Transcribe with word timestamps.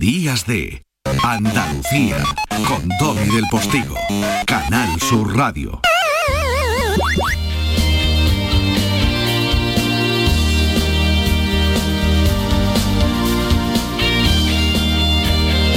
Días 0.00 0.46
de 0.46 0.82
Andalucía 1.22 2.16
con 2.66 2.88
Domi 2.98 3.34
del 3.34 3.44
Postigo, 3.50 3.94
Canal 4.46 4.98
Sur 4.98 5.36
Radio. 5.36 5.82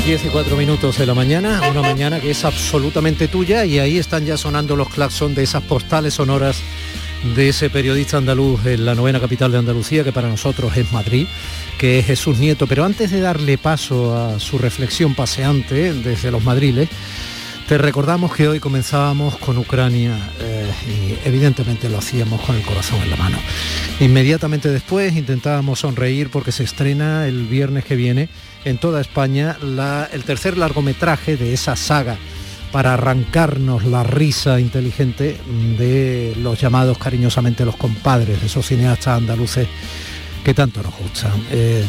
10 0.06 0.26
y 0.26 0.30
4 0.30 0.56
minutos 0.56 0.98
de 0.98 1.06
la 1.06 1.14
mañana, 1.14 1.62
una 1.70 1.82
mañana 1.82 2.22
que 2.22 2.32
es 2.32 2.46
absolutamente 2.46 3.28
tuya 3.28 3.66
y 3.66 3.80
ahí 3.80 3.98
están 3.98 4.26
ya 4.26 4.38
sonando 4.38 4.78
los 4.78 4.88
claxon 4.88 5.36
de 5.36 5.44
esas 5.44 5.64
postales 5.64 6.14
sonoras 6.14 6.62
de 7.36 7.50
ese 7.50 7.70
periodista 7.70 8.18
andaluz 8.18 8.66
en 8.66 8.86
la 8.86 8.96
novena 8.96 9.20
capital 9.20 9.52
de 9.52 9.58
Andalucía, 9.58 10.04
que 10.04 10.12
para 10.12 10.28
nosotros 10.28 10.76
es 10.76 10.92
Madrid, 10.92 11.26
que 11.78 12.00
es 12.00 12.06
Jesús 12.06 12.38
Nieto. 12.38 12.68
Pero 12.68 12.84
antes 12.84 13.12
de 13.12 13.22
darle 13.22 13.58
paso 13.58 14.16
a 14.16 14.40
su 14.40 14.58
reflexión 14.58 15.16
paseante 15.16 15.94
desde 15.94 16.32
los 16.32 16.44
madriles, 16.44 16.90
te 17.68 17.78
recordamos 17.78 18.36
que 18.36 18.50
hoy 18.50 18.60
comenzábamos 18.60 19.38
con 19.38 19.58
Ucrania 19.58 20.18
eh, 20.42 20.70
y 20.88 21.28
evidentemente 21.28 21.90
lo 21.90 22.00
hacíamos 22.00 22.42
con 22.42 22.58
el 22.58 22.62
corazón 22.64 23.02
en 23.02 23.10
la 23.10 23.16
mano. 23.16 23.38
Inmediatamente 24.02 24.70
después 24.70 25.16
intentábamos 25.16 25.80
sonreír 25.80 26.30
porque 26.30 26.52
se 26.52 26.64
estrena 26.64 27.26
el 27.26 27.48
viernes 27.48 27.86
que 27.86 27.96
viene 27.96 28.28
en 28.66 28.78
toda 28.78 29.00
España 29.00 29.58
el 30.12 30.24
tercer 30.24 30.58
largometraje 30.58 31.38
de 31.38 31.54
esa 31.54 31.76
saga 31.78 32.18
para 32.74 32.96
arrancarnos 32.96 33.86
la 33.86 34.02
risa 34.02 34.60
inteligente 34.60 35.38
de 35.78 36.34
los 36.42 36.60
llamados 36.60 36.98
cariñosamente 36.98 37.66
los 37.66 37.76
compadres, 37.76 38.42
de 38.42 38.48
esos 38.48 38.66
cineastas 38.66 39.20
andaluces 39.20 39.68
que 40.44 40.56
tanto 40.56 40.82
nos 40.82 40.98
gustan. 40.98 41.34
Eh, 41.52 41.86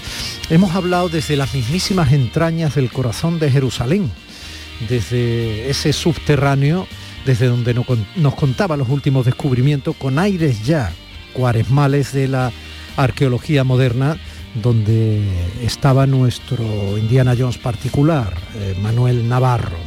hemos 0.51 0.75
hablado 0.75 1.09
desde 1.09 1.37
las 1.37 1.55
mismísimas 1.55 2.13
entrañas 2.13 2.75
del 2.75 2.93
corazón 2.93 3.39
de 3.39 3.51
Jerusalén, 3.51 4.13
desde 4.87 5.71
ese 5.71 5.95
subterráneo, 5.95 6.87
desde 7.25 7.47
donde 7.47 7.73
nos 8.17 8.35
contaba 8.35 8.77
los 8.77 8.91
últimos 8.91 9.25
descubrimientos, 9.25 9.97
con 9.97 10.19
aires 10.19 10.67
ya 10.67 10.93
cuaresmales 11.33 12.13
de 12.13 12.29
la 12.29 12.53
arqueología 12.99 13.65
moderna, 13.65 14.19
donde 14.63 15.23
estaba 15.63 16.07
nuestro 16.07 16.99
Indiana 16.99 17.35
Jones 17.37 17.57
particular, 17.57 18.35
eh, 18.57 18.77
Manuel 18.83 19.27
Navarro. 19.27 19.79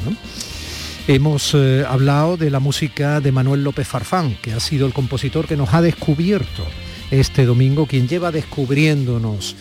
Hemos 1.09 1.53
eh, 1.53 1.85
hablado 1.87 2.35
de 2.35 2.49
la 2.49 2.59
música 2.59 3.21
de 3.21 3.31
Manuel 3.31 3.63
López 3.63 3.87
Farfán, 3.87 4.35
que 4.41 4.51
ha 4.51 4.59
sido 4.59 4.85
el 4.85 4.91
compositor 4.91 5.47
que 5.47 5.55
nos 5.55 5.73
ha 5.73 5.81
descubierto 5.81 6.65
este 7.11 7.45
domingo, 7.45 7.85
quien 7.85 8.09
lleva 8.09 8.33
descubriéndonos 8.33 9.55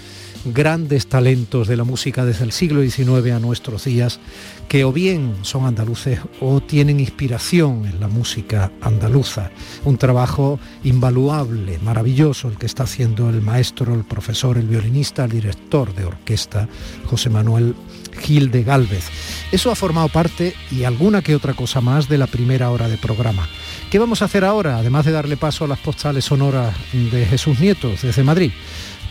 grandes 0.53 1.07
talentos 1.07 1.69
de 1.69 1.77
la 1.77 1.85
música 1.85 2.25
desde 2.25 2.45
el 2.45 2.53
siglo 2.53 2.83
XIX 2.83 3.33
a 3.33 3.41
nuestros 3.41 3.85
días, 3.85 4.21
que 4.69 4.85
o 4.85 4.93
bien 4.93 5.37
son 5.43 5.65
andaluces 5.65 6.21
o 6.41 6.61
tienen 6.61 7.01
inspiración 7.01 7.87
en 7.87 8.01
la 8.01 8.09
música 8.09 8.71
andaluza. 8.81 9.51
Un 9.85 9.99
trabajo 9.99 10.59
invaluable, 10.85 11.79
maravilloso, 11.79 12.49
el 12.49 12.59
que 12.59 12.67
está 12.67 12.85
haciendo 12.85 13.29
el 13.31 13.43
maestro, 13.43 13.95
el 13.95 14.05
profesor, 14.05 14.59
el 14.59 14.69
violinista, 14.69 15.25
el 15.25 15.31
director 15.31 15.95
de 15.95 16.05
orquesta, 16.05 16.69
José 17.07 17.31
Manuel 17.31 17.75
Gil 18.21 18.51
de 18.51 18.65
Galvez. 18.65 19.09
Eso 19.53 19.71
ha 19.71 19.75
formado 19.75 20.09
parte 20.09 20.55
y 20.71 20.85
alguna 20.85 21.23
que 21.23 21.37
otra 21.37 21.55
cosa 21.55 21.81
más 21.81 22.09
de 22.09 22.19
la 22.19 22.27
primera 22.27 22.71
hora 22.71 22.89
de 22.89 22.97
programa. 22.97 23.49
¿Qué 23.91 23.99
vamos 23.99 24.23
a 24.23 24.25
hacer 24.25 24.45
ahora, 24.45 24.79
además 24.79 25.05
de 25.05 25.13
darle 25.13 25.37
paso 25.37 25.65
a 25.65 25.69
las 25.69 25.79
postales 25.79 26.25
sonoras 26.25 26.75
de 26.93 27.25
Jesús 27.27 27.61
Nietos 27.61 28.03
desde 28.03 28.25
Madrid? 28.25 28.51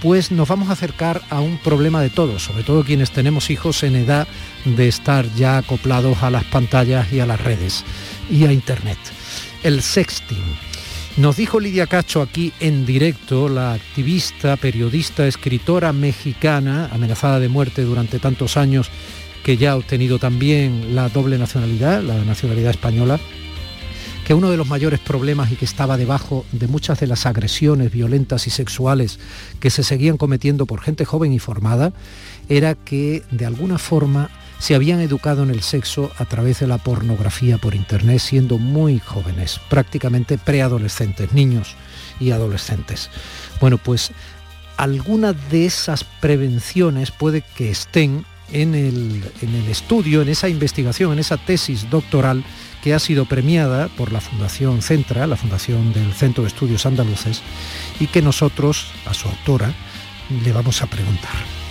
Pues 0.06 0.31
nos 0.31 0.48
vamos 0.48 0.70
a 0.70 0.73
acercar 0.73 1.23
a 1.31 1.42
un 1.42 1.58
problema 1.58 2.00
de 2.00 2.11
todos, 2.11 2.44
sobre 2.44 2.61
todo 2.61 2.84
quienes 2.84 3.09
tenemos 3.09 3.50
hijos 3.50 3.81
en 3.81 3.95
edad 3.95 4.28
de 4.64 4.88
estar 4.88 5.25
ya 5.34 5.58
acoplados 5.58 6.22
a 6.22 6.30
las 6.30 6.44
pantallas 6.44 7.12
y 7.12 7.22
a 7.22 7.25
las 7.25 7.42
redes 7.42 7.84
y 8.30 8.45
a 8.45 8.52
Internet. 8.52 9.00
El 9.63 9.81
sexting. 9.81 10.44
Nos 11.18 11.38
dijo 11.38 11.59
Lidia 11.59 11.88
Cacho 11.88 12.22
aquí 12.22 12.53
en 12.59 12.85
directo, 12.85 13.50
la 13.50 13.74
activista, 13.74 14.57
periodista, 14.57 15.25
escritora 15.25 15.91
mexicana, 15.91 16.88
amenazada 16.94 17.40
de 17.40 17.50
muerte 17.50 17.81
durante 17.81 18.19
tantos 18.19 18.57
años, 18.57 18.91
que 19.44 19.57
ya 19.57 19.72
ha 19.72 19.75
obtenido 19.75 20.19
también 20.19 20.94
la 20.94 21.09
doble 21.09 21.40
nacionalidad, 21.40 22.03
la 22.03 22.24
nacionalidad 22.24 22.69
española, 22.69 23.19
que 24.25 24.34
uno 24.34 24.50
de 24.50 24.58
los 24.58 24.68
mayores 24.68 25.00
problemas 25.00 25.52
y 25.52 25.56
que 25.56 25.66
estaba 25.66 25.97
debajo 25.97 26.46
de 26.52 26.68
muchas 26.68 27.00
de 27.00 27.06
las 27.06 27.28
agresiones 27.28 27.91
violentas 27.91 28.47
y 28.47 28.50
sexuales 28.50 29.19
que 29.59 29.69
se 29.69 29.84
seguían 29.84 30.18
cometiendo 30.18 30.66
por 30.66 30.81
gente 30.81 31.06
joven 31.06 31.31
y 31.31 31.38
formada 31.38 31.94
era 32.50 32.74
que 32.74 33.22
de 33.30 33.46
alguna 33.46 33.78
forma 33.78 34.31
se 34.58 34.74
habían 34.74 35.00
educado 35.00 35.44
en 35.44 35.52
el 35.52 35.62
sexo 35.62 36.12
a 36.18 36.25
través 36.25 36.59
de 36.59 36.66
la 36.66 36.80
pornografía 36.80 37.59
por 37.59 37.75
internet 37.75 38.18
siendo 38.18 38.58
muy 38.58 38.97
jóvenes, 38.97 39.62
prácticamente 39.69 40.40
preadolescentes, 40.40 41.31
niños 41.34 41.75
y 42.19 42.31
adolescentes. 42.31 43.12
Bueno, 43.62 43.78
pues 43.78 44.12
algunas 44.78 45.36
de 45.52 45.68
esas 45.68 46.03
prevenciones 46.03 47.12
puede 47.12 47.44
que 47.56 47.69
estén 47.69 48.25
en 48.52 48.74
el, 48.74 49.24
en 49.42 49.53
el 49.53 49.68
estudio, 49.69 50.24
en 50.24 50.30
esa 50.30 50.50
investigación, 50.50 51.13
en 51.13 51.19
esa 51.19 51.38
tesis 51.38 51.88
doctoral 51.92 52.44
que 52.85 52.94
ha 52.94 53.00
sido 53.00 53.25
premiada 53.25 53.88
por 53.88 54.12
la 54.12 54.22
Fundación 54.22 54.84
Centra, 54.84 55.25
la 55.25 55.38
Fundación 55.38 55.91
del 55.91 56.13
Centro 56.13 56.44
de 56.44 56.50
Estudios 56.50 56.85
Andaluces, 56.85 57.41
y 58.00 58.06
que 58.06 58.22
nosotros, 58.22 58.85
a 59.07 59.16
su 59.16 59.28
autora, 59.28 59.73
le 60.44 60.51
vamos 60.51 60.84
a 60.84 60.85
preguntar. 60.85 61.65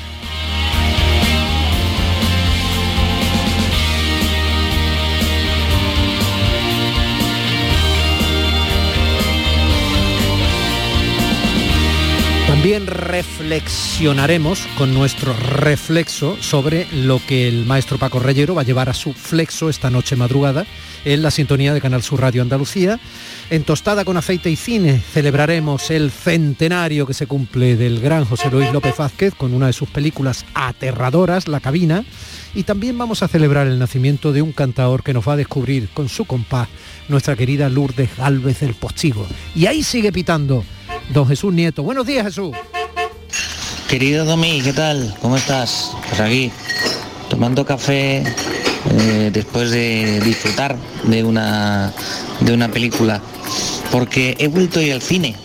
También 12.64 12.86
reflexionaremos 12.86 14.66
con 14.78 14.94
nuestro 14.94 15.34
reflexo 15.34 16.38
sobre 16.41 16.86
lo 16.94 17.20
que 17.28 17.47
el 17.47 17.66
maestro 17.66 17.98
Paco 17.98 18.20
Reyero 18.20 18.54
va 18.54 18.62
a 18.62 18.64
llevar 18.64 18.88
a 18.88 18.94
su 18.94 19.12
flexo 19.12 19.69
esta 19.69 19.91
noche 19.91 20.16
madrugada 20.16 20.64
en 21.04 21.20
la 21.20 21.30
sintonía 21.30 21.74
de 21.74 21.82
Canal 21.82 22.03
Sur 22.03 22.22
Radio 22.22 22.41
Andalucía. 22.41 22.98
En 23.50 23.64
Tostada 23.64 24.06
con 24.06 24.16
Aceite 24.16 24.50
y 24.50 24.56
Cine 24.56 24.98
celebraremos 24.98 25.91
el 25.91 26.10
centenario 26.10 27.06
que 27.06 27.12
se 27.12 27.26
cumple 27.26 27.76
del 27.76 28.00
gran 28.00 28.24
José 28.24 28.50
Luis 28.50 28.72
López 28.72 28.97
Vázquez 28.97 29.34
con 29.34 29.53
una 29.53 29.66
de 29.66 29.74
sus 29.74 29.91
películas 29.91 30.47
aterradoras, 30.54 31.48
La 31.48 31.60
Cabina. 31.60 32.03
Y 32.54 32.62
también 32.62 32.97
vamos 32.97 33.22
a 33.22 33.28
celebrar 33.28 33.66
el 33.66 33.78
nacimiento 33.78 34.32
de 34.32 34.41
un 34.41 34.53
cantador 34.53 35.03
que 35.03 35.12
nos 35.12 35.28
va 35.28 35.34
a 35.34 35.36
descubrir 35.36 35.91
con 35.92 36.08
su 36.08 36.24
compás 36.24 36.69
nuestra 37.08 37.36
querida 37.36 37.69
Lourdes 37.69 38.16
Galvez 38.16 38.60
del 38.60 38.72
Postigo. 38.72 39.26
Y 39.54 39.66
ahí 39.66 39.82
sigue 39.82 40.12
pitando 40.12 40.64
don 41.10 41.26
Jesús 41.26 41.53
Nieto. 41.53 41.82
Buenos 41.82 42.06
días, 42.06 42.25
Jesús. 42.25 42.54
Querido 43.88 44.25
Domi, 44.25 44.60
¿qué 44.62 44.72
tal? 44.72 45.15
¿Cómo 45.20 45.37
estás? 45.37 45.92
Pues 46.09 46.20
aquí, 46.20 46.50
tomando 47.28 47.65
café 47.65 48.25
eh, 48.91 49.31
después 49.32 49.70
de 49.70 50.20
disfrutar 50.20 50.76
de 51.04 51.22
una, 51.22 51.92
de 52.41 52.53
una 52.53 52.69
película. 52.69 53.20
Porque 53.92 54.34
he 54.38 54.48
vuelto 54.48 54.81
hoy 54.81 54.91
al 54.91 55.03
cine 55.03 55.37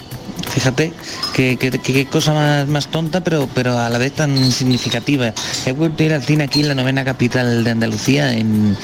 Fíjate 0.50 0.92
qué, 1.40 2.08
cosa 2.12 2.66
más, 2.68 2.88
tonta, 2.88 3.22
pero, 3.22 3.48
pero 3.54 3.78
a 3.78 3.90
la 3.90 3.98
vez 3.98 4.14
tan 4.14 4.52
significativa. 4.52 5.34
He 5.66 5.72
vuelto 5.72 6.04
a 6.04 6.06
ir 6.06 6.14
al 6.14 6.24
cine 6.24 6.44
aquí 6.46 6.62
en 6.62 6.68
la 6.68 6.76
novena 6.76 7.06
capital 7.06 7.64
de 7.64 7.72
Andalucía, 7.72 8.34
en, 8.34 8.78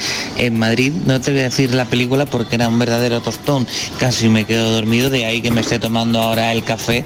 Madrid. 0.52 0.92
No 1.06 1.20
te 1.20 1.32
voy 1.32 1.40
a 1.40 1.44
decir 1.44 1.74
la 1.74 1.84
película 1.84 2.24
porque 2.24 2.54
era 2.54 2.68
un 2.68 2.78
verdadero 2.78 3.20
tostón. 3.20 3.66
Casi 3.98 4.28
me 4.28 4.44
quedo 4.44 4.70
dormido, 4.70 5.10
de 5.10 5.26
ahí 5.26 5.42
que 5.42 5.50
me 5.50 5.60
esté 5.60 5.78
tomando 5.78 6.20
ahora 6.20 6.52
el 6.52 6.64
café. 6.64 7.04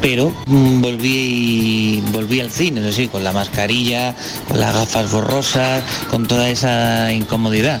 Pero 0.00 0.32
mm, 0.46 0.80
volví, 0.80 2.02
volví 2.12 2.40
al 2.40 2.50
cine, 2.50 2.80
eso 2.80 2.92
sí, 2.92 3.08
con 3.08 3.24
la 3.24 3.32
mascarilla, 3.32 4.14
con 4.46 4.60
las 4.60 4.74
gafas 4.74 5.10
borrosas, 5.10 5.82
con 6.10 6.26
toda 6.26 6.48
esa 6.48 7.12
incomodidad. 7.12 7.80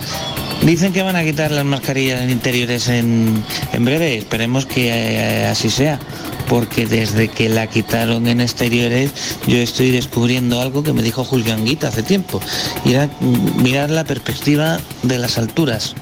Dicen 0.62 0.92
que 0.92 1.02
van 1.02 1.16
a 1.16 1.22
quitar 1.22 1.50
las 1.50 1.64
mascarillas 1.64 2.28
interiores 2.30 2.88
en, 2.88 3.44
breve, 3.78 4.18
esperemos 4.18 4.66
que 4.66 4.88
eh, 4.88 5.46
así 5.46 5.70
sea, 5.70 6.00
porque 6.48 6.86
desde 6.86 7.28
que 7.28 7.48
la 7.48 7.66
quitaron 7.66 8.26
en 8.28 8.40
exteriores 8.40 9.10
yo 9.46 9.56
estoy 9.56 9.90
descubriendo 9.90 10.60
algo 10.60 10.82
que 10.82 10.92
me 10.92 11.02
dijo 11.02 11.24
Julián 11.24 11.64
Guita 11.64 11.88
hace 11.88 12.02
tiempo, 12.02 12.40
y 12.84 12.92
era 12.92 13.08
mirar 13.56 13.90
la 13.90 14.04
perspectiva 14.04 14.78
de 15.02 15.18
las 15.18 15.38
alturas, 15.38 15.94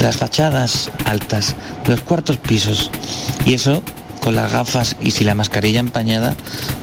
las 0.00 0.16
fachadas 0.16 0.90
altas, 1.04 1.54
los 1.86 2.00
cuartos 2.00 2.36
pisos, 2.36 2.90
y 3.44 3.54
eso 3.54 3.82
con 4.20 4.36
las 4.36 4.52
gafas 4.52 4.96
y 5.00 5.10
si 5.10 5.24
la 5.24 5.34
mascarilla 5.34 5.80
empañada 5.80 6.36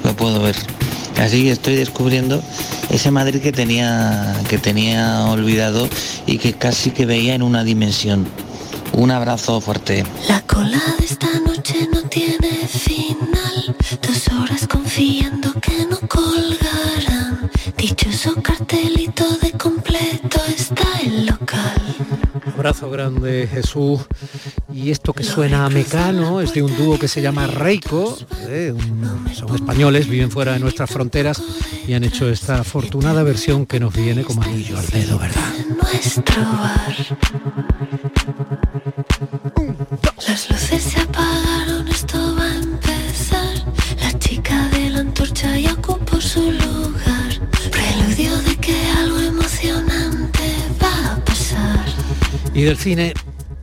lo 0.04 0.16
puedo 0.16 0.42
ver. 0.42 0.56
Así 1.20 1.44
que 1.44 1.52
estoy 1.52 1.76
descubriendo 1.76 2.42
ese 2.90 3.12
Madrid 3.12 3.42
que 3.42 3.52
tenía, 3.52 4.36
que 4.50 4.58
tenía 4.58 5.26
olvidado 5.26 5.90
y 6.26 6.38
que 6.38 6.54
casi 6.54 6.92
que 6.92 7.06
veía 7.06 7.36
en 7.36 7.42
una 7.42 7.64
dimensión. 7.64 8.28
Un 8.94 9.12
abrazo 9.12 9.62
fuerte. 9.62 10.04
Final. 12.70 13.76
Dos 14.02 14.28
horas 14.30 14.68
confiando 14.68 15.54
que 15.62 15.86
no 15.86 15.98
colgarán. 16.08 17.50
Dichoso 17.78 18.34
cartón 18.36 18.60
pastelito 18.70 19.26
de 19.42 19.52
completo 19.54 20.40
está 20.48 20.84
el 21.04 21.26
local. 21.26 21.82
Abrazo 22.56 22.90
grande 22.92 23.48
Jesús. 23.52 24.02
Y 24.72 24.92
esto 24.92 25.14
que 25.14 25.24
suena 25.24 25.66
a 25.66 25.70
mecano 25.70 26.42
es 26.42 26.54
de 26.54 26.62
un 26.62 26.76
dúo 26.78 27.00
que 27.00 27.08
se 27.08 27.22
llama 27.22 27.48
Reiko. 27.48 28.18
¿eh? 28.48 28.74
Un- 28.76 29.34
son 29.34 29.56
españoles, 29.56 30.08
viven 30.08 30.30
fuera 30.30 30.54
de 30.54 30.60
nuestras 30.60 30.90
fronteras 30.92 31.42
y 31.88 31.94
han 31.94 32.04
hecho 32.04 32.30
esta 32.30 32.60
afortunada 32.60 33.24
versión 33.24 33.66
que 33.66 33.80
nos 33.80 33.94
viene 33.96 34.24
como 34.24 34.44
anillo 34.44 34.78
al 34.78 34.86
dedo, 34.88 35.18
¿verdad? 35.18 35.54
Nuestro 35.82 36.42
bar. 36.44 36.96
Y 52.60 52.64
del 52.64 52.76
cine 52.76 53.14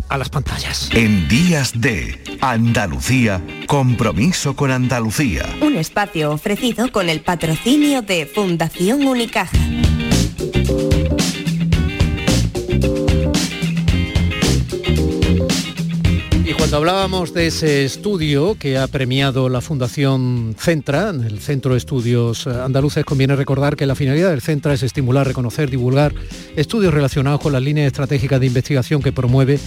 a 0.09 0.17
las 0.17 0.31
pantallas. 0.31 0.89
En 0.95 1.29
días 1.29 1.79
de 1.79 2.19
Andalucía, 2.41 3.43
compromiso 3.67 4.57
con 4.57 4.71
Andalucía. 4.71 5.45
Un 5.61 5.77
espacio 5.77 6.33
ofrecido 6.33 6.91
con 6.91 7.11
el 7.11 7.21
patrocinio 7.21 8.01
de 8.01 8.25
Fundación 8.25 9.07
Unicaja. 9.07 9.55
Cuando 16.67 16.79
hablábamos 16.79 17.33
de 17.33 17.47
ese 17.47 17.85
estudio 17.85 18.57
que 18.59 18.77
ha 18.77 18.89
premiado 18.89 19.49
la 19.49 19.61
Fundación 19.61 20.57
Centra, 20.59 21.11
el 21.11 21.39
Centro 21.39 21.75
de 21.75 21.79
Estudios 21.79 22.49
Andaluces, 22.49 23.05
conviene 23.05 23.37
recordar 23.37 23.77
que 23.77 23.87
la 23.87 23.95
finalidad 23.95 24.31
del 24.31 24.41
Centra 24.41 24.75
es 24.75 24.83
estimular, 24.83 25.29
reconocer, 25.29 25.71
divulgar 25.71 26.13
estudios 26.57 26.93
relacionados 26.93 27.41
con 27.41 27.53
las 27.53 27.63
líneas 27.63 27.87
estratégicas 27.87 28.41
de 28.41 28.47
investigación 28.47 29.01
que 29.01 29.13
promueve 29.13 29.61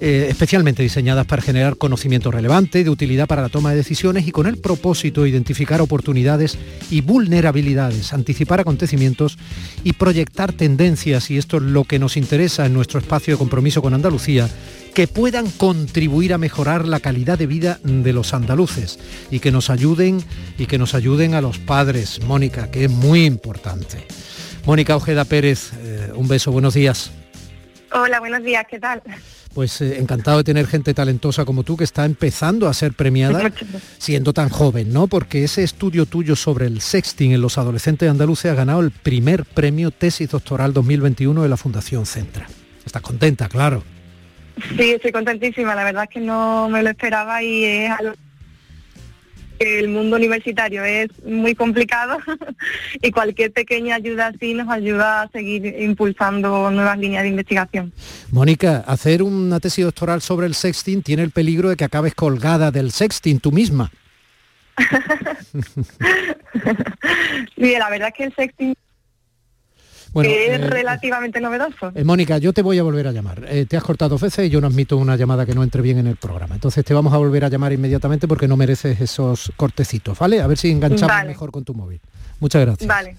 eh, 0.00 0.26
especialmente 0.28 0.82
diseñadas 0.82 1.26
para 1.26 1.42
generar 1.42 1.76
conocimiento 1.76 2.30
relevante, 2.30 2.84
de 2.84 2.90
utilidad 2.90 3.26
para 3.26 3.42
la 3.42 3.48
toma 3.48 3.70
de 3.70 3.76
decisiones 3.76 4.26
y 4.26 4.30
con 4.30 4.46
el 4.46 4.58
propósito 4.58 5.22
de 5.22 5.30
identificar 5.30 5.80
oportunidades 5.80 6.58
y 6.90 7.00
vulnerabilidades, 7.00 8.12
anticipar 8.12 8.60
acontecimientos 8.60 9.38
y 9.84 9.94
proyectar 9.94 10.52
tendencias, 10.52 11.30
y 11.30 11.38
esto 11.38 11.56
es 11.56 11.62
lo 11.62 11.84
que 11.84 11.98
nos 11.98 12.16
interesa 12.16 12.66
en 12.66 12.74
nuestro 12.74 13.00
espacio 13.00 13.34
de 13.34 13.38
compromiso 13.38 13.80
con 13.80 13.94
Andalucía, 13.94 14.48
que 14.94 15.06
puedan 15.08 15.50
contribuir 15.50 16.32
a 16.32 16.38
mejorar 16.38 16.88
la 16.88 17.00
calidad 17.00 17.38
de 17.38 17.46
vida 17.46 17.78
de 17.82 18.12
los 18.12 18.32
andaluces 18.32 18.98
y 19.30 19.40
que 19.40 19.52
nos 19.52 19.68
ayuden 19.68 20.22
y 20.58 20.66
que 20.66 20.78
nos 20.78 20.94
ayuden 20.94 21.34
a 21.34 21.40
los 21.40 21.58
padres, 21.58 22.22
Mónica, 22.22 22.70
que 22.70 22.84
es 22.84 22.90
muy 22.90 23.24
importante. 23.24 24.06
Mónica 24.64 24.96
Ojeda 24.96 25.24
Pérez, 25.24 25.72
eh, 25.78 26.12
un 26.14 26.28
beso, 26.28 26.50
buenos 26.50 26.74
días. 26.74 27.12
Hola, 27.92 28.20
buenos 28.20 28.42
días, 28.42 28.64
¿qué 28.68 28.78
tal? 28.78 29.02
Pues 29.54 29.80
eh, 29.80 29.98
encantado 29.98 30.38
de 30.38 30.44
tener 30.44 30.66
gente 30.66 30.92
talentosa 30.92 31.44
como 31.44 31.62
tú 31.62 31.76
que 31.76 31.84
está 31.84 32.04
empezando 32.04 32.68
a 32.68 32.74
ser 32.74 32.92
premiada 32.92 33.50
siendo 33.98 34.32
tan 34.32 34.48
joven, 34.48 34.92
¿no? 34.92 35.06
Porque 35.06 35.44
ese 35.44 35.62
estudio 35.62 36.04
tuyo 36.06 36.36
sobre 36.36 36.66
el 36.66 36.80
sexting 36.80 37.32
en 37.32 37.40
los 37.40 37.56
adolescentes 37.56 38.10
andaluces 38.10 38.52
ha 38.52 38.54
ganado 38.54 38.80
el 38.80 38.90
primer 38.90 39.44
premio 39.44 39.90
tesis 39.90 40.30
doctoral 40.30 40.72
2021 40.72 41.42
de 41.42 41.48
la 41.48 41.56
Fundación 41.56 42.06
Centra. 42.06 42.46
Estás 42.84 43.02
contenta, 43.02 43.48
claro. 43.48 43.82
Sí, 44.76 44.92
estoy 44.92 45.12
contentísima, 45.12 45.74
la 45.74 45.84
verdad 45.84 46.04
es 46.04 46.10
que 46.10 46.20
no 46.20 46.68
me 46.68 46.82
lo 46.82 46.90
esperaba 46.90 47.42
y 47.42 47.64
es 47.64 47.90
algo 47.90 48.14
que 49.58 49.78
el 49.78 49.88
mundo 49.88 50.16
universitario 50.16 50.84
es 50.84 51.08
muy 51.24 51.54
complicado 51.54 52.18
y 53.02 53.10
cualquier 53.10 53.52
pequeña 53.52 53.96
ayuda 53.96 54.28
así 54.28 54.54
nos 54.54 54.68
ayuda 54.68 55.22
a 55.22 55.28
seguir 55.28 55.66
impulsando 55.80 56.70
nuevas 56.70 56.98
líneas 56.98 57.22
de 57.22 57.30
investigación. 57.30 57.92
Mónica, 58.30 58.84
hacer 58.86 59.22
una 59.22 59.60
tesis 59.60 59.84
doctoral 59.84 60.22
sobre 60.22 60.46
el 60.46 60.54
sexting 60.54 61.02
tiene 61.02 61.22
el 61.22 61.30
peligro 61.30 61.68
de 61.68 61.76
que 61.76 61.84
acabes 61.84 62.14
colgada 62.14 62.70
del 62.70 62.90
sexting 62.90 63.40
tú 63.40 63.52
misma. 63.52 63.90
Sí, 67.56 67.74
la 67.78 67.90
verdad 67.90 68.08
es 68.08 68.14
que 68.14 68.24
el 68.24 68.34
sexting 68.34 68.74
Bueno, 70.16 70.30
es 70.30 70.48
eh, 70.48 70.56
relativamente 70.56 71.42
novedoso. 71.42 71.92
Eh, 71.94 72.02
Mónica, 72.02 72.38
yo 72.38 72.54
te 72.54 72.62
voy 72.62 72.78
a 72.78 72.82
volver 72.82 73.06
a 73.06 73.12
llamar. 73.12 73.44
Eh, 73.48 73.66
te 73.66 73.76
has 73.76 73.84
cortado 73.84 74.08
dos 74.08 74.22
veces 74.22 74.46
y 74.46 74.48
yo 74.48 74.62
no 74.62 74.66
admito 74.66 74.96
una 74.96 75.14
llamada 75.14 75.44
que 75.44 75.54
no 75.54 75.62
entre 75.62 75.82
bien 75.82 75.98
en 75.98 76.06
el 76.06 76.16
programa. 76.16 76.54
Entonces 76.54 76.82
te 76.86 76.94
vamos 76.94 77.12
a 77.12 77.18
volver 77.18 77.44
a 77.44 77.50
llamar 77.50 77.74
inmediatamente 77.74 78.26
porque 78.26 78.48
no 78.48 78.56
mereces 78.56 78.98
esos 78.98 79.52
cortecitos, 79.58 80.18
¿vale? 80.18 80.40
A 80.40 80.46
ver 80.46 80.56
si 80.56 80.70
enganchamos 80.70 81.14
Vale. 81.14 81.28
mejor 81.28 81.50
con 81.50 81.64
tu 81.64 81.74
móvil. 81.74 82.00
Muchas 82.40 82.64
gracias. 82.64 82.88
Vale. 82.88 83.14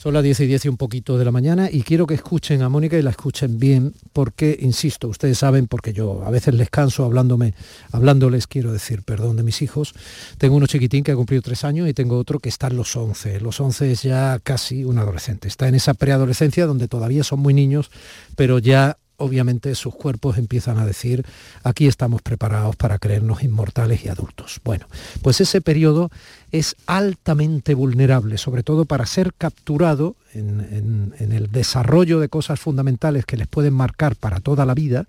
Son 0.00 0.14
las 0.14 0.22
10 0.22 0.38
y 0.38 0.46
10 0.46 0.66
y 0.66 0.68
un 0.68 0.76
poquito 0.76 1.18
de 1.18 1.24
la 1.24 1.32
mañana 1.32 1.68
y 1.72 1.82
quiero 1.82 2.06
que 2.06 2.14
escuchen 2.14 2.62
a 2.62 2.68
Mónica 2.68 2.96
y 2.96 3.02
la 3.02 3.10
escuchen 3.10 3.58
bien 3.58 3.94
porque, 4.12 4.56
insisto, 4.60 5.08
ustedes 5.08 5.38
saben, 5.38 5.66
porque 5.66 5.92
yo 5.92 6.22
a 6.24 6.30
veces 6.30 6.54
les 6.54 6.70
canso 6.70 7.04
hablándome, 7.04 7.52
hablándoles, 7.90 8.46
quiero 8.46 8.70
decir, 8.70 9.02
perdón, 9.02 9.34
de 9.34 9.42
mis 9.42 9.60
hijos. 9.60 9.94
Tengo 10.38 10.54
uno 10.54 10.68
chiquitín 10.68 11.02
que 11.02 11.10
ha 11.10 11.16
cumplido 11.16 11.42
tres 11.42 11.64
años 11.64 11.88
y 11.88 11.94
tengo 11.94 12.16
otro 12.16 12.38
que 12.38 12.48
está 12.48 12.68
en 12.68 12.76
los 12.76 12.94
11. 12.94 13.40
Los 13.40 13.60
11 13.60 13.90
es 13.90 14.04
ya 14.04 14.38
casi 14.40 14.84
un 14.84 15.00
adolescente. 15.00 15.48
Está 15.48 15.66
en 15.66 15.74
esa 15.74 15.94
preadolescencia 15.94 16.66
donde 16.66 16.86
todavía 16.86 17.24
son 17.24 17.40
muy 17.40 17.52
niños, 17.52 17.90
pero 18.36 18.60
ya 18.60 18.98
obviamente 19.18 19.74
sus 19.74 19.94
cuerpos 19.94 20.38
empiezan 20.38 20.78
a 20.78 20.86
decir, 20.86 21.26
aquí 21.64 21.86
estamos 21.86 22.22
preparados 22.22 22.76
para 22.76 22.98
creernos 22.98 23.42
inmortales 23.42 24.04
y 24.04 24.08
adultos. 24.08 24.60
Bueno, 24.64 24.86
pues 25.22 25.40
ese 25.40 25.60
periodo 25.60 26.10
es 26.50 26.76
altamente 26.86 27.74
vulnerable, 27.74 28.38
sobre 28.38 28.62
todo 28.62 28.84
para 28.84 29.06
ser 29.06 29.34
capturado 29.36 30.16
en, 30.32 31.14
el 31.18 31.50
desarrollo 31.50 32.20
de 32.20 32.28
cosas 32.28 32.58
fundamentales 32.58 33.26
que 33.26 33.36
les 33.36 33.46
pueden 33.46 33.74
marcar 33.74 34.16
para 34.16 34.40
toda 34.40 34.64
la 34.64 34.74
vida. 34.74 35.06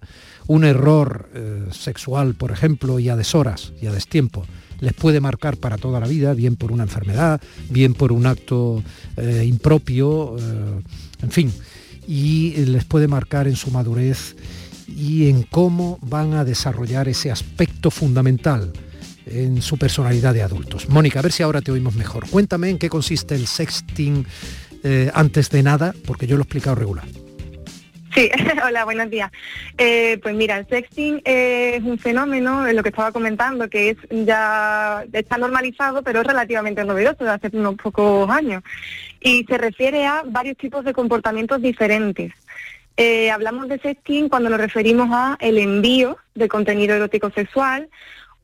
Un 0.47 0.65
error 0.65 1.29
eh, 1.33 1.65
sexual, 1.71 2.35
por 2.35 2.51
ejemplo, 2.51 2.99
y 2.99 3.09
a 3.09 3.15
deshoras 3.15 3.73
y 3.81 3.87
a 3.87 3.91
destiempo, 3.91 4.45
les 4.81 4.93
puede 4.93 5.21
marcar 5.21 5.57
para 5.57 5.77
toda 5.77 5.99
la 5.99 6.07
vida, 6.07 6.33
bien 6.33 6.55
por 6.55 6.71
una 6.71 6.83
enfermedad, 6.83 7.41
bien 7.69 7.93
por 7.93 8.11
un 8.11 8.25
acto 8.25 8.83
eh, 9.17 9.45
impropio, 9.45 10.35
eh, 10.37 10.81
en 11.21 11.31
fin, 11.31 11.53
y 12.07 12.51
les 12.65 12.85
puede 12.85 13.07
marcar 13.07 13.47
en 13.47 13.55
su 13.55 13.71
madurez 13.71 14.35
y 14.87 15.29
en 15.29 15.43
cómo 15.43 15.99
van 16.01 16.33
a 16.33 16.43
desarrollar 16.43 17.07
ese 17.07 17.31
aspecto 17.31 17.91
fundamental 17.91 18.73
en 19.31 19.61
su 19.61 19.77
personalidad 19.77 20.33
de 20.33 20.43
adultos. 20.43 20.89
Mónica, 20.89 21.19
a 21.19 21.21
ver 21.21 21.31
si 21.31 21.43
ahora 21.43 21.61
te 21.61 21.71
oímos 21.71 21.95
mejor. 21.95 22.29
Cuéntame 22.29 22.69
en 22.69 22.77
qué 22.77 22.89
consiste 22.89 23.35
el 23.35 23.47
sexting 23.47 24.25
eh, 24.83 25.11
antes 25.13 25.49
de 25.49 25.63
nada, 25.63 25.93
porque 26.05 26.27
yo 26.27 26.35
lo 26.35 26.41
he 26.41 26.43
explicado 26.43 26.75
regular. 26.75 27.05
Sí, 28.13 28.29
hola, 28.65 28.85
buenos 28.85 29.09
días. 29.09 29.31
Eh, 29.77 30.19
pues 30.21 30.35
mira, 30.35 30.57
el 30.57 30.67
sexting 30.67 31.21
es 31.23 31.83
un 31.83 31.99
fenómeno, 31.99 32.65
es 32.65 32.73
lo 32.73 32.83
que 32.83 32.89
estaba 32.89 33.11
comentando, 33.11 33.69
que 33.69 33.91
es 33.91 33.97
ya 34.09 35.05
está 35.13 35.37
normalizado, 35.37 36.01
pero 36.01 36.21
es 36.21 36.27
relativamente 36.27 36.83
novedoso 36.83 37.23
de 37.23 37.31
hace 37.31 37.49
unos 37.53 37.75
pocos 37.75 38.29
años. 38.29 38.63
Y 39.21 39.45
se 39.45 39.57
refiere 39.57 40.05
a 40.05 40.23
varios 40.25 40.57
tipos 40.57 40.83
de 40.85 40.93
comportamientos 40.93 41.61
diferentes. 41.61 42.33
Eh, 42.97 43.31
hablamos 43.31 43.69
de 43.69 43.79
sexting 43.79 44.27
cuando 44.27 44.49
nos 44.49 44.59
referimos 44.59 45.09
a 45.11 45.37
el 45.39 45.57
envío 45.57 46.17
de 46.35 46.49
contenido 46.49 46.95
erótico 46.95 47.29
sexual 47.31 47.89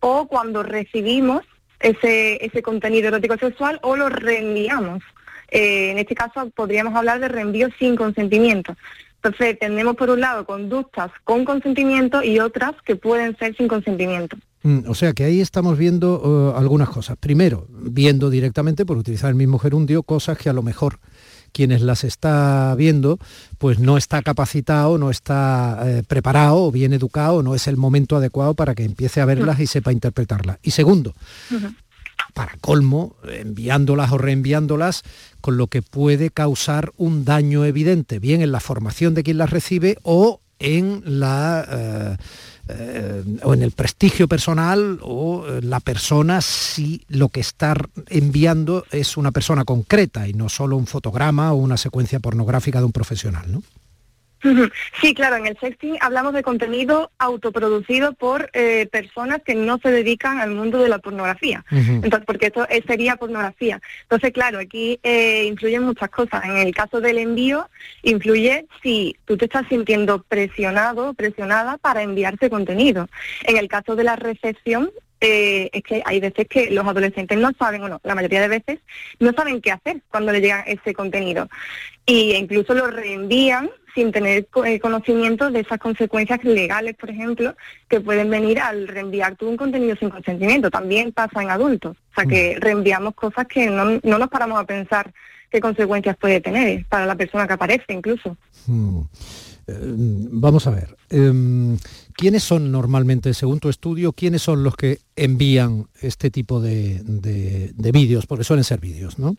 o 0.07 0.27
cuando 0.27 0.61
recibimos 0.61 1.41
ese, 1.79 2.37
ese 2.45 2.61
contenido 2.61 3.07
erótico 3.07 3.37
sexual 3.37 3.79
o 3.81 3.95
lo 3.95 4.07
reenviamos. 4.07 5.01
Eh, 5.49 5.89
en 5.89 5.97
este 5.97 6.13
caso 6.13 6.47
podríamos 6.55 6.93
hablar 6.93 7.19
de 7.19 7.27
reenvío 7.27 7.69
sin 7.79 7.95
consentimiento. 7.95 8.75
Entonces 9.15 9.57
tenemos 9.57 9.95
por 9.95 10.11
un 10.11 10.21
lado 10.21 10.45
conductas 10.45 11.09
con 11.23 11.43
consentimiento 11.43 12.21
y 12.21 12.39
otras 12.39 12.73
que 12.85 12.95
pueden 12.95 13.35
ser 13.37 13.57
sin 13.57 13.67
consentimiento. 13.67 14.37
Mm, 14.61 14.87
O 14.87 14.93
sea 14.93 15.13
que 15.13 15.23
ahí 15.23 15.41
estamos 15.41 15.75
viendo 15.75 16.53
eh, 16.55 16.59
algunas 16.59 16.89
cosas. 16.89 17.17
Primero, 17.17 17.65
viendo 17.71 18.29
directamente, 18.29 18.85
por 18.85 18.97
utilizar 18.97 19.31
el 19.31 19.35
mismo 19.35 19.57
gerundio, 19.57 20.03
cosas 20.03 20.37
que 20.37 20.49
a 20.49 20.53
lo 20.53 20.61
mejor 20.61 20.99
quienes 21.55 21.81
las 21.81 22.03
está 22.03 22.75
viendo, 22.75 23.17
pues 23.57 23.79
no 23.79 23.95
está 23.95 24.21
capacitado, 24.21 24.97
no 24.97 25.09
está 25.09 25.79
eh, 25.85 26.03
preparado 26.05 26.65
o 26.65 26.71
bien 26.71 26.91
educado, 26.91 27.43
no 27.43 27.55
es 27.55 27.69
el 27.69 27.77
momento 27.77 28.17
adecuado 28.17 28.55
para 28.55 28.75
que 28.75 28.83
empiece 28.83 29.21
a 29.21 29.25
verlas 29.25 29.61
y 29.61 29.65
sepa 29.65 29.93
interpretarlas. 29.93 30.59
Y 30.63 30.71
segundo, 30.71 31.15
para 32.33 32.57
colmo, 32.59 33.15
enviándolas 33.23 34.11
o 34.11 34.17
reenviándolas, 34.17 35.03
con 35.39 35.55
lo 35.55 35.67
que 35.67 35.81
puede 35.81 36.29
causar 36.29 36.91
un 36.97 37.23
daño 37.23 37.63
evidente, 37.63 38.19
bien 38.19 38.41
en 38.41 38.51
la 38.51 38.59
formación 38.59 39.13
de 39.13 39.23
quien 39.23 39.37
las 39.37 39.49
recibe 39.49 39.97
o 40.03 40.41
en 40.59 41.03
la 41.05 41.65
eh, 41.69 42.17
eh, 42.67 43.23
o 43.43 43.53
en 43.53 43.61
el 43.61 43.71
prestigio 43.71 44.27
personal 44.27 44.99
o 45.03 45.45
eh, 45.47 45.61
la 45.61 45.79
persona 45.79 46.41
si 46.41 47.03
lo 47.09 47.29
que 47.29 47.39
está 47.39 47.75
enviando 48.07 48.85
es 48.91 49.17
una 49.17 49.31
persona 49.31 49.65
concreta 49.65 50.27
y 50.27 50.33
no 50.33 50.49
solo 50.49 50.75
un 50.75 50.87
fotograma 50.87 51.53
o 51.53 51.57
una 51.57 51.77
secuencia 51.77 52.19
pornográfica 52.19 52.79
de 52.79 52.85
un 52.85 52.91
profesional, 52.91 53.51
¿no? 53.51 53.61
Sí, 55.01 55.13
claro, 55.13 55.35
en 55.35 55.47
el 55.47 55.57
sexting 55.59 55.97
hablamos 56.01 56.33
de 56.33 56.43
contenido 56.43 57.11
autoproducido 57.17 58.13
por 58.13 58.49
eh, 58.53 58.87
personas 58.91 59.39
que 59.45 59.55
no 59.55 59.77
se 59.79 59.91
dedican 59.91 60.39
al 60.39 60.51
mundo 60.51 60.79
de 60.79 60.89
la 60.89 60.99
pornografía. 60.99 61.63
Entonces, 61.71 62.23
porque 62.25 62.47
esto 62.47 62.65
sería 62.87 63.15
pornografía. 63.17 63.81
Entonces, 64.03 64.31
claro, 64.31 64.59
aquí 64.59 64.99
eh, 65.03 65.45
influyen 65.45 65.83
muchas 65.83 66.09
cosas. 66.09 66.45
En 66.45 66.57
el 66.57 66.73
caso 66.73 67.01
del 67.01 67.17
envío, 67.17 67.69
influye 68.03 68.65
si 68.81 69.15
tú 69.25 69.37
te 69.37 69.45
estás 69.45 69.67
sintiendo 69.67 70.23
presionado, 70.23 71.13
presionada 71.13 71.77
para 71.77 72.01
enviarse 72.03 72.49
contenido. 72.49 73.07
En 73.43 73.57
el 73.57 73.67
caso 73.67 73.95
de 73.95 74.03
la 74.03 74.15
recepción, 74.15 74.91
eh, 75.21 75.69
es 75.73 75.83
que 75.83 76.01
hay 76.05 76.19
veces 76.19 76.47
que 76.47 76.69
los 76.71 76.85
adolescentes 76.85 77.37
no 77.37 77.51
saben, 77.57 77.83
o 77.83 77.89
no, 77.89 78.01
la 78.03 78.15
mayoría 78.15 78.41
de 78.41 78.47
veces, 78.47 78.79
no 79.19 79.31
saben 79.33 79.61
qué 79.61 79.71
hacer 79.71 80.01
cuando 80.09 80.31
le 80.31 80.41
llega 80.41 80.61
ese 80.61 80.93
contenido. 80.93 81.49
Y 82.05 82.33
incluso 82.35 82.73
lo 82.73 82.87
reenvían 82.87 83.69
sin 83.95 84.11
tener 84.11 84.47
eh, 84.65 84.79
conocimiento 84.79 85.49
de 85.49 85.61
esas 85.61 85.79
consecuencias 85.79 86.43
legales, 86.43 86.95
por 86.95 87.09
ejemplo, 87.09 87.55
que 87.87 88.01
pueden 88.01 88.29
venir 88.29 88.59
al 88.59 88.87
reenviar 88.87 89.35
tú 89.37 89.47
un 89.47 89.57
contenido 89.57 89.95
sin 89.95 90.09
consentimiento. 90.09 90.69
También 90.69 91.13
pasa 91.13 91.41
en 91.41 91.49
adultos. 91.49 91.95
O 92.11 92.15
sea, 92.15 92.25
que 92.25 92.57
mm. 92.57 92.61
reenviamos 92.61 93.15
cosas 93.15 93.47
que 93.47 93.67
no, 93.67 93.99
no 94.03 94.19
nos 94.19 94.29
paramos 94.29 94.59
a 94.59 94.65
pensar 94.65 95.13
qué 95.49 95.61
consecuencias 95.61 96.17
puede 96.17 96.41
tener 96.41 96.85
para 96.87 97.05
la 97.05 97.15
persona 97.15 97.47
que 97.47 97.53
aparece 97.53 97.93
incluso. 97.93 98.37
Mm. 98.67 98.99
Eh, 99.67 99.79
vamos 100.31 100.67
a 100.67 100.71
ver, 100.71 100.95
em, 101.09 101.77
¿quiénes 102.13 102.43
son 102.43 102.71
normalmente, 102.71 103.33
según 103.33 103.59
tu 103.59 103.69
estudio, 103.69 104.11
quiénes 104.11 104.41
son 104.41 104.63
los 104.63 104.75
que 104.75 104.99
envían 105.15 105.87
este 106.01 106.29
tipo 106.29 106.59
de, 106.59 107.01
de 107.03 107.91
vídeos? 107.91 108.27
Porque 108.27 108.43
suelen 108.43 108.65
ser 108.65 108.79
vídeos, 108.79 109.17
¿no? 109.17 109.37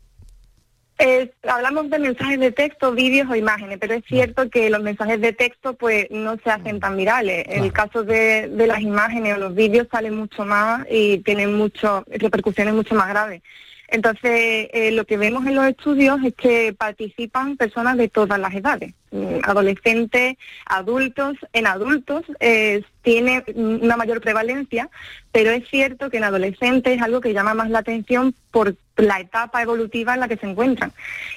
Hablamos 1.43 1.91
de 1.91 1.99
mensajes 1.99 2.41
de 2.41 2.53
texto, 2.53 2.93
vídeos 2.93 3.29
o 3.31 3.35
imágenes, 3.35 3.79
pero 3.79 3.95
es 3.95 4.05
cierto 4.05 4.49
que 4.49 4.71
los 4.71 4.83
mensajes 4.83 5.21
de 5.21 5.33
texto 5.33 5.75
pues 5.75 6.07
no 6.11 6.37
se 6.43 6.51
hacen 6.51 6.81
tan 6.81 6.97
virales. 6.97 7.45
En 7.49 7.65
el 7.65 7.73
caso 7.73 8.03
de, 8.03 8.51
las 8.67 8.81
imágenes 8.81 9.35
o 9.35 9.39
los 9.39 9.55
vídeos 9.55 9.89
salen 9.91 10.17
mucho 10.17 10.45
más 10.45 10.87
y 10.91 11.19
tienen 11.19 11.55
mucho, 11.55 12.05
repercusiones 12.09 12.75
mucho 12.75 12.95
más 12.95 13.09
graves. 13.09 13.43
Entonces, 13.89 14.69
eh, 14.73 14.91
lo 14.93 15.05
que 15.05 15.17
vemos 15.17 15.47
en 15.47 15.55
los 15.55 15.67
estudios 15.67 16.19
es 16.25 16.35
que 16.35 16.75
participan 16.77 17.57
personas 17.57 17.97
de 17.97 18.09
todas 18.09 18.39
las 18.39 18.53
edades, 18.55 18.95
mm, 19.13 19.39
adolescentes, 19.45 20.37
adultos. 20.65 21.37
En 21.53 21.67
adultos 21.67 22.25
eh, 22.41 22.83
tiene 23.03 23.45
una 23.55 23.97
mayor 23.97 24.21
prevalencia, 24.21 24.91
pero 25.31 25.51
es 25.51 25.69
cierto 25.69 26.11
que 26.11 26.17
en 26.17 26.25
adolescentes 26.25 26.97
es 26.97 27.03
algo 27.03 27.21
que 27.21 27.33
llama 27.33 27.55
más 27.55 27.71
la 27.71 27.79
atención 27.79 28.35
por 28.51 28.75
la 28.97 29.21
etapa 29.21 29.63
evolutiva 29.63 30.15
en 30.15 30.21
la 30.21 30.29
que 30.29 30.39
se 30.39 30.47
encuentran, 30.47 30.93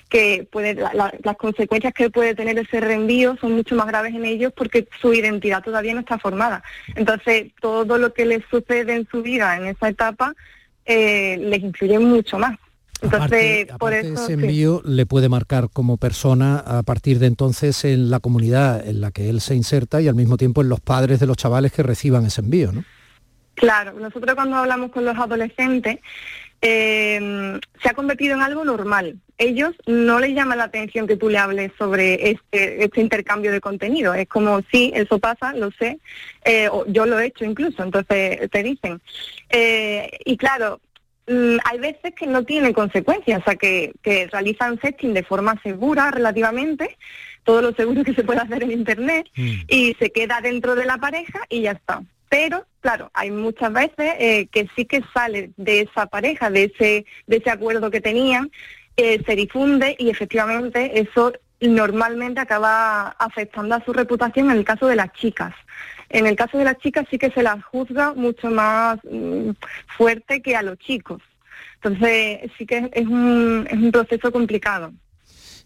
que 0.08 0.48
puede, 0.50 0.76
las 0.76 1.38
consecuencias 1.38 1.94
que 1.94 2.10
puede 2.10 2.34
tener 2.34 2.58
ese 2.58 2.80
reenvío 2.80 3.38
son 3.38 3.52
mucho 3.52 3.76
más 3.76 3.88
graves 3.88 4.16
en 4.16 4.26
ellos 4.26 4.54
porque 4.56 4.88
su 5.02 5.14
identidad 5.14 5.62
todavía 5.62 5.94
no 5.94 6.00
está 6.00 6.18
formada. 6.18 6.64
Entonces, 6.96 7.52
todo 7.60 7.98
lo 7.98 8.14
que 8.14 8.26
les 8.26 8.44
sucede 8.50 8.96
en 8.96 9.08
su 9.10 9.22
vida 9.22 9.58
en 9.58 9.68
esa 9.68 9.90
etapa 9.90 10.36
eh, 10.90 11.38
les 11.38 11.62
influye 11.62 12.00
mucho 12.00 12.40
más. 12.40 12.58
Entonces, 13.02 13.68
por 13.80 13.94
eso, 13.94 14.14
ese 14.14 14.34
envío 14.34 14.82
le 14.84 15.06
puede 15.06 15.30
marcar 15.30 15.70
como 15.72 15.98
persona 15.98 16.58
a 16.58 16.84
partir 16.84 17.20
de 17.20 17.28
entonces 17.28 17.86
en 17.86 18.10
la 18.10 18.20
comunidad 18.20 18.86
en 18.86 19.00
la 19.00 19.12
que 19.12 19.30
él 19.30 19.40
se 19.40 19.56
inserta 19.56 20.02
y 20.02 20.08
al 20.08 20.16
mismo 20.16 20.36
tiempo 20.36 20.62
en 20.62 20.70
los 20.70 20.82
padres 20.82 21.20
de 21.20 21.28
los 21.28 21.38
chavales 21.38 21.72
que 21.72 21.84
reciban 21.84 22.26
ese 22.26 22.42
envío, 22.42 22.72
¿no? 22.72 22.84
Claro, 23.54 23.94
nosotros 24.00 24.36
cuando 24.36 24.58
hablamos 24.58 24.92
con 24.92 25.06
los 25.06 25.16
adolescentes 25.16 26.00
eh, 26.62 27.60
se 27.82 27.90
ha 27.90 27.94
convertido 27.94 28.36
en 28.36 28.42
algo 28.42 28.64
normal. 28.66 29.18
Ellos 29.38 29.74
no 29.88 30.20
les 30.20 30.36
llama 30.36 30.56
la 30.56 30.66
atención 30.66 31.08
que 31.08 31.16
tú 31.16 31.30
le 31.30 31.38
hables 31.38 31.72
sobre 31.78 32.32
este, 32.32 32.84
este 32.84 33.02
intercambio 33.02 33.52
de 33.52 33.62
contenido. 33.62 34.14
Es 34.14 34.28
como, 34.28 34.62
sí, 34.72 34.92
eso 34.94 35.20
pasa, 35.20 35.54
lo 35.54 35.72
sé, 35.72 36.00
eh, 36.44 36.68
o 36.70 36.86
yo 36.88 37.06
lo 37.06 37.20
he 37.20 37.28
hecho 37.28 37.46
incluso, 37.46 37.82
entonces 37.84 38.50
te 38.50 38.64
dicen. 38.64 39.02
Eh, 39.50 40.10
y 40.26 40.36
claro, 40.36 40.82
mm, 41.28 41.58
hay 41.64 41.80
veces 41.80 42.14
que 42.14 42.28
no 42.28 42.44
tienen 42.44 42.74
consecuencias, 42.74 43.40
o 43.40 43.44
sea, 43.46 43.56
que, 43.56 43.94
que 44.02 44.28
realizan 44.28 44.80
sexting 44.82 45.14
de 45.14 45.24
forma 45.24 45.60
segura 45.64 46.12
relativamente, 46.12 46.98
todo 47.46 47.62
lo 47.62 47.74
seguro 47.74 48.04
que 48.04 48.14
se 48.14 48.26
puede 48.26 48.42
hacer 48.42 48.64
en 48.64 48.72
Internet, 48.72 49.28
mm. 49.38 49.52
y 49.70 49.96
se 49.98 50.12
queda 50.12 50.42
dentro 50.42 50.76
de 50.76 50.86
la 50.86 50.98
pareja 50.98 51.40
y 51.48 51.62
ya 51.62 51.72
está. 51.72 52.04
Pero, 52.30 52.66
claro, 52.80 53.10
hay 53.14 53.32
muchas 53.32 53.74
veces 53.74 54.14
eh, 54.20 54.48
que 54.52 54.70
sí 54.76 54.86
que 54.86 55.04
sale 55.14 55.52
de 55.58 55.82
esa 55.82 56.06
pareja, 56.06 56.50
de 56.52 56.66
ese, 56.66 57.06
de 57.26 57.38
ese 57.38 57.50
acuerdo 57.50 57.90
que 57.90 58.02
tenían, 58.02 58.52
eh, 58.98 59.22
se 59.26 59.36
difunde 59.36 59.96
y 59.98 60.10
efectivamente 60.10 61.00
eso 61.00 61.34
normalmente 61.60 62.40
acaba 62.40 63.10
afectando 63.20 63.76
a 63.76 63.84
su 63.84 63.94
reputación 63.94 64.52
en 64.52 64.58
el 64.58 64.64
caso 64.64 64.88
de 64.88 64.96
las 64.96 65.12
chicas. 65.14 65.54
En 66.10 66.26
el 66.26 66.36
caso 66.36 66.58
de 66.58 66.66
las 66.66 66.78
chicas 66.78 67.06
sí 67.10 67.18
que 67.18 67.32
se 67.32 67.44
las 67.44 67.64
juzga 67.64 68.14
mucho 68.14 68.50
más 68.50 69.00
mm, 69.10 69.52
fuerte 69.98 70.42
que 70.42 70.56
a 70.56 70.62
los 70.62 70.78
chicos. 70.78 71.22
Entonces 71.76 72.52
sí 72.58 72.66
que 72.66 72.90
es 72.94 73.08
un, 73.08 73.68
es 73.70 73.78
un 73.78 73.92
proceso 73.92 74.32
complicado. 74.32 74.92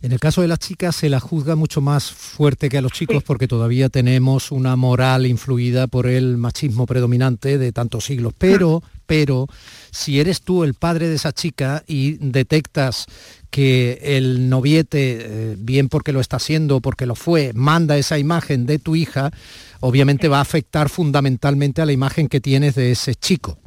En 0.03 0.11
el 0.11 0.19
caso 0.19 0.41
de 0.41 0.49
las 0.49 0.59
chicas 0.59 0.97
se 0.97 1.07
la 1.07 1.21
juzga 1.21 1.55
mucho 1.55 1.79
más 1.79 2.11
fuerte 2.11 2.67
que 2.67 2.77
a 2.77 2.81
los 2.81 2.91
chicos 2.91 3.23
porque 3.23 3.47
todavía 3.47 3.87
tenemos 3.87 4.51
una 4.51 4.75
moral 4.75 5.25
influida 5.25 5.87
por 5.87 6.07
el 6.07 6.35
machismo 6.35 6.85
predominante 6.85 7.57
de 7.57 7.71
tantos 7.71 8.03
siglos. 8.03 8.33
Pero, 8.37 8.83
pero, 9.05 9.47
si 9.91 10.19
eres 10.19 10.41
tú 10.41 10.65
el 10.65 10.73
padre 10.73 11.07
de 11.07 11.15
esa 11.15 11.31
chica 11.31 11.85
y 11.87 12.17
detectas 12.17 13.05
que 13.49 13.97
el 14.03 14.49
noviete, 14.49 15.19
eh, 15.21 15.55
bien 15.57 15.87
porque 15.87 16.11
lo 16.11 16.19
está 16.19 16.35
haciendo, 16.35 16.81
porque 16.81 17.05
lo 17.05 17.15
fue, 17.15 17.53
manda 17.55 17.97
esa 17.97 18.19
imagen 18.19 18.65
de 18.65 18.79
tu 18.79 18.97
hija, 18.97 19.31
obviamente 19.79 20.27
va 20.27 20.39
a 20.39 20.41
afectar 20.41 20.89
fundamentalmente 20.89 21.81
a 21.81 21.85
la 21.85 21.93
imagen 21.93 22.27
que 22.27 22.41
tienes 22.41 22.75
de 22.75 22.91
ese 22.91 23.15
chico. 23.15 23.57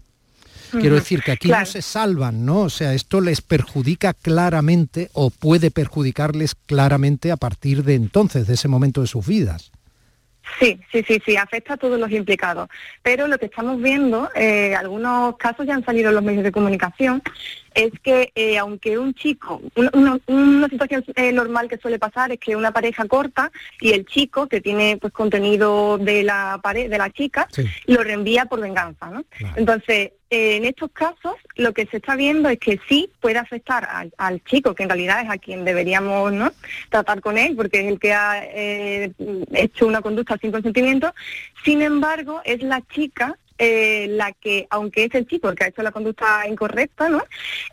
Quiero 0.80 0.96
decir 0.96 1.22
que 1.22 1.32
aquí 1.32 1.48
no 1.48 1.66
se 1.66 1.82
salvan, 1.82 2.44
¿no? 2.44 2.62
O 2.62 2.70
sea, 2.70 2.94
esto 2.94 3.20
les 3.20 3.40
perjudica 3.40 4.14
claramente 4.14 5.10
o 5.12 5.30
puede 5.30 5.70
perjudicarles 5.70 6.54
claramente 6.54 7.30
a 7.30 7.36
partir 7.36 7.84
de 7.84 7.94
entonces, 7.94 8.46
de 8.46 8.54
ese 8.54 8.68
momento 8.68 9.00
de 9.00 9.06
sus 9.06 9.26
vidas. 9.26 9.72
Sí, 10.60 10.80
sí, 10.90 11.04
sí, 11.06 11.20
sí, 11.24 11.36
afecta 11.36 11.74
a 11.74 11.76
todos 11.76 11.98
los 11.98 12.10
implicados. 12.10 12.68
Pero 13.02 13.26
lo 13.28 13.38
que 13.38 13.46
estamos 13.46 13.80
viendo, 13.82 14.30
eh, 14.34 14.74
algunos 14.74 15.36
casos 15.36 15.66
ya 15.66 15.74
han 15.74 15.84
salido 15.84 16.08
en 16.10 16.14
los 16.14 16.24
medios 16.24 16.44
de 16.44 16.52
comunicación, 16.52 17.22
es 17.76 17.92
que 18.02 18.32
eh, 18.34 18.58
aunque 18.58 18.98
un 18.98 19.14
chico, 19.14 19.60
una, 19.92 20.68
situación 20.68 21.04
eh, 21.14 21.30
normal 21.30 21.68
que 21.68 21.76
suele 21.76 21.98
pasar 21.98 22.32
es 22.32 22.40
que 22.40 22.56
una 22.56 22.72
pareja 22.72 23.06
corta 23.06 23.52
y 23.80 23.92
el 23.92 24.06
chico 24.06 24.48
que 24.48 24.62
tiene 24.62 24.96
pues 25.00 25.12
contenido 25.12 25.98
de 25.98 26.24
la 26.24 26.58
pared 26.62 26.90
de 26.90 26.98
la 26.98 27.10
chica 27.10 27.46
lo 27.86 28.02
reenvía 28.02 28.46
por 28.46 28.60
venganza, 28.60 29.10
¿no? 29.10 29.24
Entonces 29.56 30.12
en 30.30 30.64
estos 30.64 30.90
casos 30.90 31.34
lo 31.54 31.72
que 31.72 31.86
se 31.86 31.98
está 31.98 32.16
viendo 32.16 32.48
es 32.48 32.58
que 32.58 32.80
sí 32.88 33.10
puede 33.20 33.38
afectar 33.38 34.10
al, 34.16 34.42
chico, 34.44 34.74
que 34.74 34.82
en 34.82 34.88
realidad 34.88 35.22
es 35.22 35.30
a 35.30 35.38
quien 35.38 35.64
deberíamos 35.64 36.32
¿no? 36.32 36.52
tratar 36.90 37.20
con 37.20 37.38
él, 37.38 37.54
porque 37.54 37.80
es 37.80 37.86
el 37.86 38.00
que 38.00 38.12
ha 38.12 38.42
eh, 38.44 39.12
hecho 39.52 39.86
una 39.86 40.00
conducta 40.00 40.36
sin 40.38 40.50
consentimiento. 40.50 41.14
Sin 41.64 41.82
embargo, 41.82 42.40
es 42.44 42.62
la 42.62 42.82
chica 42.88 43.38
eh, 43.58 44.06
la 44.10 44.32
que, 44.32 44.66
aunque 44.70 45.04
es 45.04 45.14
el 45.14 45.26
chico 45.26 45.48
el 45.48 45.54
que 45.54 45.64
ha 45.64 45.68
hecho 45.68 45.82
la 45.82 45.92
conducta 45.92 46.46
incorrecta, 46.48 47.08
¿no? 47.08 47.22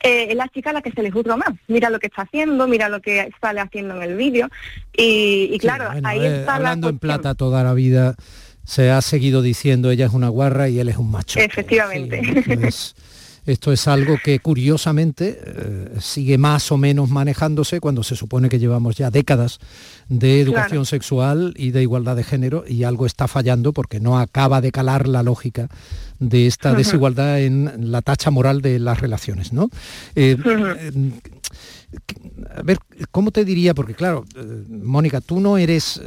Eh, 0.02 0.28
es 0.30 0.36
la 0.36 0.48
chica 0.50 0.70
a 0.70 0.74
la 0.74 0.82
que 0.82 0.92
se 0.92 1.04
le 1.04 1.12
juzga 1.12 1.36
más. 1.38 1.52
Mira 1.68 1.90
lo 1.90 2.00
que 2.00 2.08
está 2.08 2.24
haciendo, 2.24 2.68
mira 2.68 2.90
lo 2.90 3.02
que 3.02 3.30
sale 3.42 3.60
haciendo 3.60 3.96
en 3.96 4.04
el 4.04 4.16
vídeo. 4.16 4.50
Y, 4.96 5.58
claro, 5.60 5.90
ahí 6.04 6.26
está 6.26 6.56
hablando 6.56 6.90
en 6.90 7.00
plata 7.00 7.36
toda 7.36 7.64
la 7.64 7.74
vida 7.74 8.16
se 8.66 8.92
ha 8.92 9.02
seguido 9.02 9.42
diciendo 9.42 9.92
ella 9.92 10.06
es 10.06 10.14
una 10.14 10.30
guarra 10.30 10.70
y 10.70 10.80
él 10.80 10.90
es 10.90 10.98
un 10.98 11.12
macho. 11.12 11.40
Efectivamente. 11.40 12.22
Esto, 13.46 13.72
es, 13.72 13.88
algo 13.88 14.18
que 14.24 14.40
curiosamente 14.40 15.40
eh, 15.46 15.90
sigue 16.00 16.38
más 16.38 16.72
o 16.72 16.78
menos 16.78 17.10
manejándose 17.10 17.80
cuando 17.80 18.04
se 18.04 18.16
supone 18.16 18.50
que 18.50 18.60
llevamos 18.60 18.96
ya 18.96 19.12
décadas 19.12 19.60
de 20.08 20.42
educación 20.42 20.86
sexual 20.86 21.54
y 21.58 21.72
de 21.72 21.82
igualdad 21.82 22.16
de 22.16 22.24
género 22.24 22.64
y 22.68 22.84
algo 22.84 23.06
está 23.06 23.28
fallando 23.28 23.74
porque 23.74 24.00
no 24.00 24.18
acaba 24.20 24.62
de 24.62 24.72
calar 24.72 25.08
la 25.08 25.24
lógica 25.24 25.68
de 26.20 26.48
esta 26.48 26.74
desigualdad 26.74 27.42
en 27.42 27.92
la 27.92 28.02
tacha 28.02 28.32
moral 28.32 28.62
de 28.62 28.80
las 28.80 29.00
relaciones. 29.00 29.52
¿no? 29.52 29.70
Eh, 30.16 30.38
eh, 30.46 31.12
a 32.56 32.62
ver, 32.62 32.80
¿cómo 33.12 33.32
te 33.32 33.44
diría? 33.44 33.74
Porque 33.74 33.94
claro, 33.94 34.26
Mónica, 34.70 35.22
tú 35.22 35.40
no 35.40 35.58
eres 35.58 36.02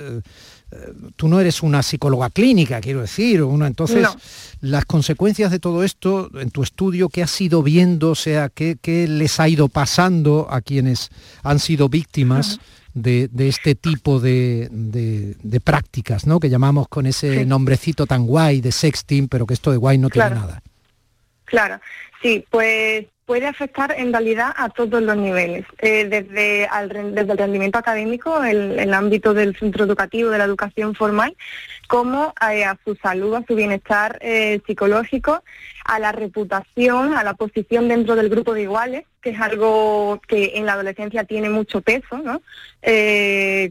tú 1.15 1.29
no 1.29 1.41
eres 1.41 1.63
una 1.63 1.83
psicóloga 1.83 2.31
clínica, 2.31 2.81
quiero 2.81 3.01
decir, 3.01 3.43
uno, 3.43 3.67
entonces 3.67 4.07
las 4.61 4.85
consecuencias 4.85 5.51
de 5.51 5.59
todo 5.59 5.85
esto 5.85 6.29
en 6.41 6.51
tu 6.51 6.63
estudio, 6.63 7.09
¿qué 7.09 7.23
has 7.23 7.41
ido 7.41 7.63
viendo? 7.63 8.11
O 8.11 8.15
sea, 8.15 8.49
¿qué, 8.49 8.77
les 9.09 9.39
ha 9.39 9.49
ido 9.49 9.69
pasando 9.69 10.49
a 10.51 10.61
quienes 10.61 11.11
han 11.43 11.59
sido 11.59 11.89
víctimas? 11.89 12.59
De, 12.95 13.29
este 13.37 13.75
tipo 13.75 14.21
de, 14.21 15.37
prácticas, 15.63 16.27
¿no? 16.27 16.41
Que 16.41 16.49
llamamos 16.49 16.89
con 16.89 17.05
ese 17.05 17.45
nombrecito 17.45 18.07
tan 18.07 18.27
guay 18.27 18.63
de 18.63 18.73
sexting, 18.73 19.29
pero 19.29 19.45
que 19.45 19.53
esto 19.53 19.71
de 19.71 19.77
guay 19.77 19.99
no 19.99 20.09
tiene 20.09 20.31
nada. 20.31 20.63
Claro, 21.45 21.79
sí, 22.23 22.43
pues 22.51 23.05
puede 23.27 23.47
afectar 23.47 23.93
en 23.99 24.13
realidad 24.13 24.55
a 24.57 24.69
todos 24.69 25.03
los 25.03 25.17
niveles, 25.17 25.67
eh, 25.79 26.05
desde, 26.05 26.69
desde 27.13 27.33
el 27.33 27.39
rendimiento 27.39 27.79
académico, 27.79 28.43
el, 28.45 28.79
el, 28.79 28.95
ámbito 28.95 29.35
del 29.35 29.57
centro 29.57 29.85
educativo, 29.85 30.31
de 30.31 30.39
la 30.39 30.45
educación 30.45 30.95
formal, 30.95 31.37
como 31.89 32.33
eh, 32.51 32.65
a 32.65 32.79
su 32.85 32.95
salud, 32.95 33.35
a 33.35 33.45
su 33.45 33.57
bienestar 33.57 34.19
eh, 34.21 34.61
psicológico, 34.65 35.43
a 35.85 35.99
la 35.99 36.13
reputación, 36.13 37.15
a 37.15 37.25
la 37.25 37.35
posición 37.35 37.89
dentro 37.89 38.15
del 38.15 38.29
grupo 38.29 38.55
de 38.55 38.63
iguales, 38.63 39.05
que 39.21 39.31
es 39.31 39.41
algo 39.41 40.21
que 40.29 40.53
en 40.55 40.65
la 40.65 40.75
adolescencia 40.75 41.25
tiene 41.25 41.51
mucho 41.51 41.81
peso, 41.81 42.19
¿no? 42.19 42.41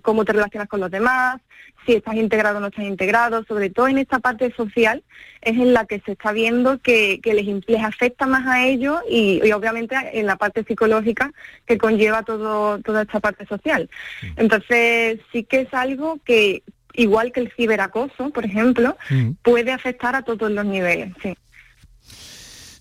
cómo 0.02 0.26
te 0.26 0.34
relacionas 0.34 0.68
con 0.68 0.82
los 0.82 0.92
demás, 0.92 1.40
si 1.86 1.94
estás 1.94 2.15
integrado 2.15 2.58
o 2.58 2.62
no 2.62 2.68
estás 2.68 2.86
integrado, 2.86 3.44
sobre 3.48 3.70
todo 3.70 3.88
en 3.88 3.98
esta 3.98 4.20
parte 4.20 4.54
social 4.56 5.04
es 5.42 5.58
en 5.58 5.74
la 5.74 5.86
que 5.86 6.01
se 6.06 6.13
está 6.13 6.32
viendo 6.32 6.80
que, 6.80 7.20
les, 7.24 7.84
afecta 7.84 8.25
más 8.25 8.46
a 8.48 8.65
ellos 8.65 9.00
y, 9.10 9.39
obviamente 9.51 9.96
en 10.13 10.25
la 10.25 10.38
parte 10.38 10.63
psicológica 10.63 11.32
que 11.65 11.77
conlleva 11.77 12.24
todo, 12.24 12.80
toda 12.80 13.04
esta 13.04 13.20
parte 13.20 13.46
social. 13.46 13.89
Mm. 14.22 14.27
Entonces 14.38 15.20
sí 15.32 15.44
que 15.44 15.62
es 15.62 15.74
algo 15.74 16.20
que, 16.25 16.63
igual 16.94 17.32
que 17.32 17.42
el 17.42 17.51
ciberacoso, 17.56 18.32
por 18.32 18.46
ejemplo, 18.46 18.98
mm. 19.10 19.32
puede 19.44 19.72
afectar 19.72 20.15
a 20.15 20.24
todos 20.24 20.51
los 20.51 20.65
niveles. 20.65 21.13
Sí. 21.22 21.36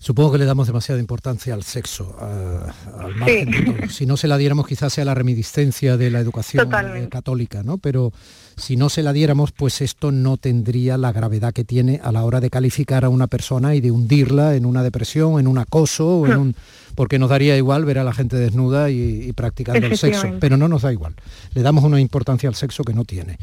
Supongo 0.05 0.33
que 0.33 0.37
le 0.37 0.45
damos 0.45 0.67
demasiada 0.67 1.01
importancia 1.01 1.55
al 1.55 1.63
sexo, 1.63 2.15
al 2.19 3.15
margen 3.15 3.89
Si 3.89 4.05
no 4.05 4.17
se 4.17 4.27
la 4.27 4.37
diéramos 4.37 4.67
quizás 4.67 4.93
sea 4.93 5.03
la 5.03 5.15
reminiscencia 5.15 5.97
de 5.97 6.11
la 6.11 6.19
educación 6.19 6.71
eh, 6.71 7.09
católica, 7.09 7.63
¿no? 7.63 7.79
Pero 7.79 8.13
si 8.57 8.77
no 8.77 8.89
se 8.89 9.03
la 9.03 9.13
diéramos, 9.13 9.51
pues 9.51 9.81
esto 9.81 10.11
no 10.11 10.37
tendría 10.37 10.97
la 10.97 11.11
gravedad 11.11 11.53
que 11.53 11.63
tiene 11.63 11.99
a 12.03 12.11
la 12.11 12.23
hora 12.23 12.39
de 12.39 12.49
calificar 12.49 13.03
a 13.05 13.09
una 13.09 13.27
persona 13.27 13.75
y 13.75 13.81
de 13.81 13.91
hundirla 13.91 14.55
en 14.55 14.65
una 14.65 14.83
depresión, 14.83 15.39
en 15.39 15.47
un 15.47 15.57
acoso, 15.57 16.25
en 16.25 16.37
un... 16.37 16.55
porque 16.95 17.19
nos 17.19 17.29
daría 17.29 17.57
igual 17.57 17.85
ver 17.85 17.99
a 17.99 18.03
la 18.03 18.13
gente 18.13 18.37
desnuda 18.37 18.89
y, 18.89 19.31
practicando 19.33 19.85
el 19.85 19.97
sexo, 19.97 20.33
pero 20.39 20.57
no 20.57 20.67
nos 20.67 20.83
da 20.83 20.93
igual. 20.93 21.15
Le 21.53 21.61
damos 21.61 21.83
una 21.83 21.99
importancia 21.99 22.47
al 22.47 22.55
sexo 22.55 22.83
que 22.83 22.93
no 22.93 23.03
tiene. 23.03 23.37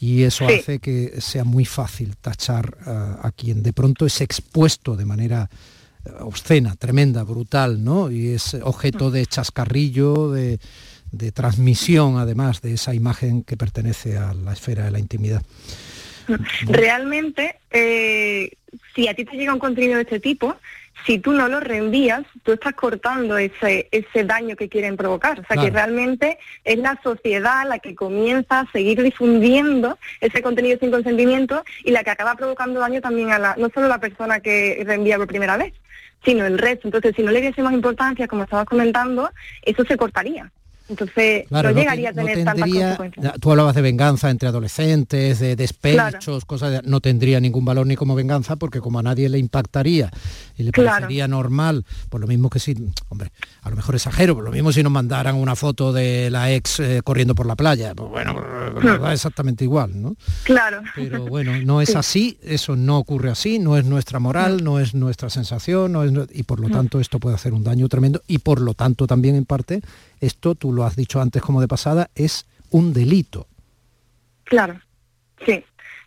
Y 0.00 0.22
eso 0.22 0.46
hace 0.46 0.78
que 0.78 1.20
sea 1.20 1.44
muy 1.44 1.64
fácil 1.64 2.16
tachar 2.16 2.76
a 2.86 3.30
quien 3.32 3.62
de 3.62 3.72
pronto 3.72 4.06
es 4.06 4.20
expuesto 4.20 4.96
de 4.96 5.04
manera 5.04 5.48
obscena, 6.20 6.74
tremenda, 6.76 7.22
brutal, 7.22 7.82
¿no? 7.82 8.10
Y 8.10 8.28
es 8.28 8.54
objeto 8.62 9.10
de 9.10 9.24
chascarrillo, 9.26 10.30
de, 10.32 10.58
transmisión, 11.32 12.18
además, 12.18 12.60
de 12.60 12.74
esa 12.74 12.94
imagen 12.94 13.42
que 13.42 13.56
pertenece 13.56 14.16
a 14.16 14.34
la 14.34 14.52
esfera 14.52 14.84
de 14.84 14.90
la 14.90 14.98
intimidad. 14.98 15.42
Realmente, 16.66 17.56
eh, 17.70 18.50
si 18.94 19.08
a 19.08 19.14
ti 19.14 19.24
te 19.24 19.36
llega 19.36 19.52
un 19.52 19.58
contenido 19.58 19.96
de 19.96 20.02
este 20.02 20.20
tipo, 20.20 20.56
si 21.06 21.18
tú 21.18 21.32
no 21.32 21.48
lo 21.48 21.60
reenvías, 21.60 22.22
tú 22.44 22.52
estás 22.52 22.74
cortando 22.74 23.36
ese, 23.36 23.88
ese 23.90 24.24
daño 24.24 24.56
que 24.56 24.68
quieren 24.68 24.96
provocar. 24.96 25.40
O 25.40 25.44
sea 25.44 25.62
que 25.62 25.70
realmente 25.70 26.38
es 26.64 26.78
la 26.78 26.98
sociedad 27.02 27.68
la 27.68 27.78
que 27.78 27.94
comienza 27.94 28.60
a 28.60 28.72
seguir 28.72 29.02
difundiendo 29.02 29.98
ese 30.20 30.40
contenido 30.40 30.78
sin 30.78 30.90
consentimiento 30.90 31.62
y 31.84 31.90
la 31.90 32.04
que 32.04 32.10
acaba 32.10 32.36
provocando 32.36 32.80
daño 32.80 33.00
también 33.02 33.32
a 33.32 33.38
la, 33.38 33.54
no 33.58 33.68
solo 33.74 33.86
a 33.86 33.90
la 33.90 34.00
persona 34.00 34.40
que 34.40 34.82
reenvía 34.86 35.18
por 35.18 35.26
primera 35.26 35.58
vez, 35.58 35.74
sino 36.24 36.46
el 36.46 36.58
resto. 36.58 36.88
Entonces, 36.88 37.14
si 37.14 37.22
no 37.22 37.32
le 37.32 37.42
diésemos 37.42 37.72
importancia, 37.72 38.26
como 38.26 38.44
estabas 38.44 38.64
comentando, 38.64 39.30
eso 39.62 39.84
se 39.84 39.96
cortaría. 39.98 40.50
Entonces, 40.88 41.46
no, 41.50 41.62
llegaría 41.70 42.10
a 42.10 42.12
tener 42.12 42.44
tantas 42.44 42.68
consecuencias. 42.68 43.34
Tú 43.40 43.50
hablabas 43.50 43.74
de 43.74 43.82
venganza 43.82 44.30
entre 44.30 44.48
adolescentes, 44.48 45.38
de 45.38 45.56
despechos, 45.56 46.44
cosas 46.44 46.72
de, 46.72 46.82
no 46.88 47.00
tendría 47.00 47.40
ningún 47.40 47.64
valor 47.64 47.86
ni 47.86 47.96
como 47.96 48.14
venganza 48.14 48.56
porque 48.56 48.80
como 48.80 48.98
a 48.98 49.02
nadie 49.02 49.28
le 49.28 49.38
impactaría 49.38 50.10
y 50.56 50.62
le 50.62 50.72
parecería 50.72 51.26
normal, 51.26 51.84
por 52.10 52.20
lo 52.20 52.26
mismo 52.26 52.50
que 52.50 52.58
si, 52.58 52.74
hombre, 53.08 53.32
a 53.62 53.70
lo 53.70 53.76
mejor 53.76 53.94
exagero, 53.94 54.34
por 54.34 54.44
lo 54.44 54.50
mismo 54.50 54.72
si 54.72 54.82
nos 54.82 54.92
mandaran 54.92 55.36
una 55.36 55.56
foto 55.56 55.92
de 55.92 56.30
la 56.30 56.52
ex 56.52 56.80
eh, 56.80 57.00
corriendo 57.02 57.34
por 57.34 57.46
la 57.46 57.56
playa, 57.56 57.94
pues 57.94 58.10
bueno, 58.10 58.34
pues, 58.72 59.00
da 59.00 59.12
exactamente 59.12 59.64
igual, 59.64 60.00
¿no? 60.00 60.16
Claro. 60.42 60.82
Pero 60.94 61.24
bueno, 61.26 61.52
no 61.64 61.80
es 61.80 61.96
así, 61.96 62.38
eso 62.42 62.76
no 62.76 62.98
ocurre 62.98 63.30
así, 63.30 63.58
no 63.58 63.78
es 63.78 63.84
nuestra 63.86 64.18
moral, 64.18 64.62
no, 64.62 64.78
es 64.78 64.94
nuestra 64.94 65.30
sensación, 65.30 65.92
no 65.92 66.04
es, 66.04 66.12
y 66.32 66.42
por 66.42 66.60
lo 66.60 66.68
tanto 66.68 67.00
esto 67.00 67.18
puede 67.18 67.36
hacer 67.36 67.54
un 67.54 67.64
daño 67.64 67.88
tremendo 67.88 68.22
y 68.26 68.38
por 68.38 68.60
lo 68.60 68.74
tanto 68.74 69.06
también 69.06 69.34
en 69.34 69.46
parte 69.46 69.82
esto, 70.24 70.54
tú 70.54 70.72
lo 70.72 70.84
has 70.84 70.96
dicho 70.96 71.20
antes 71.20 71.42
como 71.42 71.60
de 71.60 71.68
pasada, 71.68 72.10
es 72.14 72.46
un 72.70 72.92
delito. 72.92 73.46
Claro, 74.44 74.80
sí. 75.44 75.64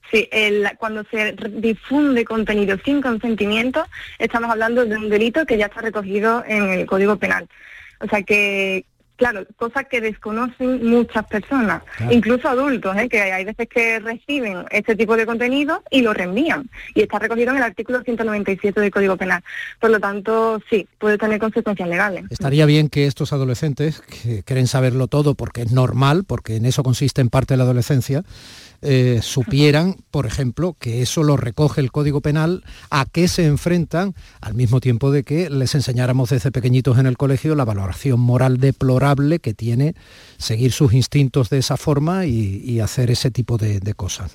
Sí, 0.09 0.29
cuando 0.77 1.03
se 1.11 1.35
difunde 1.55 2.23
contenido 2.23 2.77
sin 2.85 3.01
consentimiento, 3.01 3.85
estamos 4.19 4.49
hablando 4.49 4.85
de 4.85 4.95
un 4.95 5.09
delito 5.09 5.45
que 5.45 5.57
ya 5.57 5.65
está 5.65 5.81
recogido 5.81 6.45
en 6.47 6.69
el 6.69 6.85
Código 6.85 7.17
Penal. 7.17 7.49
O 7.99 8.07
sea 8.07 8.21
que, 8.23 8.85
claro, 9.17 9.45
cosas 9.57 9.85
que 9.89 9.99
desconocen 9.99 10.87
muchas 10.87 11.25
personas, 11.25 11.83
incluso 12.09 12.47
adultos, 12.47 12.95
¿eh? 12.95 13.09
que 13.09 13.21
hay 13.21 13.43
veces 13.43 13.67
que 13.67 13.99
reciben 13.99 14.63
este 14.71 14.95
tipo 14.95 15.17
de 15.17 15.25
contenido 15.25 15.83
y 15.91 16.01
lo 16.01 16.13
reenvían. 16.13 16.69
Y 16.95 17.01
está 17.01 17.19
recogido 17.19 17.51
en 17.51 17.57
el 17.57 17.63
artículo 17.63 18.01
197 18.01 18.79
del 18.79 18.91
Código 18.91 19.17
Penal. 19.17 19.43
Por 19.79 19.89
lo 19.89 19.99
tanto, 19.99 20.61
sí, 20.69 20.87
puede 20.99 21.17
tener 21.17 21.39
consecuencias 21.39 21.89
legales. 21.89 22.25
Estaría 22.29 22.65
bien 22.65 22.89
que 22.89 23.07
estos 23.07 23.33
adolescentes, 23.33 24.01
que 24.01 24.43
quieren 24.43 24.67
saberlo 24.67 25.07
todo 25.07 25.35
porque 25.35 25.63
es 25.63 25.71
normal, 25.71 26.23
porque 26.25 26.55
en 26.55 26.65
eso 26.65 26.83
consiste 26.83 27.21
en 27.21 27.29
parte 27.29 27.57
la 27.57 27.63
adolescencia, 27.63 28.23
eh, 28.83 29.21
supieran, 29.23 29.95
por 30.11 30.27
ejemplo, 30.27 30.75
que 30.79 31.01
eso 31.01 31.23
lo 31.23 31.35
recoge 31.35 31.81
el 31.81 31.91
Código 31.91 32.21
Penal, 32.21 32.63
a 32.91 33.05
qué 33.05 33.27
se 33.27 33.45
enfrentan, 33.45 34.13
al 34.39 34.53
mismo 34.53 34.79
tiempo 34.79 35.09
de 35.09 35.23
que 35.23 35.49
les 35.49 35.73
enseñáramos 35.73 36.29
desde 36.29 36.51
pequeñitos 36.51 36.99
en 36.99 37.07
el 37.07 37.17
colegio 37.17 37.55
la 37.55 37.65
valoración 37.65 38.19
moral 38.19 38.59
deplorable 38.59 39.06
que 39.15 39.53
tiene 39.53 39.95
seguir 40.37 40.71
sus 40.71 40.93
instintos 40.93 41.49
de 41.49 41.59
esa 41.59 41.77
forma 41.77 42.25
y, 42.25 42.79
hacer 42.79 43.09
ese 43.09 43.31
tipo 43.31 43.57
de, 43.57 43.93
cosas. 43.95 44.33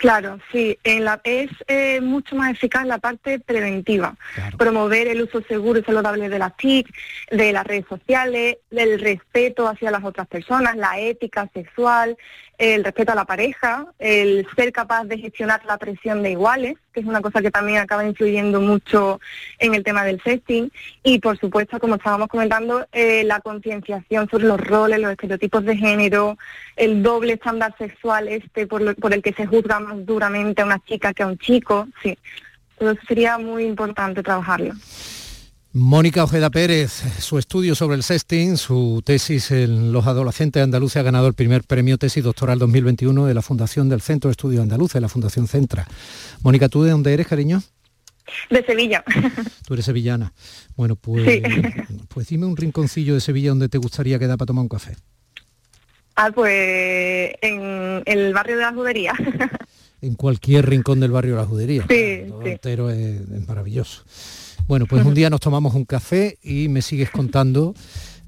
Claro, 0.00 0.38
sí, 0.50 0.78
en 0.82 1.04
la, 1.04 1.20
es 1.24 1.50
eh, 1.68 2.00
mucho 2.00 2.34
más 2.34 2.52
eficaz 2.52 2.86
la 2.86 2.96
parte 2.96 3.38
preventiva, 3.38 4.16
promover 4.56 5.08
el 5.08 5.20
uso 5.20 5.42
seguro 5.42 5.78
y 5.78 5.84
saludable 5.84 6.30
de 6.30 6.38
las 6.38 6.56
TIC, 6.56 6.88
de 7.30 7.52
las 7.52 7.66
redes 7.66 7.84
sociales, 7.86 8.56
del 8.70 8.98
respeto 8.98 9.68
hacia 9.68 9.90
las 9.90 10.02
otras 10.02 10.26
personas, 10.26 10.74
la 10.76 10.98
ética 10.98 11.50
sexual, 11.52 12.16
el 12.60 12.84
respeto 12.84 13.12
a 13.12 13.14
la 13.14 13.24
pareja, 13.24 13.86
el 13.98 14.46
ser 14.54 14.70
capaz 14.70 15.04
de 15.04 15.16
gestionar 15.16 15.64
la 15.64 15.78
presión 15.78 16.22
de 16.22 16.32
iguales, 16.32 16.76
que 16.92 17.00
es 17.00 17.06
una 17.06 17.22
cosa 17.22 17.40
que 17.40 17.50
también 17.50 17.78
acaba 17.78 18.04
influyendo 18.04 18.60
mucho 18.60 19.18
en 19.58 19.74
el 19.74 19.82
tema 19.82 20.04
del 20.04 20.22
sexting, 20.22 20.70
y 21.02 21.20
por 21.20 21.38
supuesto, 21.38 21.80
como 21.80 21.94
estábamos 21.94 22.28
comentando, 22.28 22.86
eh, 22.92 23.24
la 23.24 23.40
concienciación 23.40 24.28
sobre 24.28 24.44
los 24.44 24.60
roles, 24.60 25.00
los 25.00 25.10
estereotipos 25.10 25.64
de 25.64 25.74
género, 25.74 26.36
el 26.76 27.02
doble 27.02 27.32
estándar 27.32 27.74
sexual 27.78 28.28
este 28.28 28.66
por, 28.66 28.94
por 28.96 29.14
el 29.14 29.22
que 29.22 29.32
se 29.32 29.46
juzga 29.46 29.80
más 29.80 30.04
duramente 30.04 30.60
a 30.60 30.66
una 30.66 30.80
chica 30.80 31.14
que 31.14 31.22
a 31.22 31.28
un 31.28 31.38
chico, 31.38 31.88
sí. 32.02 32.18
Todo 32.78 32.90
eso 32.90 33.00
sería 33.08 33.38
muy 33.38 33.64
importante 33.64 34.22
trabajarlo. 34.22 34.74
Mónica 35.72 36.24
Ojeda 36.24 36.50
Pérez, 36.50 36.90
su 37.20 37.38
estudio 37.38 37.76
sobre 37.76 37.94
el 37.94 38.02
sexting, 38.02 38.56
su 38.56 39.02
tesis 39.04 39.52
en 39.52 39.92
los 39.92 40.04
adolescentes 40.08 40.60
andaluces 40.60 40.96
ha 40.96 41.04
ganado 41.04 41.28
el 41.28 41.34
primer 41.34 41.62
premio 41.62 41.96
tesis 41.96 42.24
doctoral 42.24 42.58
2021 42.58 43.26
de 43.26 43.34
la 43.34 43.40
Fundación 43.40 43.88
del 43.88 44.00
Centro 44.00 44.28
de 44.28 44.32
Estudios 44.32 44.62
Andaluces, 44.62 44.94
de 44.94 45.02
la 45.02 45.08
Fundación 45.08 45.46
Centra. 45.46 45.86
Mónica, 46.42 46.68
¿tú 46.68 46.82
de 46.82 46.90
dónde 46.90 47.14
eres, 47.14 47.28
cariño? 47.28 47.62
De 48.50 48.64
Sevilla. 48.64 49.04
Tú 49.66 49.74
eres 49.74 49.84
sevillana. 49.86 50.32
Bueno, 50.76 50.96
pues, 50.96 51.40
pues 52.08 52.28
dime 52.28 52.46
un 52.46 52.56
rinconcillo 52.56 53.14
de 53.14 53.20
Sevilla 53.20 53.50
donde 53.50 53.68
te 53.68 53.78
gustaría 53.78 54.18
quedar 54.18 54.38
para 54.38 54.46
tomar 54.46 54.62
un 54.62 54.68
café. 54.68 54.96
Ah, 56.16 56.30
pues 56.34 57.32
en 57.42 58.02
el 58.06 58.34
barrio 58.34 58.56
de 58.56 58.62
la 58.62 58.72
Judería. 58.72 59.14
En 60.02 60.14
cualquier 60.14 60.66
rincón 60.66 60.98
del 60.98 61.10
barrio 61.10 61.34
de 61.34 61.40
la 61.42 61.46
Judería. 61.46 61.84
Sí, 61.86 62.24
Todo 62.26 62.46
entero 62.46 62.88
es 62.88 63.46
maravilloso. 63.46 64.02
Bueno, 64.70 64.86
pues 64.86 65.04
un 65.04 65.14
día 65.14 65.28
nos 65.30 65.40
tomamos 65.40 65.74
un 65.74 65.84
café 65.84 66.38
y 66.44 66.68
me 66.68 66.80
sigues 66.80 67.10
contando 67.10 67.74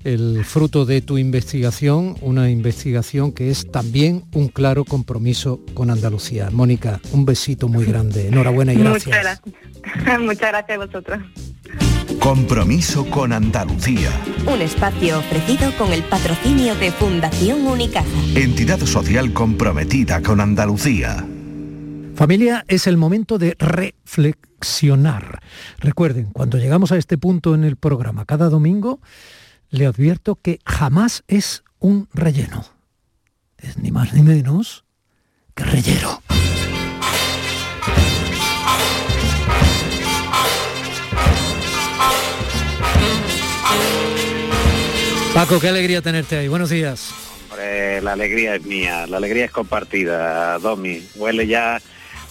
el 0.02 0.44
fruto 0.44 0.84
de 0.84 1.00
tu 1.00 1.16
investigación, 1.16 2.16
una 2.20 2.50
investigación 2.50 3.30
que 3.30 3.48
es 3.48 3.70
también 3.70 4.24
un 4.34 4.48
claro 4.48 4.84
compromiso 4.84 5.60
con 5.72 5.88
Andalucía. 5.88 6.50
Mónica, 6.50 7.00
un 7.12 7.24
besito 7.24 7.68
muy 7.68 7.84
grande. 7.84 8.26
Enhorabuena 8.26 8.72
y 8.72 8.78
gracias. 8.78 9.06
Muchas 9.06 9.22
gracias. 9.22 10.20
Muchas 10.20 10.48
gracias 10.50 10.80
a 10.80 10.84
vosotros. 10.84 11.18
Compromiso 12.18 13.08
con 13.08 13.32
Andalucía. 13.32 14.10
Un 14.52 14.62
espacio 14.62 15.20
ofrecido 15.20 15.70
con 15.78 15.92
el 15.92 16.02
patrocinio 16.02 16.74
de 16.74 16.90
Fundación 16.90 17.64
Unicaja. 17.64 18.08
Entidad 18.34 18.80
social 18.80 19.32
comprometida 19.32 20.20
con 20.20 20.40
Andalucía. 20.40 21.24
Familia, 22.22 22.64
es 22.68 22.86
el 22.86 22.96
momento 22.96 23.36
de 23.36 23.56
reflexionar. 23.58 25.40
Recuerden, 25.78 26.26
cuando 26.26 26.56
llegamos 26.56 26.92
a 26.92 26.96
este 26.96 27.18
punto 27.18 27.52
en 27.56 27.64
el 27.64 27.74
programa 27.74 28.26
cada 28.26 28.48
domingo, 28.48 29.00
le 29.70 29.86
advierto 29.86 30.36
que 30.36 30.60
jamás 30.64 31.24
es 31.26 31.64
un 31.80 32.08
relleno. 32.14 32.64
Es 33.58 33.76
ni 33.76 33.90
más 33.90 34.14
ni 34.14 34.22
menos 34.22 34.84
que 35.56 35.64
relleno. 35.64 36.22
Paco, 45.34 45.58
qué 45.58 45.68
alegría 45.70 46.02
tenerte 46.02 46.36
ahí. 46.36 46.46
Buenos 46.46 46.70
días. 46.70 47.12
Hombre, 47.50 48.00
la 48.00 48.12
alegría 48.12 48.54
es 48.54 48.62
mía, 48.64 49.08
la 49.08 49.16
alegría 49.16 49.46
es 49.46 49.50
compartida, 49.50 50.56
Domi. 50.60 51.02
Huele 51.16 51.48
ya 51.48 51.82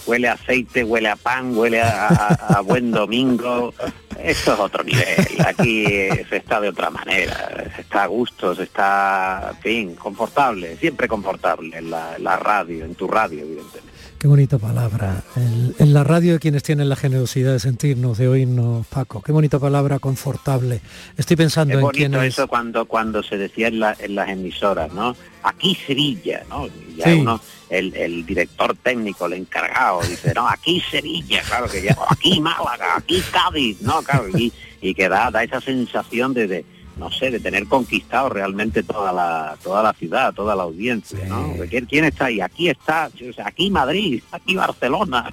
huele 0.06 0.28
a 0.28 0.32
aceite, 0.32 0.84
huele 0.84 1.08
a 1.08 1.16
pan, 1.16 1.56
huele 1.56 1.80
a, 1.80 2.60
buen 2.64 2.90
domingo. 2.90 3.74
Esto 4.22 4.54
es 4.54 4.58
otro 4.58 4.84
nivel. 4.84 5.26
Aquí 5.46 5.84
se 6.28 6.36
está 6.36 6.60
de 6.60 6.68
otra 6.68 6.90
manera. 6.90 7.70
Se 7.74 7.82
está 7.82 8.04
a 8.04 8.06
gusto, 8.06 8.54
se 8.54 8.64
está, 8.64 9.50
en 9.50 9.56
fin, 9.58 9.94
confortable, 9.94 10.76
siempre 10.76 11.08
confortable 11.08 11.76
en 11.76 11.90
la, 11.90 12.36
radio, 12.36 12.84
en 12.84 12.94
tu 12.94 13.08
radio, 13.08 13.40
evidentemente. 13.42 13.91
Qué 14.22 14.28
bonita 14.28 14.56
palabra. 14.56 15.24
En, 15.34 15.92
la 15.92 16.04
radio 16.04 16.34
de 16.34 16.38
quienes 16.38 16.62
tienen 16.62 16.88
la 16.88 16.94
generosidad 16.94 17.54
de 17.54 17.58
sentirnos, 17.58 18.18
de 18.18 18.28
oírnos, 18.28 18.86
Paco. 18.86 19.20
Qué 19.20 19.32
bonita 19.32 19.58
palabra, 19.58 19.98
confortable. 19.98 20.80
Estoy 21.16 21.34
pensando 21.34 21.76
en 21.76 21.88
quién 21.88 22.14
es... 22.14 22.34
eso 22.34 22.46
cuando 22.46 22.84
cuando 22.84 23.24
se 23.24 23.36
decía 23.36 23.66
en, 23.66 23.80
las 23.80 24.28
emisoras, 24.28 24.92
¿no? 24.92 25.16
Aquí 25.42 25.74
Sevilla, 25.74 26.44
¿no? 26.48 26.68
Ya 26.96 27.16
uno, 27.16 27.40
el, 27.68 28.24
director 28.24 28.76
técnico, 28.76 29.26
el 29.26 29.32
encargado, 29.32 30.02
dice, 30.02 30.32
no, 30.36 30.48
aquí 30.48 30.80
Sevilla, 30.88 31.42
claro 31.42 31.66
que 31.68 31.82
ya, 31.82 31.96
aquí 32.08 32.40
Málaga, 32.40 32.98
aquí 32.98 33.20
Cádiz, 33.32 33.80
¿no? 33.80 34.02
Claro, 34.02 34.28
y, 34.38 34.52
que 34.94 35.08
da, 35.08 35.32
esa 35.42 35.60
sensación 35.60 36.32
de 36.32 36.64
no 36.96 37.10
sé, 37.10 37.30
de 37.30 37.40
tener 37.40 37.66
conquistado 37.66 38.28
realmente 38.28 38.82
toda 38.82 39.12
la 39.12 39.56
toda 39.62 39.82
la 39.82 39.92
ciudad, 39.92 40.32
toda 40.34 40.54
la 40.54 40.64
audiencia, 40.64 41.18
¿no? 41.26 41.54
¿Quién, 41.68 42.04
está 42.04 42.26
ahí? 42.26 42.40
Aquí 42.40 42.68
está, 42.68 43.10
aquí 43.44 43.70
Madrid, 43.70 44.22
aquí 44.30 44.54
Barcelona. 44.54 45.32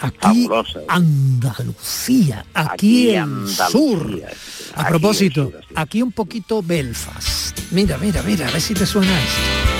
aquí 0.00 0.48
Andalucía, 0.88 2.44
aquí, 2.54 3.10
el 3.10 3.48
sur. 3.48 4.22
A 4.74 4.88
propósito, 4.88 5.52
aquí 5.74 6.02
un 6.02 6.12
poquito 6.12 6.62
Belfast. 6.62 7.58
Mira, 7.70 7.98
mira, 7.98 8.22
mira, 8.22 8.48
a 8.48 8.50
ver 8.50 8.60
si 8.60 8.74
te 8.74 8.86
suena 8.86 9.12
esto. 9.20 9.77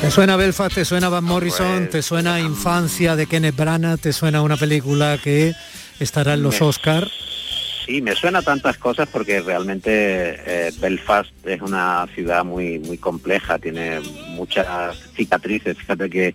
¿Te 0.00 0.10
suena 0.10 0.36
Belfast? 0.36 0.74
¿Te 0.74 0.84
suena 0.84 1.08
Van 1.08 1.24
Morrison? 1.24 1.88
¿Te 1.88 2.00
suena 2.00 2.40
Infancia 2.40 3.16
de 3.16 3.26
Kenneth 3.26 3.56
Branagh? 3.56 4.00
¿Te 4.00 4.12
suena 4.12 4.40
una 4.40 4.56
película 4.56 5.18
que 5.22 5.52
estará 5.98 6.34
en 6.34 6.42
los 6.42 6.62
Oscar? 6.62 7.06
Sí, 7.86 8.00
me 8.00 8.14
suena 8.14 8.40
tantas 8.40 8.78
cosas 8.78 9.08
porque 9.12 9.40
realmente 9.40 9.90
eh, 9.90 10.72
Belfast 10.80 11.30
es 11.44 11.60
una 11.60 12.06
ciudad 12.14 12.44
muy 12.44 12.78
muy 12.78 12.96
compleja, 12.98 13.58
tiene 13.58 14.00
muchas 14.28 14.96
cicatrices. 15.14 15.76
Fíjate 15.76 16.08
que 16.08 16.34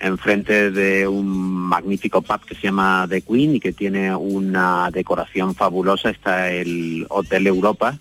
enfrente 0.00 0.70
de 0.70 1.06
un 1.06 1.26
magnífico 1.26 2.20
pub 2.20 2.44
que 2.44 2.54
se 2.54 2.62
llama 2.62 3.06
The 3.08 3.22
Queen 3.22 3.56
y 3.56 3.60
que 3.60 3.72
tiene 3.72 4.14
una 4.14 4.90
decoración 4.92 5.54
fabulosa 5.54 6.10
está 6.10 6.50
el 6.50 7.06
Hotel 7.08 7.46
Europa, 7.46 7.98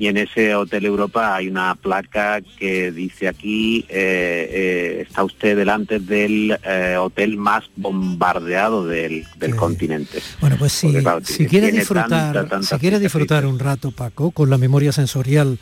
y 0.00 0.08
en 0.08 0.16
ese 0.16 0.54
Hotel 0.54 0.86
Europa 0.86 1.36
hay 1.36 1.48
una 1.48 1.74
placa 1.74 2.40
que 2.40 2.90
dice 2.90 3.28
aquí 3.28 3.84
eh, 3.90 4.48
eh, 4.50 5.04
está 5.06 5.22
usted 5.22 5.54
delante 5.54 5.98
del 5.98 6.58
eh, 6.64 6.96
hotel 6.98 7.36
más 7.36 7.64
bombardeado 7.76 8.86
del, 8.86 9.26
continente. 9.56 10.22
Bueno, 10.40 10.56
pues 10.58 10.72
si, 10.72 10.90
si 11.24 11.44
quiere 11.44 11.70
disfrutar, 11.70 12.48
si 12.62 12.78
quiere 12.78 12.98
disfrutar 12.98 13.44
un 13.44 13.58
rato, 13.58 13.90
Paco, 13.90 14.30
con 14.30 14.48
la 14.48 14.56
memoria 14.56 14.90
sensorial 14.90 15.58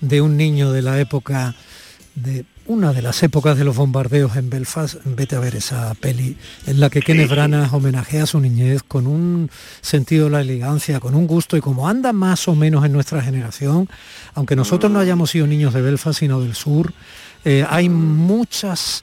de 0.00 0.22
un 0.22 0.38
niño 0.38 0.72
de 0.72 0.80
la 0.80 0.98
época 0.98 1.54
de 2.14 2.46
una 2.66 2.92
de 2.92 3.02
las 3.02 3.22
épocas 3.22 3.58
de 3.58 3.64
los 3.64 3.76
bombardeos 3.76 4.36
en 4.36 4.48
Belfast, 4.48 4.96
vete 5.04 5.36
a 5.36 5.40
ver 5.40 5.56
esa 5.56 5.94
peli 5.94 6.36
en 6.66 6.80
la 6.80 6.90
que 6.90 7.00
Kenneth 7.00 7.30
Branagh 7.30 7.74
homenajea 7.74 8.22
a 8.22 8.26
su 8.26 8.40
niñez 8.40 8.82
con 8.82 9.06
un 9.06 9.50
sentido 9.80 10.26
de 10.26 10.30
la 10.30 10.40
elegancia, 10.40 11.00
con 11.00 11.14
un 11.14 11.26
gusto 11.26 11.56
y 11.56 11.60
como 11.60 11.88
anda 11.88 12.12
más 12.12 12.46
o 12.48 12.54
menos 12.54 12.84
en 12.84 12.92
nuestra 12.92 13.20
generación, 13.20 13.88
aunque 14.34 14.56
nosotros 14.56 14.92
no 14.92 14.98
mm. 14.98 15.02
hayamos 15.02 15.30
sido 15.30 15.46
niños 15.46 15.74
de 15.74 15.82
Belfast 15.82 16.20
sino 16.20 16.40
del 16.40 16.54
sur, 16.54 16.92
eh, 17.44 17.66
hay 17.68 17.88
muchas, 17.88 19.02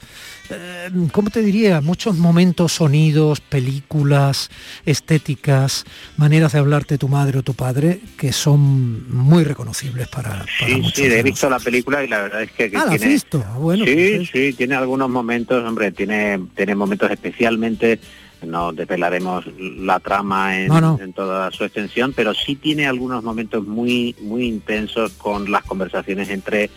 eh, 0.49 0.89
¿cómo 1.11 1.29
te 1.29 1.41
diría? 1.41 1.81
Muchos 1.81 2.17
momentos, 2.17 2.73
sonidos, 2.73 3.41
películas, 3.41 4.49
estéticas, 4.85 5.85
maneras 6.17 6.53
de 6.53 6.59
hablarte 6.59 6.97
tu 6.97 7.07
madre 7.07 7.39
o 7.39 7.43
tu 7.43 7.53
padre 7.53 7.99
que 8.17 8.31
son 8.31 9.09
muy 9.09 9.43
reconocibles 9.43 10.07
para, 10.07 10.29
para 10.29 10.45
Sí, 10.65 10.83
sí, 10.93 11.03
he 11.05 11.23
visto 11.23 11.49
la 11.49 11.59
película 11.59 12.03
y 12.03 12.07
la 12.07 12.21
verdad 12.21 12.43
es 12.43 12.51
que... 12.51 12.71
ah, 12.75 12.85
¿la 12.85 12.93
has 12.93 13.03
visto? 13.03 13.43
Ah, 13.47 13.57
bueno, 13.57 13.85
sí, 13.85 14.13
pues 14.15 14.29
sí, 14.31 14.53
tiene 14.53 14.75
algunos 14.75 15.09
momentos, 15.09 15.63
hombre, 15.63 15.91
tiene, 15.91 16.39
tiene 16.55 16.75
momentos 16.75 17.11
especialmente 17.11 17.99
no 18.45 18.71
desvelaremos 18.71 19.45
la 19.57 19.99
trama 19.99 20.57
en, 20.59 20.71
en, 20.73 21.13
toda 21.13 21.51
su 21.51 21.65
extensión, 21.65 22.13
pero 22.13 22.33
sí 22.33 22.55
tiene 22.55 22.87
algunos 22.87 23.23
momentos 23.23 23.65
muy 23.65 24.15
muy 24.21 24.45
intensos 24.45 25.11
con 25.13 25.51
las 25.51 25.63
conversaciones 25.63 26.29
entre 26.29 26.69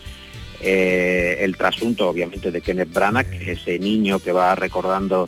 eh, 0.63 1.37
el 1.41 1.57
trasunto 1.57 2.09
obviamente 2.09 2.49
de 2.49 2.61
Kenneth 2.61 2.93
Branagh, 2.93 3.27
ese 3.33 3.77
niño 3.79 4.19
que 4.19 4.31
va 4.31 4.55
recordando 4.55 5.27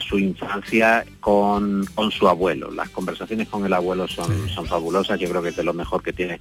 su 0.00 0.18
infancia 0.18 1.04
con, 1.20 1.84
con 1.94 2.10
su 2.10 2.28
abuelo. 2.28 2.70
Las 2.70 2.90
conversaciones 2.90 3.48
con 3.48 3.64
el 3.66 3.72
abuelo 3.72 4.06
son, 4.08 4.48
son 4.48 4.66
fabulosas, 4.66 5.18
yo 5.18 5.28
creo 5.28 5.42
que 5.42 5.50
es 5.50 5.56
de 5.56 5.64
lo 5.64 5.74
mejor 5.74 6.02
que 6.02 6.12
tiene 6.12 6.38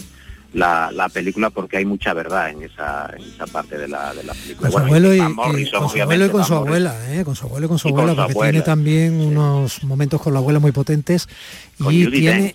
la, 0.53 1.09
película 1.11 1.49
porque 1.49 1.77
hay 1.77 1.85
mucha 1.85 2.13
verdad 2.13 2.49
en 2.49 2.63
esa, 2.63 3.13
esa 3.17 3.45
parte 3.47 3.77
de 3.77 3.87
la, 3.87 4.13
de 4.13 4.23
la 4.23 4.33
película. 4.33 4.69
Con 4.69 4.71
su 4.71 4.85
abuelo 4.85 5.13
y, 5.13 5.19
con 5.19 5.89
su 5.89 6.01
abuelo 6.01 6.25
y 6.25 6.29
con 6.29 6.45
su 6.45 6.53
abuela, 6.53 6.95
¿eh? 7.13 7.25
con 7.25 7.35
su 7.35 7.45
abuelo 7.45 7.65
y 7.65 7.69
con 7.69 7.79
su 7.79 7.87
abuela, 7.89 8.15
porque 8.15 8.39
tiene 8.39 8.61
también 8.61 9.19
unos 9.19 9.83
momentos 9.83 10.21
con 10.21 10.33
la 10.33 10.39
abuela 10.39 10.59
muy 10.59 10.71
potentes 10.71 11.27
y 11.79 12.07
tiene 12.11 12.53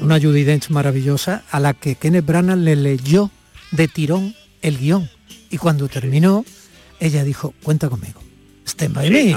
una 0.00 0.18
Judy 0.18 0.44
Dench 0.44 0.70
maravillosa 0.70 1.44
a 1.50 1.60
la 1.60 1.74
que 1.74 1.94
Kenneth 1.94 2.26
Branagh 2.26 2.58
le 2.58 2.76
leyó 2.76 3.30
de 3.70 3.88
tirón 3.88 4.34
el 4.62 4.78
guion 4.78 5.08
y 5.50 5.58
cuando 5.58 5.88
terminó, 5.88 6.44
ella 7.00 7.24
dijo, 7.24 7.54
cuenta 7.62 7.88
conmigo. 7.88 8.26
Stand 8.66 8.94
by 8.94 9.10
me. 9.10 9.36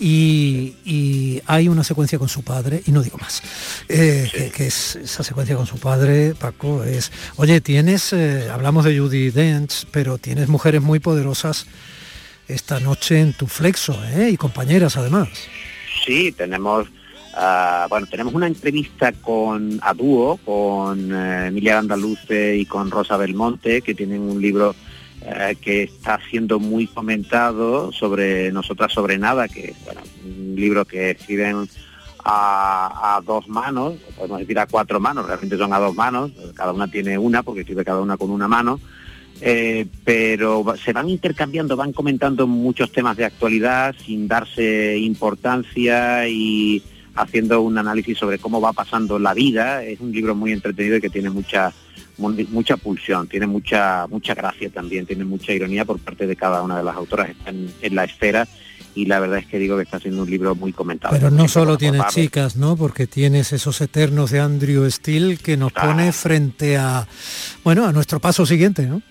y, 0.00 1.40
hay 1.46 1.68
una 1.68 1.84
secuencia 1.84 2.18
con 2.18 2.28
su 2.28 2.42
padre, 2.42 2.82
y 2.86 2.90
no 2.90 3.02
digo 3.02 3.16
más, 3.18 3.42
eh, 3.88 4.50
que, 4.54 4.66
es 4.66 4.96
esa 4.96 5.22
secuencia 5.22 5.54
con 5.54 5.66
su 5.66 5.78
padre, 5.78 6.34
Paco, 6.34 6.82
es, 6.82 7.12
oye, 7.36 7.60
tienes, 7.60 8.12
eh, 8.12 8.48
hablamos 8.50 8.84
de 8.84 8.98
Judy 8.98 9.30
Dench, 9.30 9.86
pero 9.92 10.18
tienes 10.18 10.48
mujeres 10.48 10.82
muy 10.82 10.98
poderosas 10.98 11.66
esta 12.48 12.80
noche 12.80 13.20
en 13.20 13.32
tu 13.34 13.46
flexo, 13.46 13.96
¿eh? 14.12 14.30
y 14.30 14.36
compañeras 14.36 14.96
además. 14.96 15.28
Sí, 16.04 16.32
tenemos, 16.32 16.88
ah, 17.34 17.86
bueno, 17.88 18.08
tenemos 18.08 18.34
una 18.34 18.48
entrevista 18.48 19.12
con 19.12 19.78
a 19.80 19.94
dúo, 19.94 20.38
con 20.44 21.14
Emilia 21.14 21.78
Andaluce 21.78 22.56
y 22.56 22.66
con 22.66 22.90
Rosa 22.90 23.16
Belmonte, 23.16 23.82
que 23.82 23.94
tienen 23.94 24.22
un 24.22 24.40
libro 24.42 24.74
eh, 25.22 25.56
que 25.60 25.84
está 25.84 26.20
siendo 26.30 26.58
muy 26.58 26.86
comentado 26.86 27.90
sobre 27.92 28.52
Nosotras 28.52 28.92
sobre 28.92 29.18
Nada, 29.18 29.48
que 29.48 29.70
es 29.70 29.76
un 30.24 30.54
libro 30.56 30.84
que 30.84 31.10
escriben 31.10 31.68
a, 32.28 33.20
dos 33.24 33.48
manos, 33.48 33.94
podemos 34.16 34.40
decir 34.40 34.58
a 34.58 34.66
cuatro 34.66 35.00
manos, 35.00 35.26
realmente 35.26 35.56
son 35.56 35.72
a 35.72 35.78
dos 35.78 35.94
manos, 35.94 36.32
cada 36.54 36.72
una 36.72 36.88
tiene 36.88 37.16
una 37.16 37.42
porque 37.42 37.60
escribe 37.60 37.84
cada 37.84 38.00
una 38.00 38.16
con 38.16 38.30
una 38.30 38.48
mano, 38.48 38.80
eh, 39.40 39.86
pero 40.04 40.64
se 40.82 40.92
van 40.92 41.08
intercambiando, 41.08 41.76
van 41.76 41.92
comentando 41.92 42.46
muchos 42.46 42.90
temas 42.90 43.16
de 43.16 43.26
actualidad 43.26 43.94
sin 44.04 44.26
darse 44.26 44.98
importancia 44.98 46.28
y 46.28 46.82
haciendo 47.14 47.62
un 47.62 47.78
análisis 47.78 48.18
sobre 48.18 48.38
cómo 48.38 48.60
va 48.60 48.72
pasando 48.72 49.18
la 49.18 49.34
vida. 49.34 49.84
Es 49.84 50.00
un 50.00 50.12
libro 50.12 50.34
muy 50.34 50.52
entretenido 50.52 50.96
y 50.96 51.00
que 51.00 51.10
tiene 51.10 51.30
mucha 51.30 51.72
mucha 52.18 52.76
pulsión, 52.76 53.28
tiene 53.28 53.46
mucha 53.46 54.06
mucha 54.08 54.34
gracia 54.34 54.70
también, 54.70 55.06
tiene 55.06 55.24
mucha 55.24 55.52
ironía 55.52 55.84
por 55.84 55.98
parte 55.98 56.26
de 56.26 56.36
cada 56.36 56.62
una 56.62 56.78
de 56.78 56.84
las 56.84 56.96
autoras, 56.96 57.30
están 57.30 57.68
en 57.82 57.94
la 57.94 58.04
esfera 58.04 58.46
y 58.94 59.04
la 59.04 59.20
verdad 59.20 59.38
es 59.38 59.46
que 59.46 59.58
digo 59.58 59.76
que 59.76 59.82
está 59.82 60.00
siendo 60.00 60.22
un 60.22 60.30
libro 60.30 60.54
muy 60.54 60.72
comentado. 60.72 61.14
Pero 61.14 61.30
no 61.30 61.46
solo 61.48 61.76
tienes 61.76 62.06
chicas, 62.06 62.56
¿no? 62.56 62.76
Porque 62.76 63.06
tienes 63.06 63.52
esos 63.52 63.80
eternos 63.82 64.30
de 64.30 64.40
Andrew 64.40 64.90
Steele 64.90 65.36
que 65.36 65.58
nos 65.58 65.72
pone 65.72 66.12
frente 66.12 66.78
a, 66.78 67.06
bueno, 67.62 67.84
a 67.84 67.92
nuestro 67.92 68.20
paso 68.20 68.46
siguiente, 68.46 68.86
¿no? 68.86 69.02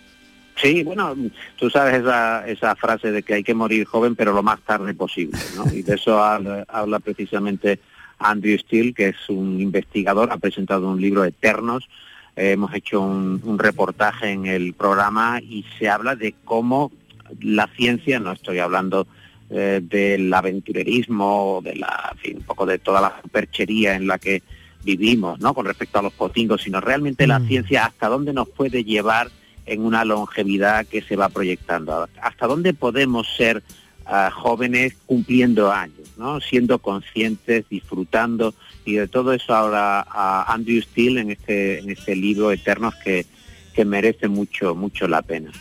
Sí, 0.55 0.83
bueno, 0.83 1.15
tú 1.57 1.69
sabes 1.69 2.01
esa, 2.01 2.47
esa 2.47 2.75
frase 2.75 3.11
de 3.11 3.21
que 3.21 3.35
hay 3.35 3.43
que 3.43 3.53
morir 3.53 3.85
joven 3.85 4.15
pero 4.15 4.33
lo 4.33 4.41
más 4.41 4.59
tarde 4.61 4.93
posible, 4.93 5.37
¿no? 5.55 5.71
Y 5.71 5.83
de 5.83 5.95
eso 5.95 6.23
habla, 6.23 6.65
habla 6.67 6.99
precisamente 6.99 7.79
Andrew 8.17 8.57
Steele, 8.57 8.93
que 8.93 9.09
es 9.09 9.29
un 9.29 9.61
investigador, 9.61 10.31
ha 10.31 10.37
presentado 10.37 10.89
un 10.89 11.01
libro 11.01 11.25
Eternos, 11.25 11.87
hemos 12.35 12.73
hecho 12.73 13.01
un, 13.01 13.57
reportaje 13.57 14.31
en 14.31 14.45
el 14.45 14.73
programa 14.73 15.39
y 15.41 15.65
se 15.79 15.89
habla 15.89 16.15
de 16.15 16.35
cómo 16.43 16.91
la 17.39 17.67
ciencia, 17.75 18.19
no 18.19 18.31
estoy 18.33 18.59
hablando 18.59 19.07
eh, 19.49 19.81
del 19.81 20.33
aventurerismo, 20.33 21.61
de 21.63 21.75
la, 21.75 22.15
un 22.33 22.43
poco 22.43 22.65
de 22.65 22.79
toda 22.79 23.01
la 23.01 23.21
perchería 23.31 23.95
en 23.95 24.07
la 24.07 24.17
que 24.17 24.43
vivimos, 24.83 25.39
¿no? 25.39 25.53
Con 25.53 25.65
respecto 25.65 25.99
a 25.99 26.03
los 26.03 26.13
potingos, 26.13 26.61
sino 26.61 26.79
realmente 26.79 27.25
la 27.25 27.39
mm. 27.39 27.47
ciencia 27.47 27.85
hasta 27.85 28.07
dónde 28.07 28.33
nos 28.33 28.49
puede 28.49 28.83
llevar 28.83 29.29
en 29.65 29.81
una 29.81 30.05
longevidad 30.05 30.85
que 30.85 31.01
se 31.01 31.15
va 31.15 31.29
proyectando, 31.29 32.07
hasta 32.21 32.47
dónde 32.47 32.73
podemos 32.73 33.27
ser 33.35 33.63
ah, 34.05 34.29
jóvenes 34.31 34.95
cumpliendo 35.05 35.71
años, 35.71 36.11
¿no? 36.17 36.39
Siendo 36.39 36.79
conscientes, 36.79 37.65
disfrutando 37.69 38.53
y 38.85 38.95
de 38.95 39.07
todo 39.07 39.33
eso 39.33 39.53
ahora 39.53 40.05
a 40.07 40.53
Andrew 40.53 40.81
Steele 40.81 41.21
en 41.21 41.31
este 41.31 41.79
en 41.79 41.89
este 41.89 42.15
libro 42.15 42.51
Eternos 42.51 42.93
que, 43.03 43.25
que 43.73 43.83
merece 43.83 44.27
mucho 44.27 44.75
mucho 44.75 45.07
la 45.07 45.21
pena. 45.21 45.51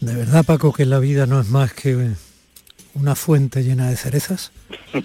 De 0.00 0.14
verdad, 0.14 0.44
Paco, 0.44 0.72
que 0.72 0.84
la 0.84 0.98
vida 0.98 1.26
no 1.26 1.40
es 1.40 1.48
más 1.48 1.72
que 1.72 2.12
una 2.94 3.14
fuente 3.14 3.62
llena 3.62 3.88
de 3.88 3.96
cerezas. 3.96 4.52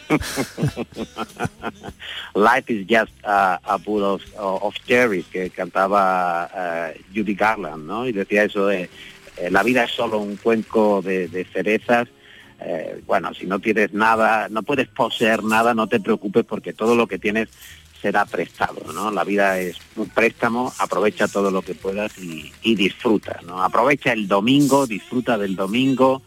Life 2.35 2.69
is 2.69 2.85
just 2.87 3.13
a, 3.23 3.59
a 3.63 3.79
pool 3.79 4.03
of, 4.03 4.21
of 4.37 4.75
cherries 4.85 5.25
que 5.27 5.49
cantaba 5.49 6.49
uh, 6.53 6.93
Judy 7.13 7.33
Garland, 7.33 7.87
¿no? 7.87 8.07
Y 8.07 8.11
decía 8.11 8.43
eso 8.43 8.67
de 8.67 8.89
eh, 9.37 9.49
la 9.49 9.63
vida 9.63 9.85
es 9.85 9.91
solo 9.91 10.19
un 10.19 10.35
cuenco 10.35 11.01
de, 11.01 11.27
de 11.27 11.45
cerezas. 11.45 12.07
Eh, 12.61 13.01
bueno, 13.05 13.33
si 13.33 13.45
no 13.45 13.59
tienes 13.59 13.93
nada, 13.93 14.49
no 14.49 14.63
puedes 14.63 14.87
poseer 14.87 15.43
nada, 15.43 15.73
no 15.73 15.87
te 15.87 15.99
preocupes 15.99 16.45
porque 16.45 16.73
todo 16.73 16.95
lo 16.95 17.07
que 17.07 17.17
tienes 17.17 17.49
será 18.01 18.25
prestado, 18.25 18.93
¿no? 18.93 19.11
La 19.11 19.23
vida 19.23 19.59
es 19.59 19.77
un 19.95 20.09
préstamo, 20.09 20.73
aprovecha 20.77 21.27
todo 21.27 21.51
lo 21.51 21.61
que 21.61 21.75
puedas 21.75 22.13
y, 22.17 22.75
disfruta, 22.75 23.39
¿no? 23.45 23.61
Aprovecha 23.63 24.13
el 24.13 24.27
domingo, 24.27 24.87
disfruta 24.87 25.37
del 25.37 25.55
domingo 25.55 26.21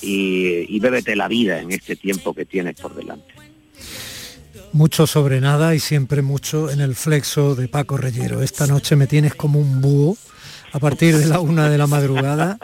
y, 0.00 0.74
y 0.74 0.78
bébete 0.78 1.16
la 1.16 1.28
vida 1.28 1.60
en 1.60 1.72
este 1.72 1.96
tiempo 1.96 2.34
que 2.34 2.44
tienes 2.44 2.76
por 2.76 2.94
delante. 2.94 3.34
Mucho 4.72 5.06
sobre 5.06 5.40
nada 5.40 5.74
y 5.74 5.80
siempre 5.80 6.22
mucho 6.22 6.70
en 6.70 6.80
el 6.80 6.94
flexo 6.94 7.54
de 7.54 7.68
Paco 7.68 7.96
Reyero. 7.96 8.42
Esta 8.42 8.66
noche 8.66 8.96
me 8.96 9.06
tienes 9.06 9.34
como 9.34 9.58
un 9.58 9.80
búho 9.80 10.16
a 10.72 10.78
partir 10.78 11.16
de 11.16 11.26
la 11.26 11.40
una 11.40 11.68
de 11.68 11.78
la 11.78 11.86
madrugada 11.86 12.58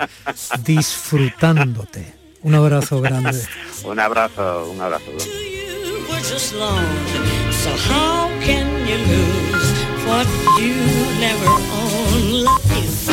disfrutándote. 0.64 2.23
Un 2.44 2.54
abrazo 2.54 3.00
grande. 3.00 3.42
un 3.84 3.98
abrazo, 3.98 4.70
un 4.70 4.80
abrazo. 4.80 5.10
So 7.62 7.70
how 7.88 8.28
can 8.44 8.66
you 8.86 8.98
lose 8.98 9.72
what 10.06 10.26
you 10.60 10.74
never 11.18 11.48
own? 11.72 12.44
Life 12.44 13.08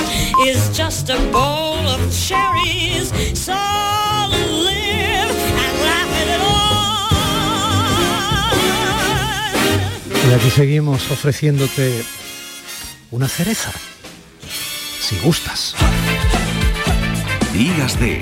is 0.46 0.70
just 0.78 1.10
a 1.10 1.18
bowl 1.32 1.88
of 1.88 2.02
cherries. 2.12 3.14
So 3.34 3.54
live 4.68 5.38
and 5.64 5.76
laugh 5.88 6.12
at 6.20 6.28
it 6.28 6.42
all. 6.42 7.10
Y 10.30 10.34
aquí 10.34 10.50
seguimos 10.50 11.10
ofreciéndote 11.10 12.04
una 13.12 13.30
cereza, 13.30 13.72
si 15.00 15.18
gustas. 15.20 15.74
Días 17.54 17.98
de 18.00 18.22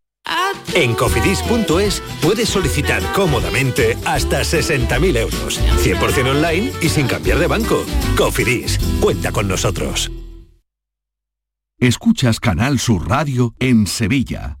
En 0.73 0.93
cofidis.es 0.95 2.01
puedes 2.21 2.49
solicitar 2.49 3.01
cómodamente 3.13 3.97
hasta 4.05 4.41
60.000 4.41 5.17
euros, 5.17 5.59
100% 5.83 6.29
online 6.29 6.71
y 6.81 6.89
sin 6.89 7.07
cambiar 7.07 7.39
de 7.39 7.47
banco. 7.47 7.83
Cofidis, 8.17 8.79
cuenta 9.01 9.31
con 9.31 9.47
nosotros. 9.47 10.11
Escuchas 11.79 12.39
Canal 12.39 12.77
Sur 12.77 13.09
Radio 13.09 13.55
en 13.59 13.87
Sevilla. 13.87 14.60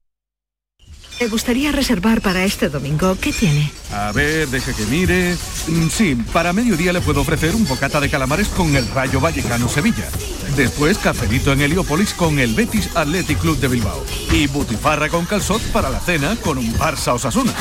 ¿Te 1.21 1.27
gustaría 1.27 1.71
reservar 1.71 2.19
para 2.19 2.43
este 2.45 2.67
domingo? 2.67 3.15
¿Qué 3.21 3.31
tiene? 3.31 3.71
A 3.93 4.11
ver, 4.11 4.47
deje 4.47 4.73
que 4.73 4.83
mire. 4.87 5.37
Mm, 5.67 5.87
Sí, 5.87 6.15
para 6.33 6.51
mediodía 6.51 6.91
le 6.93 6.99
puedo 6.99 7.21
ofrecer 7.21 7.53
un 7.53 7.63
bocata 7.67 7.99
de 7.99 8.09
calamares 8.09 8.47
con 8.47 8.75
el 8.75 8.87
Rayo 8.87 9.19
Vallecano 9.21 9.69
Sevilla. 9.69 10.09
Después, 10.55 10.97
cafelito 10.97 11.51
en 11.53 11.61
Heliópolis 11.61 12.15
con 12.15 12.39
el 12.39 12.55
Betis 12.55 12.89
Athletic 12.95 13.37
Club 13.37 13.59
de 13.59 13.67
Bilbao. 13.67 14.03
Y 14.31 14.47
butifarra 14.47 15.09
con 15.09 15.27
calzot 15.27 15.61
para 15.71 15.91
la 15.91 15.99
cena 15.99 16.35
con 16.37 16.57
un 16.57 16.73
Barça 16.79 17.13
Osasuna. 17.13 17.53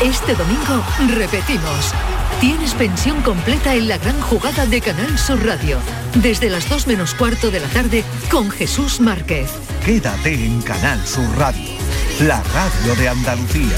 Este 0.00 0.36
domingo 0.36 0.84
repetimos. 1.16 1.92
Tienes 2.40 2.74
pensión 2.74 3.22
completa 3.22 3.74
en 3.74 3.88
la 3.88 3.98
gran 3.98 4.20
jugada 4.20 4.66
de 4.66 4.80
Canal 4.80 5.18
Sur 5.18 5.44
Radio. 5.44 5.78
Desde 6.22 6.48
las 6.48 6.68
2 6.68 6.86
menos 6.86 7.14
cuarto 7.14 7.50
de 7.50 7.58
la 7.58 7.68
tarde 7.68 8.04
con 8.30 8.50
Jesús 8.52 9.00
Márquez. 9.00 9.50
Quédate 9.84 10.32
en 10.32 10.62
Canal 10.62 11.06
Sur 11.06 11.28
Radio, 11.36 11.73
la 12.20 12.42
radio 12.42 12.94
de 12.96 13.08
Andalucía. 13.08 13.76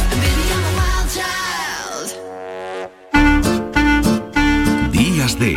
Días 4.90 5.38
de 5.38 5.56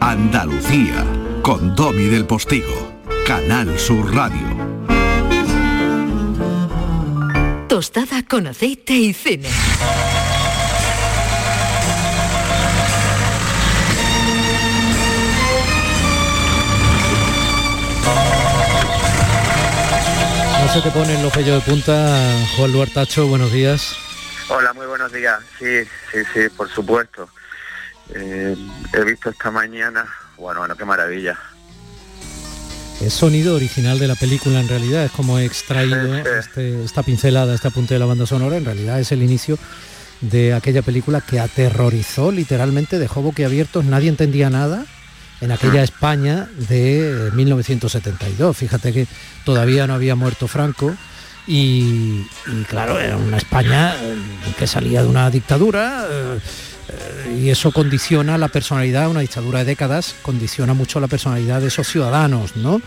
Andalucía 0.00 1.04
con 1.42 1.74
Domi 1.74 2.04
del 2.04 2.26
Postigo, 2.26 2.92
Canal 3.26 3.78
Sur 3.78 4.14
Radio. 4.14 4.46
Tostada 7.68 8.22
con 8.22 8.46
aceite 8.46 8.94
y 8.94 9.12
cine. 9.12 9.48
Se 20.72 20.80
te 20.80 20.90
ponen 20.90 21.22
los 21.22 21.34
vellos 21.34 21.64
de 21.64 21.70
punta, 21.70 22.18
Juan 22.56 22.72
Luartacho, 22.72 23.26
buenos 23.26 23.52
días. 23.52 23.94
Hola, 24.48 24.72
muy 24.72 24.86
buenos 24.86 25.12
días. 25.12 25.38
Sí, 25.58 25.66
sí, 26.10 26.18
sí, 26.32 26.40
por 26.56 26.70
supuesto. 26.70 27.28
Eh, 28.14 28.56
he 28.94 29.04
visto 29.04 29.30
esta 29.30 29.50
mañana, 29.50 30.06
bueno, 30.38 30.60
bueno, 30.60 30.76
qué 30.76 30.84
maravilla. 30.84 31.38
Es 33.00 33.12
sonido 33.12 33.56
original 33.56 33.98
de 33.98 34.08
la 34.08 34.14
película 34.14 34.60
en 34.60 34.68
realidad, 34.68 35.04
es 35.04 35.10
como 35.10 35.38
he 35.38 35.44
extraído 35.44 36.16
este- 36.16 36.84
esta 36.84 37.02
pincelada, 37.02 37.54
este 37.54 37.68
apunte 37.68 37.94
de 37.94 38.00
la 38.00 38.06
banda 38.06 38.26
sonora, 38.26 38.56
en 38.56 38.64
realidad 38.64 39.00
es 39.00 39.12
el 39.12 39.22
inicio 39.22 39.58
de 40.20 40.54
aquella 40.54 40.82
película 40.82 41.20
que 41.20 41.40
aterrorizó 41.40 42.30
literalmente, 42.30 42.98
dejó 42.98 43.22
boquiabiertos, 43.22 43.84
nadie 43.84 44.08
entendía 44.08 44.50
nada 44.50 44.86
en 45.42 45.52
aquella 45.52 45.82
España 45.82 46.48
de 46.68 47.30
1972. 47.34 48.56
Fíjate 48.56 48.92
que 48.92 49.06
todavía 49.44 49.86
no 49.86 49.94
había 49.94 50.14
muerto 50.14 50.48
Franco 50.48 50.94
y, 51.46 52.24
y 52.46 52.62
claro, 52.68 52.98
era 52.98 53.16
una 53.16 53.36
España 53.36 53.94
eh, 54.00 54.16
que 54.58 54.66
salía 54.66 55.02
de 55.02 55.08
una 55.08 55.28
dictadura. 55.30 56.06
eh, 56.10 56.38
y 57.40 57.48
eso 57.50 57.72
condiciona 57.72 58.36
la 58.38 58.48
personalidad, 58.48 59.08
una 59.08 59.20
dictadura 59.20 59.60
de 59.60 59.64
décadas, 59.66 60.14
condiciona 60.22 60.74
mucho 60.74 61.00
la 61.00 61.06
personalidad 61.08 61.60
de 61.60 61.68
esos 61.68 61.86
ciudadanos, 61.88 62.56
¿no? 62.56 62.80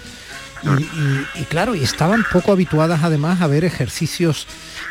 Y, 0.63 0.83
y- 0.83 1.41
y 1.41 1.43
claro, 1.45 1.75
y 1.75 1.83
estaban 1.83 2.23
poco 2.31 2.51
habituadas 2.51 3.03
además 3.03 3.41
a 3.41 3.47
ver 3.47 3.65
ejercicios 3.65 4.47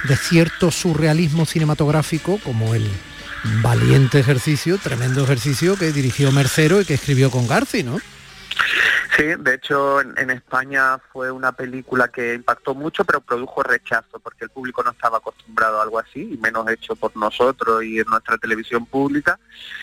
de 0.08 0.16
cierto 0.16 0.70
surrealismo 0.70 1.46
cinematográfico, 1.46 2.38
como 2.44 2.74
el 2.74 2.88
valiente 3.62 4.18
ejercicio, 4.18 4.78
tremendo 4.78 5.22
ejercicio 5.22 5.76
que 5.76 5.92
dirigió 5.92 6.32
Mercero 6.32 6.80
y 6.80 6.84
que 6.84 6.94
escribió 6.94 7.30
con 7.30 7.46
Garci, 7.46 7.82
¿no? 7.82 7.98
Sí, 9.16 9.24
de 9.38 9.54
hecho 9.54 10.00
en, 10.00 10.30
España 10.30 10.98
fue 11.12 11.30
una 11.30 11.52
película 11.52 12.08
que 12.08 12.34
impactó 12.34 12.74
mucho, 12.74 13.04
pero 13.04 13.20
produjo 13.20 13.62
rechazo, 13.62 14.18
porque 14.18 14.44
el 14.44 14.50
público 14.50 14.82
no 14.82 14.90
estaba 14.90 15.18
acostumbrado 15.18 15.78
a 15.78 15.84
algo 15.84 16.00
así, 16.00 16.30
y 16.32 16.36
menos 16.38 16.68
hecho 16.68 16.96
por 16.96 17.16
nosotros 17.16 17.84
y 17.84 18.00
en 18.00 18.06
nuestra 18.06 18.38
televisión 18.38 18.86
pública, 18.86 19.38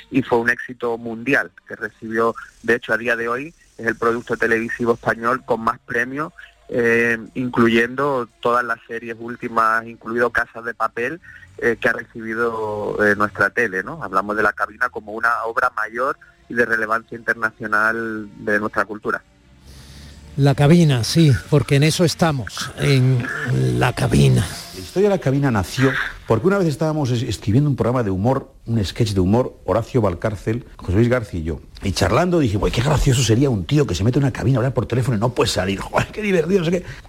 y 0.09 0.21
fue 0.21 0.39
un 0.39 0.49
éxito 0.49 0.97
mundial, 0.97 1.51
que 1.65 1.77
recibió, 1.77 2.35
de 2.63 2.75
hecho 2.75 2.93
a 2.93 2.97
día 2.97 3.15
de 3.15 3.29
hoy, 3.29 3.53
es 3.77 3.87
el 3.87 3.95
producto 3.95 4.35
televisivo 4.35 4.93
español 4.93 5.45
con 5.45 5.61
más 5.61 5.79
premios, 5.79 6.33
eh, 6.73 7.17
incluyendo 7.33 8.29
todas 8.39 8.63
las 8.63 8.79
series 8.87 9.17
últimas, 9.19 9.85
incluido 9.85 10.29
Casas 10.29 10.63
de 10.63 10.73
Papel, 10.73 11.19
eh, 11.57 11.75
que 11.79 11.89
ha 11.89 11.93
recibido 11.93 12.97
eh, 13.05 13.13
nuestra 13.17 13.49
tele, 13.49 13.83
¿no? 13.83 14.01
Hablamos 14.01 14.37
de 14.37 14.43
la 14.43 14.53
cabina 14.53 14.87
como 14.87 15.11
una 15.11 15.43
obra 15.43 15.69
mayor 15.75 16.17
y 16.47 16.53
de 16.53 16.65
relevancia 16.65 17.17
internacional 17.17 18.29
de 18.37 18.59
nuestra 18.59 18.85
cultura. 18.85 19.21
La 20.37 20.55
cabina, 20.55 21.03
sí, 21.03 21.33
porque 21.49 21.75
en 21.75 21.83
eso 21.83 22.05
estamos, 22.05 22.71
en 22.77 23.27
la 23.77 23.91
cabina. 23.93 24.47
La 24.73 24.79
historia 24.79 25.09
de 25.09 25.15
la 25.17 25.21
cabina 25.21 25.51
nació 25.51 25.91
porque 26.31 26.47
una 26.47 26.59
vez 26.59 26.67
estábamos 26.69 27.11
es- 27.11 27.23
escribiendo 27.23 27.69
un 27.69 27.75
programa 27.75 28.03
de 28.03 28.09
humor, 28.09 28.53
un 28.65 28.81
sketch 28.85 29.11
de 29.11 29.19
humor, 29.19 29.57
Horacio 29.65 29.99
Valcárcel, 29.99 30.63
José 30.77 30.93
Luis 30.93 31.09
García 31.09 31.41
y 31.41 31.43
yo. 31.43 31.59
Y 31.83 31.91
charlando 31.91 32.39
dije, 32.39 32.55
"Uy, 32.55 32.71
qué 32.71 32.81
gracioso 32.81 33.21
sería 33.21 33.49
un 33.49 33.65
tío 33.65 33.85
que 33.85 33.95
se 33.95 34.05
mete 34.05 34.17
en 34.19 34.23
una 34.23 34.31
cabina 34.31 34.57
a 34.57 34.59
hablar 34.59 34.73
por 34.73 34.85
teléfono 34.85 35.17
y 35.17 35.19
no 35.19 35.33
puede 35.33 35.49
salir. 35.49 35.79
Joder, 35.81 36.07
qué 36.07 36.21
divertido. 36.21 36.63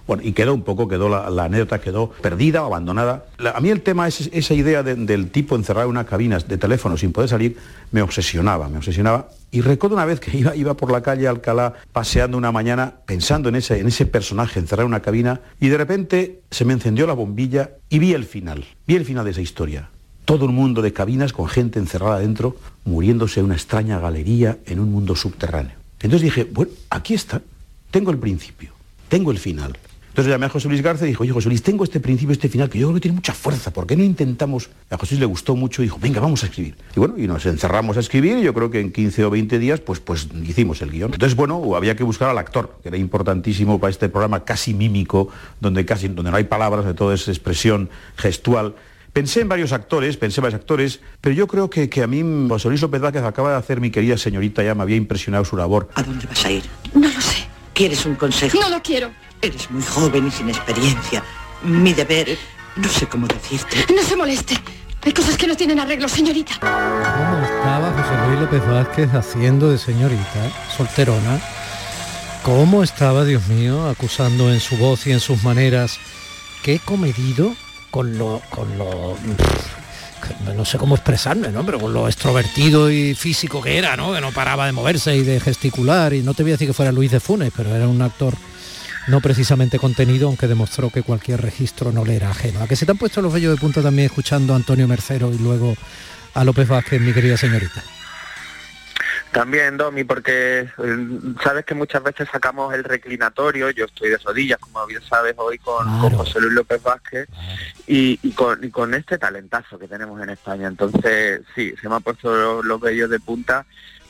Bueno, 0.05 0.23
y 0.25 0.33
quedó 0.33 0.53
un 0.53 0.63
poco, 0.63 0.89
quedó 0.89 1.07
la, 1.07 1.45
anécdota, 1.45 1.79
quedó 1.79 2.09
perdida 2.21 2.63
o 2.63 2.65
abandonada. 2.65 3.27
A 3.55 3.61
mí 3.61 3.69
el 3.69 3.81
tema, 3.81 4.09
es, 4.09 4.29
esa 4.33 4.53
idea 4.55 4.83
de- 4.83 4.95
del 4.95 5.29
tipo 5.31 5.55
encerrado 5.55 5.85
en 5.85 5.91
una 5.91 6.05
cabina 6.05 6.37
de 6.39 6.57
teléfono 6.57 6.97
sin 6.97 7.13
poder 7.13 7.29
salir, 7.29 7.55
me 7.91 8.01
obsesionaba, 8.01 8.67
me 8.67 8.77
obsesionaba. 8.79 9.29
Y 9.51 9.61
recuerdo 9.61 9.95
una 9.95 10.05
vez 10.05 10.19
que 10.19 10.35
iba, 10.35 10.53
iba 10.55 10.73
por 10.73 10.91
la 10.91 11.01
calle 11.01 11.27
Alcalá 11.27 11.75
paseando 11.93 12.37
una 12.37 12.51
mañana 12.51 12.95
pensando 13.05 13.47
en 13.49 13.55
ese, 13.55 13.79
en 13.79 13.87
ese 13.87 14.07
personaje 14.07 14.59
encerrado 14.59 14.87
en 14.87 14.93
una 14.93 15.01
cabina 15.03 15.41
y 15.59 15.69
de 15.69 15.77
repente 15.77 16.41
se 16.49 16.65
me 16.65 16.73
encendió 16.73 17.05
la 17.05 17.13
bombilla 17.13 17.69
y 17.93 17.99
vi 17.99 18.13
el 18.13 18.25
final, 18.25 18.65
vi 18.87 18.95
el 18.95 19.05
final 19.05 19.23
de 19.23 19.29
esa 19.29 19.41
historia. 19.41 19.87
Todo 20.25 20.45
un 20.45 20.55
mundo 20.55 20.81
de 20.81 20.93
cabinas 20.93 21.31
con 21.31 21.47
gente 21.47 21.77
encerrada 21.77 22.17
dentro, 22.17 22.57
muriéndose 22.85 23.39
en 23.39 23.45
una 23.45 23.53
extraña 23.53 23.99
galería 23.99 24.57
en 24.65 24.79
un 24.79 24.91
mundo 24.91 25.15
subterráneo. 25.15 25.75
Entonces 25.99 26.23
dije, 26.23 26.43
bueno, 26.45 26.71
aquí 26.89 27.13
está, 27.13 27.43
tengo 27.91 28.09
el 28.09 28.17
principio, 28.17 28.71
tengo 29.09 29.29
el 29.29 29.37
final. 29.37 29.77
Entonces 30.13 30.29
llamé 30.29 30.45
a 30.45 30.49
José 30.49 30.67
Luis 30.67 30.83
Garza 30.83 31.05
y 31.05 31.07
dijo, 31.07 31.23
oye 31.23 31.31
José 31.31 31.49
Luis, 31.49 31.63
tengo 31.63 31.83
este 31.83 31.99
principio, 31.99 32.33
este 32.33 32.47
final, 32.47 32.69
que 32.69 32.77
yo 32.77 32.85
creo 32.85 32.93
que 32.93 33.01
tiene 33.01 33.15
mucha 33.15 33.33
fuerza, 33.33 33.73
¿por 33.73 33.87
qué 33.87 33.95
no 33.95 34.03
intentamos? 34.03 34.69
A 34.91 34.97
José 34.97 35.15
Luis 35.15 35.21
le 35.21 35.25
gustó 35.25 35.55
mucho 35.55 35.81
y 35.81 35.85
dijo, 35.85 35.97
venga, 35.99 36.21
vamos 36.21 36.43
a 36.43 36.45
escribir. 36.45 36.75
Y 36.95 36.99
bueno, 36.99 37.15
y 37.17 37.25
nos 37.25 37.43
encerramos 37.47 37.97
a 37.97 38.01
escribir 38.01 38.37
y 38.37 38.43
yo 38.43 38.53
creo 38.53 38.69
que 38.69 38.79
en 38.79 38.91
15 38.91 39.25
o 39.25 39.31
20 39.31 39.57
días 39.57 39.79
pues, 39.79 39.99
pues 39.99 40.27
hicimos 40.45 40.83
el 40.83 40.91
guion. 40.91 41.13
Entonces, 41.13 41.35
bueno, 41.35 41.75
había 41.75 41.95
que 41.95 42.03
buscar 42.03 42.29
al 42.29 42.37
actor, 42.37 42.77
que 42.83 42.89
era 42.89 42.97
importantísimo 42.97 43.79
para 43.79 43.89
este 43.89 44.07
programa 44.07 44.45
casi 44.45 44.75
mímico, 44.75 45.29
donde 45.59 45.83
casi 45.83 46.09
donde 46.09 46.29
no 46.29 46.37
hay 46.37 46.43
palabras, 46.43 46.85
de 46.85 46.93
todo 46.93 47.11
es 47.11 47.27
expresión 47.27 47.89
gestual. 48.15 48.75
Pensé 49.13 49.41
en 49.41 49.49
varios 49.49 49.71
actores, 49.71 50.17
pensé 50.17 50.41
en 50.41 50.43
varios 50.43 50.59
actores, 50.59 50.99
pero 51.21 51.33
yo 51.33 51.47
creo 51.47 51.71
que, 51.71 51.89
que 51.89 52.03
a 52.03 52.07
mí 52.07 52.23
José 52.49 52.67
Luis 52.67 52.83
López 52.83 53.01
Vázquez 53.01 53.23
acaba 53.23 53.49
de 53.49 53.57
hacer 53.57 53.81
mi 53.81 53.89
querida 53.89 54.15
señorita, 54.17 54.61
ya 54.61 54.75
me 54.75 54.83
había 54.83 54.95
impresionado 54.95 55.43
su 55.43 55.57
labor. 55.57 55.89
¿A 55.95 56.03
dónde 56.03 56.27
vas 56.27 56.45
a 56.45 56.51
ir? 56.51 56.63
No 56.93 57.07
lo 57.07 57.21
sé. 57.21 57.42
¿Quieres 57.73 58.05
un 58.05 58.15
consejo? 58.15 58.59
No 58.59 58.69
lo 58.69 58.81
quiero. 58.81 59.11
Eres 59.41 59.69
muy 59.71 59.83
joven 59.83 60.27
y 60.27 60.31
sin 60.31 60.49
experiencia. 60.49 61.23
Mi 61.63 61.93
deber, 61.93 62.37
no 62.75 62.87
sé 62.87 63.07
cómo 63.07 63.27
decirte. 63.27 63.85
No 63.93 64.03
se 64.03 64.15
moleste. 64.15 64.55
Hay 65.05 65.11
cosas 65.11 65.37
que 65.37 65.47
no 65.47 65.55
tienen 65.55 65.79
arreglo, 65.79 66.07
señorita. 66.07 66.53
¿Cómo 66.59 67.43
estaba 67.43 67.91
José 67.91 68.27
Luis 68.27 68.39
López 68.39 68.65
Vázquez 68.67 69.13
haciendo 69.13 69.69
de 69.69 69.77
señorita, 69.77 70.49
solterona? 70.77 71.41
¿Cómo 72.43 72.83
estaba, 72.83 73.25
Dios 73.25 73.47
mío, 73.47 73.87
acusando 73.89 74.51
en 74.51 74.59
su 74.59 74.77
voz 74.77 75.07
y 75.07 75.11
en 75.11 75.19
sus 75.19 75.43
maneras? 75.43 75.97
Qué 76.61 76.79
comedido 76.79 77.55
con 77.89 78.17
lo... 78.17 78.41
Con 78.49 78.77
lo 78.77 79.17
no 80.55 80.65
sé 80.65 80.77
cómo 80.77 80.95
expresarme, 80.95 81.49
¿no? 81.49 81.65
Pero 81.65 81.79
con 81.79 81.93
lo 81.93 82.07
extrovertido 82.07 82.91
y 82.91 83.15
físico 83.15 83.61
que 83.61 83.77
era, 83.77 83.95
¿no? 83.95 84.13
Que 84.13 84.21
no 84.21 84.31
paraba 84.31 84.65
de 84.65 84.71
moverse 84.71 85.15
y 85.15 85.23
de 85.23 85.39
gesticular. 85.39 86.13
Y 86.13 86.21
no 86.21 86.33
te 86.33 86.43
voy 86.43 86.51
a 86.51 86.55
decir 86.55 86.67
que 86.67 86.73
fuera 86.73 86.91
Luis 86.91 87.11
de 87.11 87.19
Funes, 87.19 87.51
pero 87.55 87.75
era 87.75 87.87
un 87.87 88.01
actor 88.01 88.35
no 89.07 89.21
precisamente 89.21 89.79
contenido, 89.79 90.27
aunque 90.27 90.47
demostró 90.47 90.89
que 90.89 91.03
cualquier 91.03 91.41
registro 91.41 91.91
no 91.91 92.05
le 92.05 92.15
era 92.15 92.31
ajeno. 92.31 92.61
¿A 92.61 92.67
que 92.67 92.75
se 92.75 92.85
te 92.85 92.91
han 92.91 92.97
puesto 92.97 93.21
los 93.21 93.33
vellos 93.33 93.53
de 93.53 93.59
punta 93.59 93.81
también 93.81 94.05
escuchando 94.05 94.53
a 94.53 94.55
Antonio 94.55 94.87
Mercero 94.87 95.31
y 95.33 95.37
luego 95.37 95.75
a 96.33 96.43
López 96.43 96.67
Vázquez, 96.67 97.01
mi 97.01 97.13
querida 97.13 97.37
señorita? 97.37 97.83
También, 99.33 99.77
Domi, 99.77 100.03
porque 100.03 100.59
eh, 100.59 101.07
sabes 101.43 101.65
que 101.65 101.73
muchas 101.73 102.03
veces 102.03 102.29
sacamos 102.31 102.71
el 102.75 102.83
reclinatorio, 102.83 103.71
yo 103.71 103.85
estoy 103.85 104.11
de 104.11 104.17
rodillas, 104.17 104.59
como 104.59 104.85
bien 104.85 105.01
sabes, 105.01 105.33
hoy 105.37 105.57
con, 105.57 105.85
con 105.99 106.13
José 106.13 106.39
Luis 106.39 106.53
López 106.53 106.83
Vázquez, 106.83 107.27
y, 107.87 108.19
y 108.21 108.31
con, 108.33 108.63
y 108.63 108.69
con 108.69 108.93
este 108.93 109.17
talentazo 109.17 109.79
que 109.79 109.87
tenemos 109.87 110.21
en 110.21 110.29
España. 110.29 110.67
Entonces, 110.67 111.41
sí, 111.55 111.73
se 111.81 111.89
me 111.89 111.95
han 111.95 112.03
puesto 112.03 112.31
los, 112.31 112.63
los 112.63 112.79
vellos 112.79 113.09
de 113.09 113.19
punta 113.19 113.65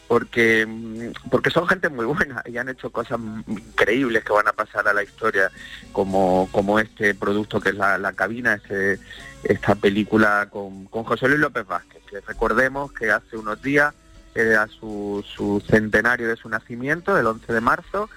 porque 0.09 0.65
mm, 0.67 1.29
porque 1.31 1.49
son 1.49 1.69
gente 1.69 1.87
muy 1.87 2.05
buena 2.05 2.43
y 2.45 2.57
han 2.57 2.67
hecho 2.67 2.91
cosas 2.91 3.17
increíbles 3.47 4.25
que 4.25 4.33
van 4.33 4.49
a 4.49 4.51
pasar 4.51 4.85
a 4.89 4.93
la 4.93 5.03
historia 5.03 5.49
como 5.93 6.49
como 6.51 6.79
este 6.79 7.15
producto 7.15 7.61
que 7.61 7.69
es 7.69 7.75
la, 7.75 7.97
la 7.97 8.11
cabina 8.11 8.55
este, 8.55 8.99
esta 9.45 9.75
película 9.75 10.49
con, 10.51 10.85
con 10.87 11.05
José 11.05 11.29
Luis 11.29 11.39
López 11.39 11.65
Vázquez 11.65 12.03
que 12.09 12.19
recordemos 12.19 12.91
que 12.91 13.11
hace 13.11 13.37
unos 13.37 13.61
días 13.61 13.93
era 14.35 14.67
su, 14.67 15.23
su 15.35 15.61
centenario 15.69 16.27
de 16.27 16.35
su 16.35 16.49
nacimiento 16.49 17.17
el 17.17 17.27
11 17.27 17.51
de 17.53 17.61
marzo 17.61 18.09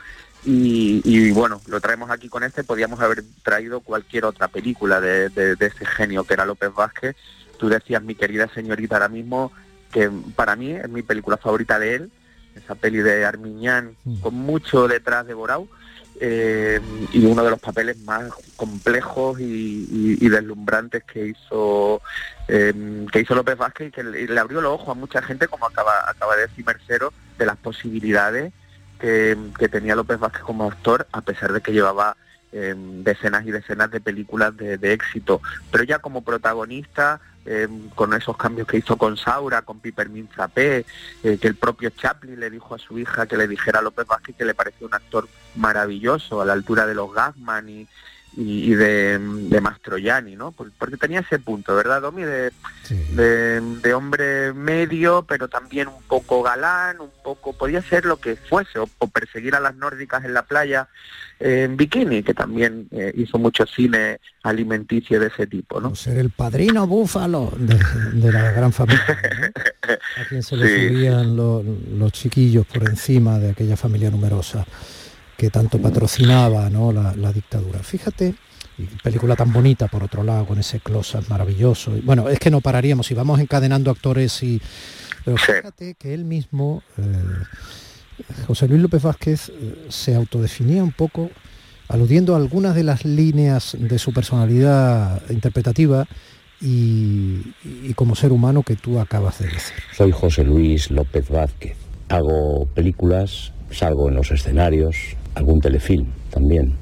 y, 0.44 1.00
y, 1.04 1.32
bueno, 1.32 1.60
lo 1.66 1.80
traemos 1.80 2.10
aquí 2.10 2.28
con 2.28 2.44
este, 2.44 2.62
podíamos 2.62 3.00
haber 3.00 3.24
traído 3.42 3.80
cualquier 3.80 4.24
otra 4.26 4.48
película 4.48 5.00
de, 5.00 5.28
de- 5.30 5.56
de 5.56 5.66
ese 5.66 5.84
genio 5.84 6.24
que 6.24 6.34
era 6.34 6.44
López 6.46 6.72
Vázquez. 6.72 7.16
Tú 7.58 7.68
decías, 7.68 8.02
mi 8.02 8.14
querida 8.14 8.48
señorita, 8.54 8.96
ahora 8.96 9.08
mismo, 9.08 9.50
que 9.90 10.10
para 10.36 10.54
mí 10.54 10.70
es 10.72 10.88
mi 10.88 11.02
película 11.02 11.36
favorita 11.36 11.78
de 11.78 11.94
él, 11.96 12.10
esa 12.54 12.74
peli 12.76 12.98
de 12.98 13.24
Armiñán, 13.24 13.96
con 14.22 14.34
mucho 14.34 14.86
detrás 14.88 15.26
de 15.26 15.34
Borau, 15.34 15.68
eh, 16.20 16.80
y 17.12 17.24
uno 17.24 17.44
de 17.44 17.50
los 17.50 17.60
papeles 17.60 17.98
más 17.98 18.32
complejos 18.56 19.38
y, 19.40 20.28
deslumbrantes 20.28 21.04
que 21.04 21.28
hizo 21.28 22.02
eh, 22.48 23.06
que 23.12 23.20
hizo 23.20 23.34
López 23.34 23.56
Vázquez 23.56 23.88
y 23.88 23.90
que 23.90 24.02
le, 24.02 24.26
le 24.26 24.40
abrió 24.40 24.60
los 24.60 24.72
ojos 24.72 24.90
a 24.90 24.94
mucha 24.94 25.22
gente, 25.22 25.48
como 25.48 25.66
acaba, 25.66 25.92
acaba 26.08 26.36
de 26.36 26.42
decir 26.42 26.64
Mercero, 26.64 27.12
de 27.38 27.46
las 27.46 27.56
posibilidades 27.56 28.52
que, 28.98 29.36
que 29.58 29.68
tenía 29.68 29.94
López 29.94 30.18
Vázquez 30.18 30.42
como 30.42 30.70
actor, 30.70 31.06
a 31.12 31.20
pesar 31.20 31.52
de 31.52 31.60
que 31.60 31.72
llevaba 31.72 32.16
eh, 32.52 32.74
decenas 32.76 33.46
y 33.46 33.50
decenas 33.50 33.90
de 33.90 34.00
películas 34.00 34.56
de, 34.56 34.92
éxito. 34.92 35.40
Pero 35.70 35.84
ya 35.84 35.98
como 35.98 36.22
protagonista, 36.22 37.20
eh, 37.44 37.68
con 37.94 38.14
esos 38.14 38.36
cambios 38.36 38.66
que 38.66 38.78
hizo 38.78 38.96
con 38.96 39.16
Saura, 39.16 39.62
con 39.62 39.80
Pipermin 39.80 40.28
Zapé, 40.34 40.84
eh, 41.22 41.38
que 41.40 41.48
el 41.48 41.56
propio 41.56 41.90
Chaplin 41.90 42.40
le 42.40 42.50
dijo 42.50 42.74
a 42.74 42.78
su 42.78 42.98
hija 42.98 43.26
que 43.26 43.36
le 43.36 43.48
dijera 43.48 43.80
a 43.80 43.82
López 43.82 44.06
Vázquez 44.06 44.36
que 44.36 44.44
le 44.44 44.54
parecía 44.54 44.86
un 44.86 44.94
actor 44.94 45.28
maravilloso, 45.54 46.40
a 46.40 46.44
la 46.44 46.52
altura 46.52 46.86
de 46.86 46.94
los 46.94 47.12
Gassman 47.12 47.68
y, 47.68 47.88
y, 48.36 48.74
de, 48.74 49.18
de 49.18 49.60
Mastroianni, 49.62 50.36
¿no? 50.36 50.52
Por- 50.52 50.70
Porque 50.72 50.96
tenía 50.98 51.20
ese 51.20 51.38
punto, 51.38 51.74
¿verdad, 51.74 52.02
Domi? 52.02 52.22
De, 52.22 52.52
de, 53.14 53.60
de 53.60 53.94
hombre 53.94 54.52
medio, 54.52 55.24
pero 55.26 55.48
también 55.48 55.88
un 55.88 56.02
poco 56.02 56.42
galán, 56.42 57.00
un 57.00 57.10
poco, 57.24 57.54
podía 57.54 57.80
ser 57.82 58.04
lo 58.04 58.18
que 58.18 58.36
fuese, 58.36 58.78
o, 58.78 58.88
o 58.98 59.06
perseguir 59.08 59.54
a 59.54 59.60
las 59.60 59.74
nórdicas 59.76 60.24
en 60.24 60.34
la 60.34 60.42
playa 60.42 60.88
eh, 61.40 61.64
en 61.64 61.76
bikini, 61.78 62.22
que 62.22 62.34
también 62.34 62.88
eh, 62.92 63.12
hizo 63.16 63.38
mucho 63.38 63.64
cine 63.66 64.20
alimenticio 64.42 65.18
de 65.18 65.28
ese 65.28 65.46
tipo, 65.46 65.80
¿no? 65.80 65.94
Ser 65.94 66.18
el 66.18 66.30
padrino 66.30 66.86
búfalo 66.86 67.52
de, 67.56 67.78
de 68.20 68.32
la 68.32 68.52
gran 68.52 68.72
familia. 68.72 69.02
¿no? 69.08 69.94
A 70.22 70.28
quien 70.28 70.42
se 70.42 70.56
le 70.56 70.66
Sí. 70.68 70.88
subían 70.88 71.36
lo- 71.36 71.62
los 71.62 72.12
chiquillos 72.12 72.66
por 72.66 72.88
encima 72.88 73.38
de 73.38 73.50
aquella 73.52 73.76
familia 73.76 74.10
numerosa 74.10 74.66
que 75.36 75.50
tanto 75.50 75.78
patrocinaba 75.78 76.70
¿no? 76.70 76.92
la, 76.92 77.14
la 77.14 77.32
dictadura. 77.32 77.80
Fíjate 77.80 78.34
Y 78.78 78.84
película 79.02 79.36
tan 79.36 79.52
bonita, 79.52 79.88
por 79.88 80.02
otro 80.02 80.22
lado, 80.22 80.46
con 80.46 80.58
ese 80.58 80.80
close 80.80 81.18
maravilloso. 81.28 81.96
Y, 81.96 82.00
bueno, 82.00 82.28
es 82.28 82.38
que 82.38 82.50
no 82.50 82.60
pararíamos, 82.60 83.10
y 83.10 83.14
vamos 83.14 83.40
encadenando 83.40 83.90
actores 83.90 84.42
y... 84.42 84.60
Pero 85.24 85.38
fíjate 85.38 85.94
que 85.94 86.14
él 86.14 86.24
mismo, 86.24 86.82
eh, 86.98 87.02
José 88.46 88.68
Luis 88.68 88.80
López 88.80 89.02
Vázquez, 89.02 89.48
eh, 89.48 89.86
se 89.88 90.14
autodefinía 90.14 90.84
un 90.84 90.92
poco 90.92 91.30
aludiendo 91.88 92.34
a 92.34 92.36
algunas 92.36 92.74
de 92.74 92.84
las 92.84 93.04
líneas 93.04 93.76
de 93.78 93.98
su 93.98 94.12
personalidad 94.12 95.22
interpretativa 95.30 96.06
y, 96.60 97.54
y 97.64 97.94
como 97.94 98.14
ser 98.14 98.32
humano 98.32 98.62
que 98.62 98.76
tú 98.76 99.00
acabas 99.00 99.38
de 99.38 99.46
decir. 99.46 99.76
Soy 99.96 100.12
José 100.12 100.44
Luis 100.44 100.90
López 100.90 101.28
Vázquez. 101.28 101.76
Hago 102.08 102.66
películas, 102.74 103.52
salgo 103.70 104.08
en 104.08 104.14
los 104.14 104.30
escenarios, 104.30 105.16
algún 105.36 105.60
telefilm 105.60 106.06
también. 106.30 106.72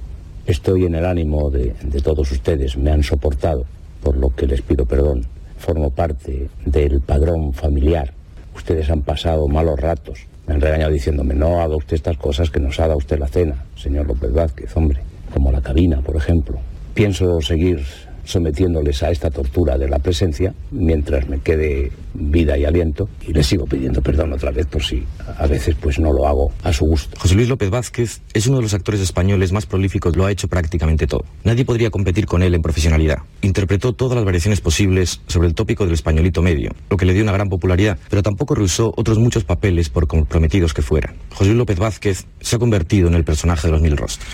Estoy 0.46 0.84
en 0.84 0.94
el 0.94 1.04
ánimo 1.04 1.50
de, 1.50 1.74
todos 2.02 2.30
ustedes, 2.30 2.76
me 2.76 2.90
han 2.90 3.02
soportado, 3.02 3.64
por 4.02 4.16
lo 4.16 4.30
que 4.30 4.46
les 4.46 4.62
pido 4.62 4.86
perdón. 4.86 5.26
Formo 5.58 5.90
parte 5.90 6.48
del 6.64 7.00
padrón 7.00 7.52
familiar. 7.52 8.12
Ustedes 8.54 8.90
han 8.90 9.02
pasado 9.02 9.48
malos 9.48 9.80
ratos. 9.80 10.26
Me 10.46 10.54
han 10.54 10.60
regañado 10.60 10.92
diciéndome, 10.92 11.34
no 11.34 11.60
haga 11.60 11.76
usted 11.76 11.96
estas 11.96 12.16
cosas 12.16 12.50
que 12.50 12.60
nos 12.60 12.78
haga 12.78 12.96
usted 12.96 13.18
la 13.18 13.28
cena, 13.28 13.64
señor 13.76 14.06
López 14.06 14.32
Vázquez, 14.32 14.76
hombre. 14.76 15.00
Como 15.32 15.50
la 15.50 15.60
cabina, 15.60 16.00
por 16.00 16.16
ejemplo. 16.16 16.58
Pienso 16.92 17.40
seguir 17.40 17.80
sometiéndoles 18.24 19.02
a 19.02 19.10
esta 19.10 19.30
tortura 19.30 19.76
de 19.78 19.88
la 19.88 19.98
presencia 19.98 20.52
mientras 20.70 21.28
me 21.28 21.40
quede 21.40 21.90
vida 22.14 22.56
y 22.56 22.64
aliento 22.64 23.08
y 23.26 23.32
les 23.32 23.46
sigo 23.46 23.66
pidiendo 23.66 24.00
perdón 24.00 24.32
otra 24.32 24.50
vez 24.50 24.66
por 24.66 24.82
si 24.82 25.04
a 25.38 25.46
veces 25.46 25.74
pues 25.80 25.98
no 25.98 26.12
lo 26.12 26.26
hago 26.26 26.52
a 26.62 26.72
su 26.72 26.84
gusto. 26.84 27.18
José 27.18 27.34
Luis 27.34 27.48
López 27.48 27.70
Vázquez 27.70 28.20
es 28.32 28.46
uno 28.46 28.58
de 28.58 28.62
los 28.62 28.74
actores 28.74 29.00
españoles 29.00 29.52
más 29.52 29.66
prolíficos, 29.66 30.16
lo 30.16 30.24
ha 30.24 30.30
hecho 30.30 30.48
prácticamente 30.48 31.06
todo. 31.06 31.24
Nadie 31.42 31.64
podría 31.64 31.90
competir 31.90 32.26
con 32.26 32.42
él 32.42 32.54
en 32.54 32.62
profesionalidad. 32.62 33.18
Interpretó 33.42 33.92
todas 33.92 34.16
las 34.16 34.24
variaciones 34.24 34.60
posibles 34.60 35.20
sobre 35.26 35.48
el 35.48 35.54
tópico 35.54 35.84
del 35.84 35.94
españolito 35.94 36.42
medio, 36.42 36.70
lo 36.90 36.96
que 36.96 37.06
le 37.06 37.12
dio 37.12 37.22
una 37.22 37.32
gran 37.32 37.48
popularidad, 37.48 37.98
pero 38.08 38.22
tampoco 38.22 38.54
rehusó 38.54 38.92
otros 38.96 39.18
muchos 39.18 39.44
papeles 39.44 39.88
por 39.88 40.06
comprometidos 40.06 40.72
que 40.72 40.82
fueran. 40.82 41.16
José 41.30 41.46
Luis 41.46 41.58
López 41.58 41.78
Vázquez 41.78 42.26
se 42.40 42.56
ha 42.56 42.58
convertido 42.58 43.08
en 43.08 43.14
el 43.14 43.24
personaje 43.24 43.68
de 43.68 43.72
los 43.72 43.82
mil 43.82 43.96
rostros. 43.96 44.28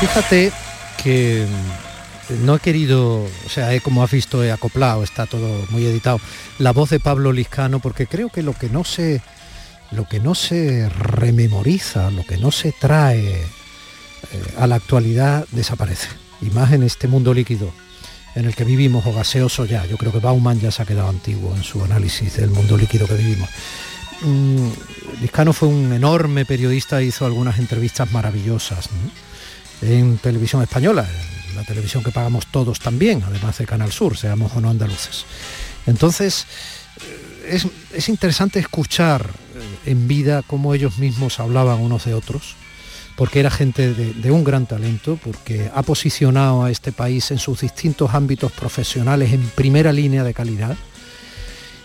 Fíjate 0.00 0.52
que 1.02 1.44
no 2.44 2.56
he 2.56 2.60
querido, 2.60 3.22
o 3.22 3.48
sea, 3.48 3.78
como 3.80 4.02
has 4.02 4.10
visto, 4.10 4.44
he 4.44 4.52
acoplado, 4.52 5.02
está 5.02 5.26
todo 5.26 5.66
muy 5.70 5.86
editado, 5.86 6.20
la 6.58 6.72
voz 6.72 6.90
de 6.90 7.00
Pablo 7.00 7.32
Liscano, 7.32 7.80
porque 7.80 8.06
creo 8.06 8.28
que 8.28 8.42
lo 8.42 8.52
que 8.52 8.68
no 8.68 8.84
se, 8.84 9.22
lo 9.90 10.06
que 10.06 10.20
no 10.20 10.34
se 10.34 10.88
rememoriza, 10.88 12.10
lo 12.10 12.24
que 12.24 12.36
no 12.36 12.50
se 12.50 12.72
trae 12.72 13.28
eh, 13.30 13.44
a 14.58 14.66
la 14.66 14.76
actualidad 14.76 15.46
desaparece. 15.52 16.08
Y 16.40 16.50
más 16.50 16.72
en 16.72 16.82
este 16.82 17.08
mundo 17.08 17.34
líquido 17.34 17.72
en 18.34 18.44
el 18.44 18.54
que 18.54 18.64
vivimos 18.64 19.04
o 19.06 19.12
gaseoso 19.12 19.64
ya. 19.64 19.84
Yo 19.86 19.96
creo 19.96 20.12
que 20.12 20.20
Bauman 20.20 20.60
ya 20.60 20.70
se 20.70 20.82
ha 20.82 20.86
quedado 20.86 21.08
antiguo 21.08 21.56
en 21.56 21.64
su 21.64 21.82
análisis 21.82 22.36
del 22.36 22.50
mundo 22.50 22.76
líquido 22.76 23.06
que 23.06 23.14
vivimos. 23.14 23.48
Mm, 24.20 24.68
Liscano 25.20 25.52
fue 25.52 25.68
un 25.68 25.92
enorme 25.92 26.44
periodista, 26.44 27.02
hizo 27.02 27.26
algunas 27.26 27.58
entrevistas 27.58 28.12
maravillosas 28.12 28.88
en 29.82 30.18
televisión 30.18 30.62
española, 30.62 31.08
la 31.58 31.64
televisión 31.64 32.04
que 32.04 32.12
pagamos 32.12 32.46
todos 32.46 32.78
también, 32.78 33.22
además 33.26 33.58
de 33.58 33.66
Canal 33.66 33.92
Sur, 33.92 34.16
seamos 34.16 34.52
o 34.54 34.60
no 34.60 34.70
andaluces. 34.70 35.24
Entonces, 35.86 36.46
eh, 37.00 37.48
es, 37.56 37.66
es 37.92 38.08
interesante 38.08 38.58
escuchar 38.60 39.26
eh, 39.26 39.90
en 39.90 40.06
vida 40.06 40.42
cómo 40.46 40.74
ellos 40.74 40.98
mismos 40.98 41.40
hablaban 41.40 41.80
unos 41.80 42.04
de 42.04 42.14
otros, 42.14 42.54
porque 43.16 43.40
era 43.40 43.50
gente 43.50 43.92
de, 43.92 44.30
un 44.30 44.44
gran 44.44 44.66
talento, 44.66 45.18
porque 45.22 45.68
ha 45.74 45.82
posicionado 45.82 46.62
a 46.62 46.70
este 46.70 46.92
país 46.92 47.32
en 47.32 47.38
sus 47.38 47.62
distintos 47.62 48.14
ámbitos 48.14 48.52
profesionales 48.52 49.32
en 49.32 49.42
primera 49.56 49.92
línea 49.92 50.22
de 50.22 50.32
calidad, 50.32 50.76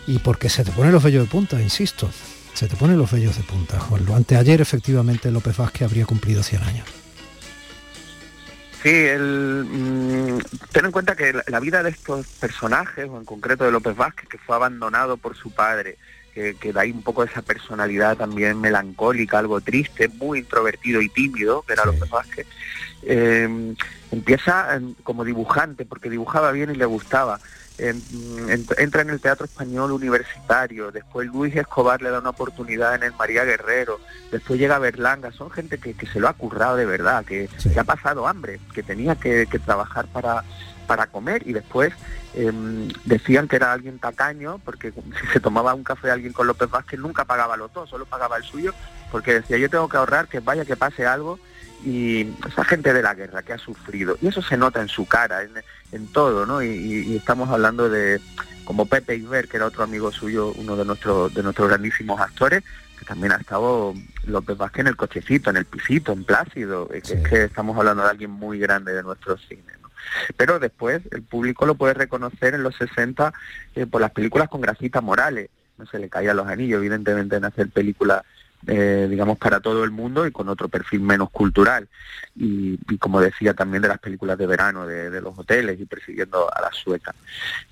y 0.05 0.19
porque 0.19 0.49
se 0.49 0.63
te 0.63 0.71
ponen 0.71 0.91
los 0.91 1.01
vellos 1.01 1.23
de 1.23 1.31
punta, 1.31 1.59
insisto, 1.59 2.07
se 2.53 2.67
te 2.67 2.75
ponen 2.75 2.99
los 2.99 3.09
vellos 3.09 3.35
de 3.35 3.41
punta. 3.41 3.79
Juanlo. 3.79 4.15
Anteayer 4.15 4.61
efectivamente 4.61 5.31
López 5.31 5.57
Vázquez 5.57 5.87
habría 5.87 6.05
cumplido 6.05 6.43
100 6.43 6.63
años. 6.63 7.02
Sí, 8.83 8.89
el, 8.89 9.65
mmm, 9.65 10.39
ten 10.73 10.85
en 10.85 10.91
cuenta 10.91 11.15
que 11.15 11.31
la, 11.31 11.43
la, 11.47 11.59
vida 11.61 11.81
de 11.81 11.91
estos 11.91 12.27
personajes, 12.27 13.07
o 13.09 13.17
en 13.17 13.23
concreto 13.23 13.63
de 13.63 13.71
López 13.71 13.95
Vázquez, 13.95 14.27
que 14.27 14.37
fue 14.37 14.57
abandonado 14.57 15.15
por 15.15 15.37
su 15.37 15.51
padre, 15.51 15.97
que, 16.33 16.55
que 16.55 16.73
da 16.73 16.81
ahí 16.81 16.91
un 16.91 17.01
poco 17.01 17.23
esa 17.23 17.41
personalidad 17.41 18.17
también 18.17 18.59
melancólica, 18.59 19.39
algo 19.39 19.61
triste, 19.61 20.09
muy 20.09 20.39
introvertido 20.39 21.01
y 21.01 21.07
tímido, 21.07 21.61
que 21.61 21.73
era 21.73 21.83
sí. 21.83 21.89
López 21.91 22.09
Vázquez, 22.09 22.47
eh, 23.03 23.75
empieza 24.11 24.75
en, 24.75 24.95
como 25.03 25.23
dibujante, 25.23 25.85
porque 25.85 26.09
dibujaba 26.09 26.51
bien 26.51 26.71
y 26.71 26.75
le 26.75 26.85
gustaba. 26.85 27.39
En, 27.77 28.01
en, 28.49 28.67
entra 28.77 29.01
en 29.01 29.09
el 29.09 29.19
teatro 29.19 29.45
español 29.45 29.91
universitario, 29.91 30.91
después 30.91 31.27
Luis 31.27 31.55
Escobar 31.55 32.01
le 32.01 32.11
da 32.11 32.19
una 32.19 32.29
oportunidad 32.29 32.93
en 32.93 33.03
el 33.03 33.13
María 33.13 33.45
Guerrero, 33.45 33.99
después 34.31 34.59
llega 34.59 34.77
Berlanga, 34.77 35.31
son 35.31 35.49
gente 35.49 35.79
que, 35.79 35.95
que 35.95 36.05
se 36.05 36.19
lo 36.19 36.27
ha 36.27 36.33
currado 36.33 36.75
de 36.75 36.85
verdad, 36.85 37.25
que, 37.25 37.49
sí. 37.57 37.71
que 37.71 37.79
ha 37.79 37.83
pasado 37.83 38.27
hambre, 38.27 38.59
que 38.73 38.83
tenía 38.83 39.15
que, 39.15 39.47
que 39.49 39.57
trabajar 39.57 40.05
para, 40.07 40.43
para 40.85 41.07
comer 41.07 41.47
y 41.47 41.53
después 41.53 41.93
eh, 42.35 42.51
decían 43.05 43.47
que 43.47 43.55
era 43.55 43.73
alguien 43.73 43.99
tacaño 43.99 44.59
porque 44.63 44.91
si 45.21 45.27
se 45.33 45.39
tomaba 45.39 45.73
un 45.73 45.83
café 45.83 46.11
alguien 46.11 46.33
con 46.33 46.47
López 46.47 46.69
Vázquez 46.69 46.99
nunca 46.99 47.25
pagaba 47.25 47.57
los 47.57 47.71
dos, 47.73 47.89
solo 47.89 48.05
pagaba 48.05 48.37
el 48.37 48.43
suyo 48.43 48.73
porque 49.11 49.35
decía 49.35 49.57
yo 49.57 49.69
tengo 49.69 49.89
que 49.89 49.97
ahorrar 49.97 50.27
que 50.27 50.39
vaya 50.39 50.65
que 50.65 50.75
pase 50.75 51.05
algo 51.05 51.39
y 51.85 52.33
esa 52.47 52.63
gente 52.63 52.93
de 52.93 53.01
la 53.01 53.13
guerra 53.13 53.43
que 53.43 53.53
ha 53.53 53.57
sufrido 53.57 54.17
y 54.21 54.27
eso 54.27 54.41
se 54.41 54.57
nota 54.57 54.81
en 54.81 54.87
su 54.87 55.05
cara 55.05 55.43
en, 55.43 55.51
en 55.91 56.07
todo 56.07 56.45
no 56.45 56.63
y, 56.63 56.69
y, 56.69 57.15
estamos 57.15 57.49
hablando 57.49 57.89
de 57.89 58.21
como 58.63 58.85
Pepe 58.85 59.15
Iber 59.15 59.47
que 59.47 59.57
era 59.57 59.65
otro 59.65 59.83
amigo 59.83 60.11
suyo 60.11 60.53
uno 60.55 60.77
de 60.77 60.85
nuestros 60.85 61.33
de 61.33 61.43
nuestros 61.43 61.67
grandísimos 61.67 62.19
actores 62.21 62.63
que 62.97 63.05
también 63.05 63.33
ha 63.33 63.37
estado 63.37 63.93
López 64.25 64.57
Vázquez 64.57 64.81
en 64.81 64.87
el 64.87 64.95
cochecito 64.95 65.49
en 65.49 65.57
el 65.57 65.65
pisito 65.65 66.13
en 66.13 66.23
Plácido 66.23 66.89
sí. 67.03 67.13
es 67.13 67.27
que 67.27 67.43
estamos 67.43 67.77
hablando 67.77 68.03
de 68.03 68.09
alguien 68.09 68.31
muy 68.31 68.59
grande 68.59 68.93
de 68.93 69.03
nuestro 69.03 69.37
cine 69.37 69.73
¿no? 69.81 69.89
pero 70.37 70.59
después 70.59 71.01
el 71.11 71.23
público 71.23 71.65
lo 71.65 71.75
puede 71.75 71.95
reconocer 71.95 72.53
en 72.53 72.63
los 72.63 72.75
60 72.75 73.33
eh, 73.75 73.85
por 73.85 73.99
las 73.99 74.11
películas 74.11 74.47
con 74.47 74.61
Gracita 74.61 75.01
Morales 75.01 75.49
no 75.77 75.85
se 75.85 75.99
le 75.99 76.07
caían 76.07 76.37
los 76.37 76.47
anillos 76.47 76.77
evidentemente 76.77 77.35
en 77.35 77.45
hacer 77.45 77.69
películas 77.69 78.23
eh, 78.67 79.07
digamos, 79.09 79.37
para 79.37 79.59
todo 79.59 79.83
el 79.83 79.91
mundo 79.91 80.25
y 80.25 80.31
con 80.31 80.49
otro 80.49 80.69
perfil 80.69 81.01
menos 81.01 81.29
cultural. 81.29 81.87
Y, 82.35 82.79
y 82.89 82.97
como 82.97 83.21
decía 83.21 83.53
también 83.53 83.81
de 83.81 83.89
las 83.89 83.99
películas 83.99 84.37
de 84.37 84.47
verano, 84.47 84.87
de, 84.87 85.09
de, 85.09 85.21
los 85.21 85.37
hoteles 85.37 85.79
y 85.79 85.85
persiguiendo 85.85 86.49
a 86.53 86.61
las 86.61 86.75
suecas. 86.75 87.15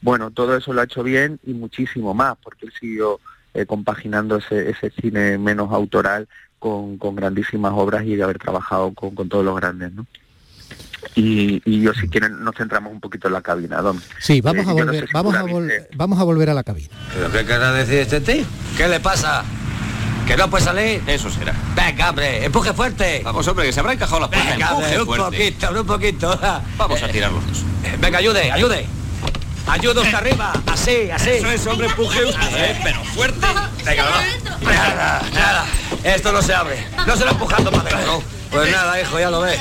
Bueno, 0.01 0.31
todo 0.31 0.55
eso 0.55 0.73
lo 0.73 0.81
ha 0.81 0.85
hecho 0.85 1.03
bien 1.03 1.39
y 1.45 1.53
muchísimo 1.53 2.13
más, 2.13 2.37
porque 2.43 2.67
él 2.67 2.73
siguió 2.79 3.19
eh, 3.53 3.65
compaginando 3.65 4.37
ese, 4.37 4.69
ese 4.69 4.91
cine 4.91 5.37
menos 5.37 5.71
autoral 5.71 6.27
con, 6.59 6.97
con, 6.97 7.15
grandísimas 7.15 7.73
obras 7.75 8.05
y 8.05 8.15
de 8.15 8.23
haber 8.23 8.37
trabajado 8.37 8.93
con, 8.93 9.15
con 9.15 9.27
todos 9.29 9.43
los 9.43 9.55
grandes, 9.55 9.91
¿no? 9.91 10.05
Y, 11.15 11.61
y, 11.65 11.81
yo 11.81 11.93
si 11.93 12.07
quieren 12.07 12.43
nos 12.43 12.55
centramos 12.55 12.93
un 12.93 13.01
poquito 13.01 13.27
en 13.27 13.33
la 13.33 13.41
cabina, 13.41 13.81
Don. 13.81 13.99
Sí, 14.19 14.39
vamos, 14.39 14.65
eh, 14.65 14.69
a, 14.69 14.73
volver, 14.73 14.85
no 14.85 14.93
sé 14.93 15.07
si 15.07 15.13
vamos, 15.13 15.35
a 15.35 15.43
vol 15.43 15.71
vamos 15.95 16.19
a 16.19 16.23
volver 16.23 16.49
a 16.51 16.53
la 16.53 16.63
cabina. 16.63 16.89
¿Pero 17.13 17.31
qué 17.31 17.45
querrá 17.45 17.73
decir 17.73 17.97
este 17.97 18.21
tío? 18.21 18.45
¿Qué 18.77 18.87
le 18.87 18.99
pasa? 18.99 19.43
¿Que 20.31 20.37
no 20.37 20.49
puede 20.49 20.63
salir? 20.63 21.03
Eso 21.07 21.29
será. 21.29 21.53
Venga, 21.75 22.09
hombre, 22.09 22.45
empuje 22.45 22.71
fuerte. 22.71 23.19
Vamos, 23.21 23.45
hombre, 23.49 23.65
que 23.65 23.73
se 23.73 23.81
habrá 23.81 23.91
encajado 23.91 24.21
la 24.21 24.29
puerta. 24.29 24.49
Venga, 24.49 24.69
empuje 24.69 24.99
un 25.01 25.05
fuerte. 25.05 25.25
poquito, 25.25 25.71
un 25.71 25.85
poquito. 25.85 26.39
Vamos 26.77 27.03
a 27.03 27.07
tirar 27.09 27.33
los 27.33 27.45
dos. 27.45 27.57
Venga, 27.99 28.19
ayude, 28.19 28.49
ayude. 28.49 28.87
Ayuda 29.67 29.99
usted 29.99 30.15
arriba, 30.15 30.53
así, 30.67 31.11
así. 31.11 31.31
Eso 31.31 31.51
es, 31.51 31.67
hombre, 31.67 31.87
empuje 31.87 32.23
usted, 32.23 32.55
eh, 32.55 32.79
pero 32.81 33.03
fuerte. 33.03 33.45
Venga, 33.83 34.05
va. 34.05 34.71
Nada, 34.71 35.21
nada. 35.33 35.65
Esto 36.01 36.31
no 36.31 36.41
se 36.41 36.53
abre. 36.53 36.81
No 37.05 37.17
se 37.17 37.25
lo 37.25 37.31
empujando 37.31 37.69
para 37.69 37.89
adentro. 37.89 38.23
Pues 38.51 38.71
nada, 38.71 39.01
hijo, 39.01 39.19
ya 39.19 39.29
lo 39.29 39.41
ves. 39.41 39.59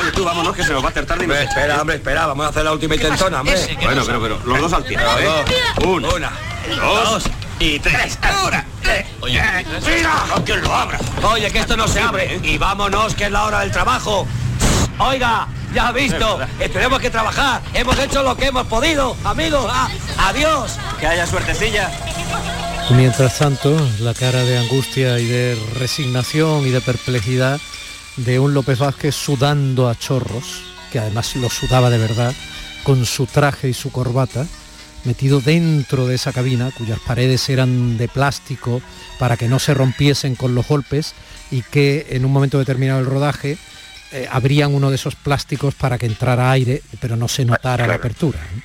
Oye, 0.00 0.12
tú 0.12 0.24
vámonos, 0.24 0.56
que 0.56 0.64
se 0.64 0.72
nos 0.72 0.82
va 0.82 0.88
a 0.88 0.90
hacer 0.92 1.04
tarde 1.04 1.24
y 1.24 1.26
me 1.26 1.42
Espera, 1.42 1.78
hombre, 1.78 1.96
espera, 1.96 2.24
vamos 2.24 2.46
a 2.46 2.48
hacer 2.48 2.64
la 2.64 2.72
última 2.72 2.94
intentona, 2.94 3.40
hombre. 3.40 3.76
Bueno, 3.82 4.02
pero, 4.06 4.22
pero, 4.22 4.40
los 4.46 4.60
dos 4.60 4.72
al 4.72 4.84
tiempo, 4.84 5.06
¿eh? 5.18 5.86
Una, 5.86 6.08
una, 6.08 6.32
dos, 6.80 7.24
y 7.60 7.78
tres. 7.78 8.18
¡Ahora! 8.22 8.64
Oye, 9.20 9.40
¡mira! 9.86 10.24
¡Que 10.44 10.56
lo 10.56 10.74
abra! 10.74 10.98
Oye, 11.22 11.50
que 11.52 11.60
esto 11.60 11.76
no 11.76 11.86
se 11.86 12.00
abre. 12.00 12.40
Y 12.42 12.58
vámonos, 12.58 13.14
que 13.14 13.26
es 13.26 13.30
la 13.30 13.44
hora 13.44 13.60
del 13.60 13.70
trabajo. 13.70 14.26
Oiga, 14.98 15.46
ya 15.74 15.88
ha 15.88 15.92
visto. 15.92 16.40
Tenemos 16.72 16.98
que 16.98 17.10
trabajar. 17.10 17.62
Hemos 17.74 17.98
hecho 17.98 18.22
lo 18.22 18.34
que 18.36 18.46
hemos 18.46 18.66
podido, 18.66 19.14
amigos. 19.24 19.70
Ah, 19.70 19.88
adiós. 20.18 20.78
Que 20.98 21.06
haya 21.06 21.26
suertecilla. 21.26 21.90
Mientras 22.90 23.38
tanto, 23.38 23.76
la 24.00 24.14
cara 24.14 24.42
de 24.42 24.58
angustia 24.58 25.18
y 25.20 25.26
de 25.26 25.58
resignación 25.78 26.66
y 26.66 26.70
de 26.70 26.80
perplejidad 26.80 27.60
de 28.16 28.38
un 28.40 28.54
López 28.54 28.78
Vázquez 28.78 29.14
sudando 29.14 29.88
a 29.88 29.96
chorros, 29.96 30.62
que 30.90 30.98
además 30.98 31.36
lo 31.36 31.48
sudaba 31.50 31.90
de 31.90 31.98
verdad, 31.98 32.34
con 32.82 33.06
su 33.06 33.26
traje 33.26 33.68
y 33.68 33.74
su 33.74 33.92
corbata, 33.92 34.46
metido 35.04 35.40
dentro 35.40 36.06
de 36.06 36.14
esa 36.14 36.32
cabina, 36.32 36.70
cuyas 36.76 36.98
paredes 37.00 37.48
eran 37.48 37.96
de 37.98 38.08
plástico 38.08 38.82
para 39.18 39.36
que 39.36 39.48
no 39.48 39.58
se 39.58 39.74
rompiesen 39.74 40.34
con 40.34 40.54
los 40.54 40.66
golpes 40.66 41.14
y 41.50 41.62
que 41.62 42.08
en 42.10 42.24
un 42.24 42.32
momento 42.32 42.58
determinado 42.58 43.00
del 43.00 43.10
rodaje 43.10 43.58
eh, 44.12 44.28
abrían 44.30 44.74
uno 44.74 44.90
de 44.90 44.96
esos 44.96 45.14
plásticos 45.14 45.74
para 45.74 45.98
que 45.98 46.06
entrara 46.06 46.50
aire, 46.50 46.82
pero 47.00 47.16
no 47.16 47.28
se 47.28 47.44
notara 47.44 47.86
la 47.86 47.94
apertura. 47.94 48.38
¿eh? 48.38 48.62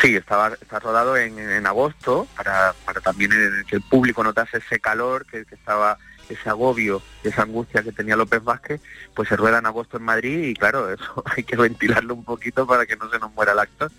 Sí, 0.00 0.16
estaba, 0.16 0.52
está 0.60 0.78
rodado 0.78 1.16
en, 1.16 1.38
en 1.38 1.66
agosto 1.66 2.26
para, 2.36 2.74
para 2.84 3.00
también 3.00 3.30
que 3.68 3.76
el 3.76 3.82
público 3.82 4.22
notase 4.22 4.58
ese 4.58 4.80
calor 4.80 5.26
que, 5.26 5.44
que 5.44 5.54
estaba 5.54 5.98
ese 6.30 6.48
agobio, 6.48 7.02
esa 7.24 7.42
angustia 7.42 7.82
que 7.82 7.92
tenía 7.92 8.16
López 8.16 8.42
Vázquez, 8.42 8.80
pues 9.14 9.28
se 9.28 9.36
rueda 9.36 9.58
en 9.58 9.66
agosto 9.66 9.96
en 9.96 10.04
Madrid 10.04 10.48
y 10.48 10.54
claro, 10.54 10.90
eso 10.92 11.22
hay 11.24 11.44
que 11.44 11.56
ventilarlo 11.56 12.14
un 12.14 12.24
poquito 12.24 12.66
para 12.66 12.86
que 12.86 12.96
no 12.96 13.10
se 13.10 13.18
nos 13.18 13.32
muera 13.34 13.52
el 13.52 13.58
actor. 13.58 13.90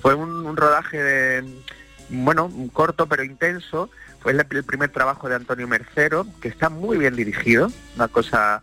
Fue 0.00 0.14
un, 0.14 0.56
rodaje 0.56 1.02
de, 1.02 1.44
bueno, 2.08 2.50
corto 2.72 3.06
pero 3.06 3.22
intenso, 3.22 3.90
fue 4.20 4.32
el, 4.32 4.44
primer 4.64 4.90
trabajo 4.90 5.28
de 5.28 5.36
Antonio 5.36 5.68
Mercero, 5.68 6.26
que 6.40 6.48
está 6.48 6.68
muy 6.68 6.98
bien 6.98 7.14
dirigido, 7.14 7.70
una 7.96 8.08
cosa 8.08 8.62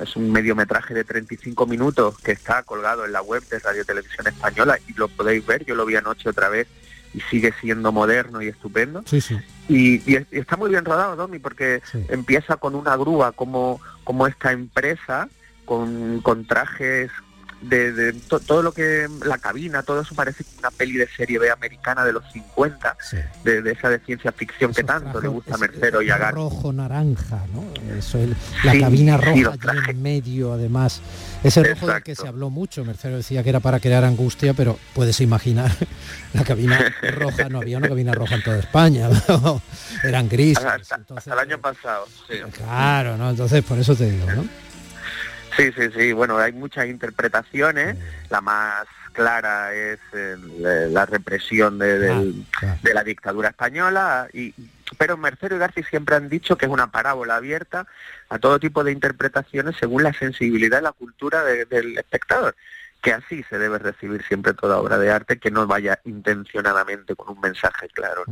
es 0.00 0.16
un 0.16 0.30
mediometraje 0.30 0.94
de 0.94 1.04
35 1.04 1.66
minutos 1.66 2.16
que 2.20 2.32
está 2.32 2.62
colgado 2.62 3.04
en 3.04 3.12
la 3.12 3.20
web 3.20 3.42
de 3.48 3.58
Radio 3.58 3.84
Televisión 3.84 4.26
Española 4.26 4.78
y 4.86 4.94
lo 4.94 5.08
podéis 5.08 5.44
ver, 5.44 5.64
yo 5.64 5.74
lo 5.74 5.84
vi 5.84 5.96
anoche 5.96 6.28
otra 6.28 6.48
vez 6.48 6.68
y 7.12 7.20
sigue 7.22 7.52
siendo 7.60 7.90
moderno 7.92 8.40
y 8.40 8.48
estupendo. 8.48 9.02
Sí, 9.06 9.20
sí. 9.20 9.36
Y, 9.68 10.16
está 10.30 10.56
muy 10.56 10.70
bien 10.70 10.84
rodado, 10.84 11.14
Domi, 11.16 11.38
porque 11.38 11.82
empieza 12.08 12.56
con 12.56 12.74
una 12.74 12.96
grúa 12.96 13.32
como, 13.32 13.80
como 14.04 14.26
esta 14.26 14.52
empresa, 14.52 15.28
con, 15.66 16.20
con 16.22 16.46
trajes 16.46 17.10
de, 17.60 17.92
de 17.92 18.12
to- 18.12 18.40
todo 18.40 18.62
lo 18.62 18.72
que 18.72 19.08
la 19.24 19.38
cabina, 19.38 19.82
todo 19.82 20.00
eso 20.02 20.14
parece 20.14 20.44
una 20.60 20.70
peli 20.70 20.96
de 20.96 21.08
serie 21.08 21.38
B 21.38 21.50
americana 21.50 22.04
de 22.04 22.12
los 22.12 22.22
50, 22.32 22.96
de, 23.44 23.62
de 23.62 23.72
esa 23.72 23.88
de 23.88 23.98
ciencia 24.00 24.30
ficción 24.32 24.72
que 24.72 24.84
tanto 24.84 25.20
le 25.20 25.28
gusta 25.28 25.56
a 25.56 25.58
Mercero 25.58 26.00
y 26.00 26.10
a 26.10 26.30
rojo 26.30 26.72
naranja, 26.72 27.40
¿no? 27.52 27.64
Eso 27.96 28.18
es 28.18 28.30
la 28.64 28.72
Sí, 28.72 28.80
cabina 28.80 29.16
roja 29.16 29.54
en 29.88 30.02
medio, 30.02 30.52
además. 30.52 31.00
Ese 31.42 31.62
rojo 31.64 31.86
del 31.88 32.02
que 32.02 32.14
se 32.14 32.26
habló 32.28 32.50
mucho, 32.50 32.84
Mercero 32.84 33.16
decía 33.16 33.42
que 33.42 33.50
era 33.50 33.60
para 33.60 33.80
crear 33.80 34.04
angustia, 34.04 34.54
pero 34.54 34.78
puedes 34.94 35.20
imaginar, 35.20 35.70
la 36.34 36.44
cabina 36.44 36.78
roja, 37.12 37.48
no 37.48 37.58
había 37.58 37.78
una 37.78 37.88
cabina 37.88 38.12
roja 38.12 38.36
en 38.36 38.42
toda 38.42 38.58
España, 38.58 39.08
eran 40.04 40.28
grises. 40.28 40.64
Hasta, 40.64 41.00
hasta 41.16 41.32
el 41.32 41.38
año 41.40 41.58
pasado, 41.60 42.06
sí. 42.28 42.34
Claro, 42.52 43.16
¿no? 43.16 43.30
Entonces 43.30 43.64
por 43.64 43.78
eso 43.78 43.94
te 43.96 44.10
digo, 44.10 44.26
¿no? 44.32 44.44
Sí, 45.58 45.72
sí, 45.76 45.90
sí. 45.94 46.12
Bueno, 46.12 46.38
hay 46.38 46.52
muchas 46.52 46.86
interpretaciones. 46.86 47.98
La 48.30 48.40
más 48.40 48.86
clara 49.12 49.74
es 49.74 49.98
eh, 50.12 50.36
la- 50.90 51.04
represión 51.04 51.78
de, 51.78 51.98
del- 51.98 52.46
de 52.82 52.94
la 52.94 53.02
dictadura 53.02 53.48
española. 53.48 54.28
Y, 54.32 54.54
pero 54.96 55.16
Mercero 55.16 55.56
y 55.56 55.58
García 55.58 55.84
siempre 55.90 56.14
han 56.14 56.28
dicho 56.28 56.56
que 56.56 56.66
es 56.66 56.70
una 56.72 56.90
parábola 56.92 57.34
abierta 57.36 57.86
a 58.28 58.38
todo 58.38 58.60
tipo 58.60 58.84
de 58.84 58.92
interpretaciones 58.92 59.74
según 59.76 60.04
la 60.04 60.12
sensibilidad 60.12 60.78
y 60.80 60.84
la 60.84 60.92
cultura 60.92 61.42
de- 61.42 61.64
del 61.64 61.98
espectador. 61.98 62.54
Que 63.02 63.12
así 63.12 63.44
se 63.50 63.58
debe 63.58 63.78
recibir 63.78 64.24
siempre 64.26 64.54
toda 64.54 64.78
obra 64.78 64.98
de 64.98 65.10
arte, 65.10 65.38
que 65.38 65.50
no 65.52 65.66
vaya 65.68 66.00
intencionadamente 66.04 67.14
con 67.16 67.30
un 67.36 67.40
mensaje 67.40 67.88
claro. 67.88 68.24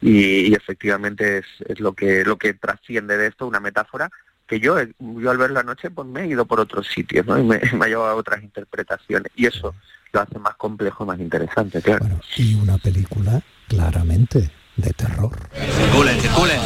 Y, 0.00 0.50
y 0.50 0.54
efectivamente 0.54 1.38
es, 1.38 1.46
es 1.66 1.80
lo 1.80 1.92
que 1.94 2.24
lo 2.24 2.36
que 2.36 2.54
trasciende 2.54 3.16
de 3.18 3.26
esto, 3.28 3.46
una 3.46 3.60
metáfora 3.60 4.10
que 4.48 4.58
yo, 4.58 4.78
eh, 4.78 4.92
yo 4.98 5.30
al 5.30 5.38
verlo 5.38 5.60
anoche 5.60 5.90
pues 5.90 6.08
me 6.08 6.22
he 6.22 6.26
ido 6.26 6.46
por 6.46 6.58
otros 6.58 6.88
sitios 6.88 7.26
¿no? 7.26 7.38
y 7.38 7.42
me, 7.44 7.60
me 7.74 7.84
ha 7.84 7.88
llevado 7.88 8.08
a 8.08 8.14
otras 8.14 8.42
interpretaciones 8.42 9.30
y 9.36 9.46
eso 9.46 9.74
lo 10.12 10.20
hace 10.20 10.38
más 10.38 10.56
complejo, 10.56 11.04
más 11.04 11.20
interesante, 11.20 11.82
claro. 11.82 12.18
Y 12.36 12.54
una 12.54 12.78
película 12.78 13.42
claramente 13.68 14.50
de 14.76 14.92
terror. 14.94 15.36
Circulen, 15.76 16.20
circulen. 16.20 16.60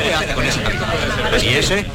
¿Qué 0.00 0.14
hace 0.14 0.34
con 0.34 0.44
ese 0.44 0.60
¿Y 1.44 1.48
ese? 1.54 1.86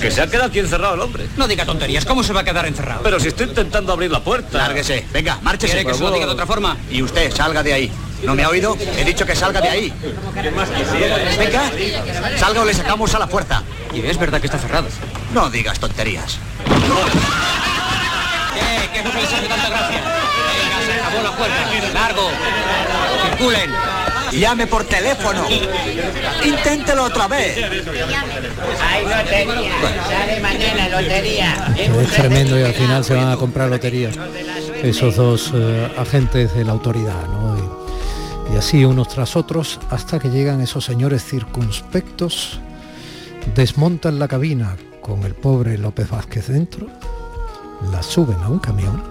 Que 0.00 0.10
se 0.10 0.22
ha 0.22 0.26
quedado 0.28 0.46
aquí 0.46 0.60
encerrado 0.60 0.94
el 0.94 1.00
hombre. 1.00 1.26
No 1.36 1.46
diga 1.46 1.66
tonterías, 1.66 2.06
¿cómo 2.06 2.22
se 2.22 2.32
va 2.32 2.40
a 2.40 2.44
quedar 2.44 2.64
encerrado? 2.66 3.02
Pero 3.02 3.20
si 3.20 3.28
estoy 3.28 3.48
intentando 3.48 3.92
abrir 3.92 4.10
la 4.10 4.24
puerta. 4.24 4.56
Lárguese, 4.56 5.06
venga, 5.12 5.38
márchese. 5.42 5.74
¿Quiere 5.74 5.90
que 5.90 5.94
se 5.94 6.02
lo 6.04 6.12
diga 6.12 6.26
de 6.26 6.32
otra 6.32 6.46
forma? 6.46 6.76
Y 6.90 7.02
usted, 7.02 7.30
salga 7.32 7.62
de 7.62 7.74
ahí. 7.74 7.92
¿No 8.24 8.34
me 8.34 8.42
ha 8.42 8.48
oído? 8.48 8.76
He 8.96 9.04
dicho 9.04 9.26
que 9.26 9.36
salga 9.36 9.60
de 9.60 9.68
ahí. 9.68 9.92
Venga, 11.38 11.70
salga 12.38 12.62
o 12.62 12.64
le 12.64 12.74
sacamos 12.74 13.14
a 13.14 13.18
la 13.18 13.26
puerta. 13.26 13.62
Y 13.92 14.00
es 14.06 14.18
verdad 14.18 14.40
que 14.40 14.46
está 14.46 14.58
cerrado. 14.58 14.88
No 15.32 15.50
digas 15.50 15.78
tonterías. 15.78 16.38
¿Qué? 18.54 18.88
¿Qué 18.92 19.02
no 19.02 19.12
les 19.12 19.32
hace 19.32 19.46
tanta 19.46 19.68
gracia? 19.68 20.00
Venga, 20.00 20.86
se 20.86 20.92
acabó 21.00 21.22
la 21.22 21.36
puerta. 21.36 21.92
Largo. 21.92 22.30
Circulen. 23.22 23.70
Llame 24.32 24.66
por 24.66 24.84
teléfono. 24.84 25.46
Inténtelo 26.44 27.04
otra 27.04 27.28
vez. 27.28 27.56
Hay 27.56 29.04
lotería, 29.04 29.72
sale 30.08 30.40
mañana 30.40 30.88
lotería. 30.88 31.74
Es 31.76 32.10
tremendo 32.10 32.58
y 32.58 32.62
al 32.64 32.74
final 32.74 33.04
se 33.04 33.14
van 33.14 33.30
a 33.30 33.36
comprar 33.36 33.68
lotería 33.68 34.10
esos 34.82 35.16
dos 35.16 35.52
eh, 35.54 35.88
agentes 35.96 36.54
de 36.54 36.64
la 36.64 36.72
autoridad, 36.72 37.26
¿no? 37.28 37.43
Y, 38.54 38.56
así 38.56 38.84
unos 38.84 39.08
tras 39.08 39.34
otros 39.34 39.80
hasta 39.90 40.20
que 40.20 40.30
llegan 40.30 40.60
esos 40.60 40.84
señores 40.84 41.24
circunspectos, 41.24 42.60
desmontan 43.56 44.18
la 44.20 44.28
cabina 44.28 44.76
con 45.00 45.24
el 45.24 45.34
pobre 45.34 45.76
López 45.76 46.08
Vázquez 46.08 46.46
dentro, 46.48 46.86
la 47.90 48.00
suben 48.02 48.38
a 48.42 48.48
un 48.48 48.60
camión 48.60 49.02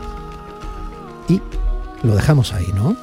y 1.27 1.41
lo 2.03 2.15
dejamos 2.15 2.53
ahí, 2.53 2.67
¿no? 2.73 2.95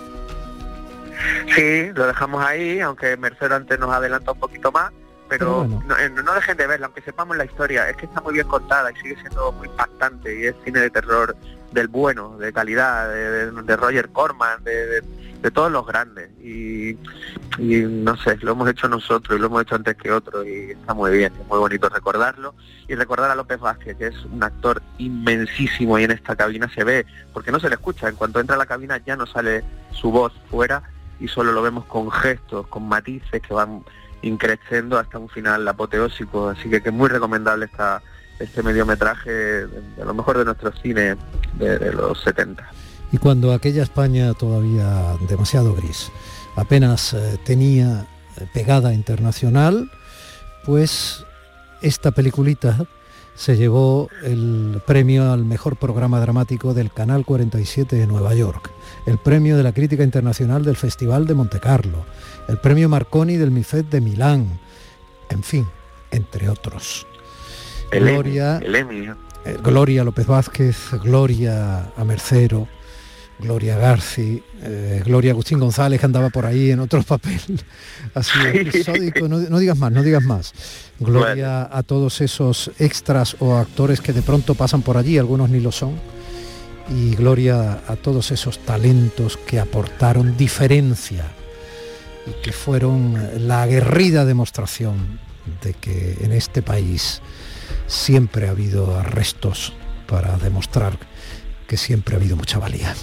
Sí, 1.54 1.90
lo 1.94 2.06
dejamos 2.06 2.42
ahí, 2.44 2.80
aunque 2.80 3.16
Mercero 3.18 3.56
antes 3.56 3.78
nos 3.78 3.92
adelanta 3.92 4.32
un 4.32 4.40
poquito 4.40 4.72
más, 4.72 4.90
pero 5.28 5.66
no, 5.66 5.98
eh, 5.98 6.08
no 6.08 6.32
dejen 6.34 6.56
de 6.56 6.66
verla, 6.66 6.86
aunque 6.86 7.02
sepamos 7.02 7.36
la 7.36 7.44
historia, 7.44 7.88
es 7.90 7.96
que 7.98 8.06
está 8.06 8.20
muy 8.22 8.32
bien 8.34 8.48
contada 8.48 8.90
y 8.90 8.96
sigue 8.96 9.16
siendo 9.20 9.52
muy 9.52 9.68
impactante 9.68 10.40
y 10.40 10.46
es 10.46 10.54
cine 10.64 10.80
de 10.80 10.90
terror 10.90 11.36
del 11.72 11.88
bueno, 11.88 12.36
de 12.38 12.52
calidad, 12.52 13.08
de, 13.10 13.50
de- 13.52 13.62
de 13.62 13.76
Roger 13.76 14.08
Corman, 14.08 14.64
de, 14.64 14.86
de- 14.86 15.02
de 15.42 15.50
todos 15.50 15.70
los 15.70 15.86
grandes. 15.86 16.30
Y, 16.40 16.96
no 17.58 18.16
sé, 18.16 18.36
lo 18.42 18.52
hemos 18.52 18.68
hecho 18.68 18.88
nosotros 18.88 19.36
y 19.36 19.40
lo 19.40 19.46
hemos 19.46 19.62
hecho 19.62 19.74
antes 19.74 19.96
que 19.96 20.10
otros 20.10 20.46
y 20.46 20.72
está 20.72 20.94
muy 20.94 21.10
bien, 21.16 21.32
es 21.40 21.46
muy 21.46 21.58
bonito 21.58 21.88
recordarlo. 21.88 22.54
Y 22.88 22.94
recordar 22.94 23.30
a 23.30 23.34
López 23.34 23.60
Vázquez, 23.60 23.96
que 23.96 24.08
es 24.08 24.24
un 24.24 24.42
actor 24.42 24.82
inmensísimo 24.98 25.98
y 25.98 26.04
en 26.04 26.10
esta 26.10 26.36
cabina 26.36 26.70
se 26.74 26.84
ve, 26.84 27.06
porque 27.32 27.52
no 27.52 27.60
se 27.60 27.68
le 27.68 27.74
escucha, 27.74 28.08
en 28.08 28.16
cuanto 28.16 28.40
entra 28.40 28.56
a 28.56 28.58
la 28.58 28.66
cabina 28.66 28.98
ya 28.98 29.16
no 29.16 29.26
sale 29.26 29.64
su 29.92 30.10
voz 30.10 30.32
fuera 30.50 30.82
y 31.18 31.28
solo 31.28 31.52
lo 31.52 31.62
vemos 31.62 31.84
con 31.86 32.10
gestos, 32.10 32.66
con 32.68 32.88
matices 32.88 33.42
que 33.42 33.54
van 33.54 33.84
increciendo 34.22 34.98
hasta 34.98 35.18
un 35.18 35.28
final 35.28 35.66
apoteósico, 35.66 36.48
así 36.48 36.68
que, 36.68 36.82
que 36.82 36.90
es 36.90 36.94
muy 36.94 37.08
recomendable 37.08 37.66
esta, 37.66 38.02
este 38.38 38.62
mediometraje 38.62 39.30
de 39.30 40.04
lo 40.04 40.14
mejor 40.14 40.38
de 40.38 40.44
nuestro 40.44 40.72
cine 40.72 41.16
de 41.54 41.92
los 41.92 42.20
70. 42.22 42.68
Y 43.12 43.18
cuando 43.18 43.52
aquella 43.52 43.82
España 43.82 44.34
todavía 44.34 45.16
demasiado 45.28 45.74
gris, 45.74 46.10
apenas 46.56 47.12
eh, 47.12 47.38
tenía 47.44 48.06
eh, 48.36 48.46
pegada 48.52 48.94
internacional, 48.94 49.90
pues 50.64 51.24
esta 51.82 52.12
peliculita 52.12 52.86
se 53.34 53.56
llevó 53.56 54.08
el 54.22 54.82
premio 54.86 55.32
al 55.32 55.44
mejor 55.44 55.76
programa 55.76 56.20
dramático 56.20 56.74
del 56.74 56.92
Canal 56.92 57.24
47 57.24 57.96
de 57.96 58.06
Nueva 58.06 58.34
York, 58.34 58.70
el 59.06 59.18
premio 59.18 59.56
de 59.56 59.62
la 59.62 59.72
crítica 59.72 60.04
internacional 60.04 60.64
del 60.64 60.76
Festival 60.76 61.26
de 61.26 61.34
Montecarlo, 61.34 62.04
el 62.48 62.58
premio 62.58 62.88
Marconi 62.88 63.36
del 63.36 63.50
MIFED 63.50 63.86
de 63.86 64.00
Milán, 64.02 64.60
en 65.30 65.42
fin, 65.42 65.66
entre 66.10 66.48
otros. 66.48 67.06
El 67.90 68.04
Gloria, 68.04 68.58
el 68.58 68.74
eh, 68.76 69.56
Gloria 69.62 70.04
López 70.04 70.26
Vázquez, 70.26 70.90
Gloria 71.02 71.92
a 71.96 72.04
Mercero, 72.04 72.68
Gloria 73.40 73.76
Garci, 73.76 74.42
eh, 74.62 75.02
Gloria 75.04 75.32
Agustín 75.32 75.58
González 75.58 75.98
que 75.98 76.06
andaba 76.06 76.30
por 76.30 76.46
ahí 76.46 76.70
en 76.70 76.80
otros 76.80 77.04
papeles 77.06 77.64
así 78.14 78.38
episódico, 78.52 79.28
no, 79.28 79.38
no 79.38 79.58
digas 79.58 79.78
más, 79.78 79.92
no 79.92 80.02
digas 80.02 80.22
más. 80.22 80.52
Gloria 80.98 81.68
a 81.70 81.82
todos 81.82 82.20
esos 82.20 82.70
extras 82.78 83.36
o 83.40 83.56
actores 83.56 84.00
que 84.00 84.12
de 84.12 84.22
pronto 84.22 84.54
pasan 84.54 84.82
por 84.82 84.96
allí, 84.96 85.18
algunos 85.18 85.50
ni 85.50 85.60
lo 85.60 85.72
son. 85.72 85.94
Y 86.90 87.14
gloria 87.14 87.80
a 87.86 87.96
todos 87.96 88.32
esos 88.32 88.58
talentos 88.58 89.36
que 89.36 89.60
aportaron 89.60 90.36
diferencia 90.36 91.24
y 92.26 92.42
que 92.42 92.52
fueron 92.52 93.46
la 93.46 93.62
aguerrida 93.62 94.24
demostración 94.24 95.20
de 95.62 95.74
que 95.74 96.18
en 96.20 96.32
este 96.32 96.62
país 96.62 97.22
siempre 97.86 98.48
ha 98.48 98.50
habido 98.50 98.98
arrestos 98.98 99.72
para 100.06 100.36
demostrar 100.38 100.98
que 101.66 101.76
siempre 101.76 102.16
ha 102.16 102.18
habido 102.18 102.36
mucha 102.36 102.58
valía. 102.58 102.94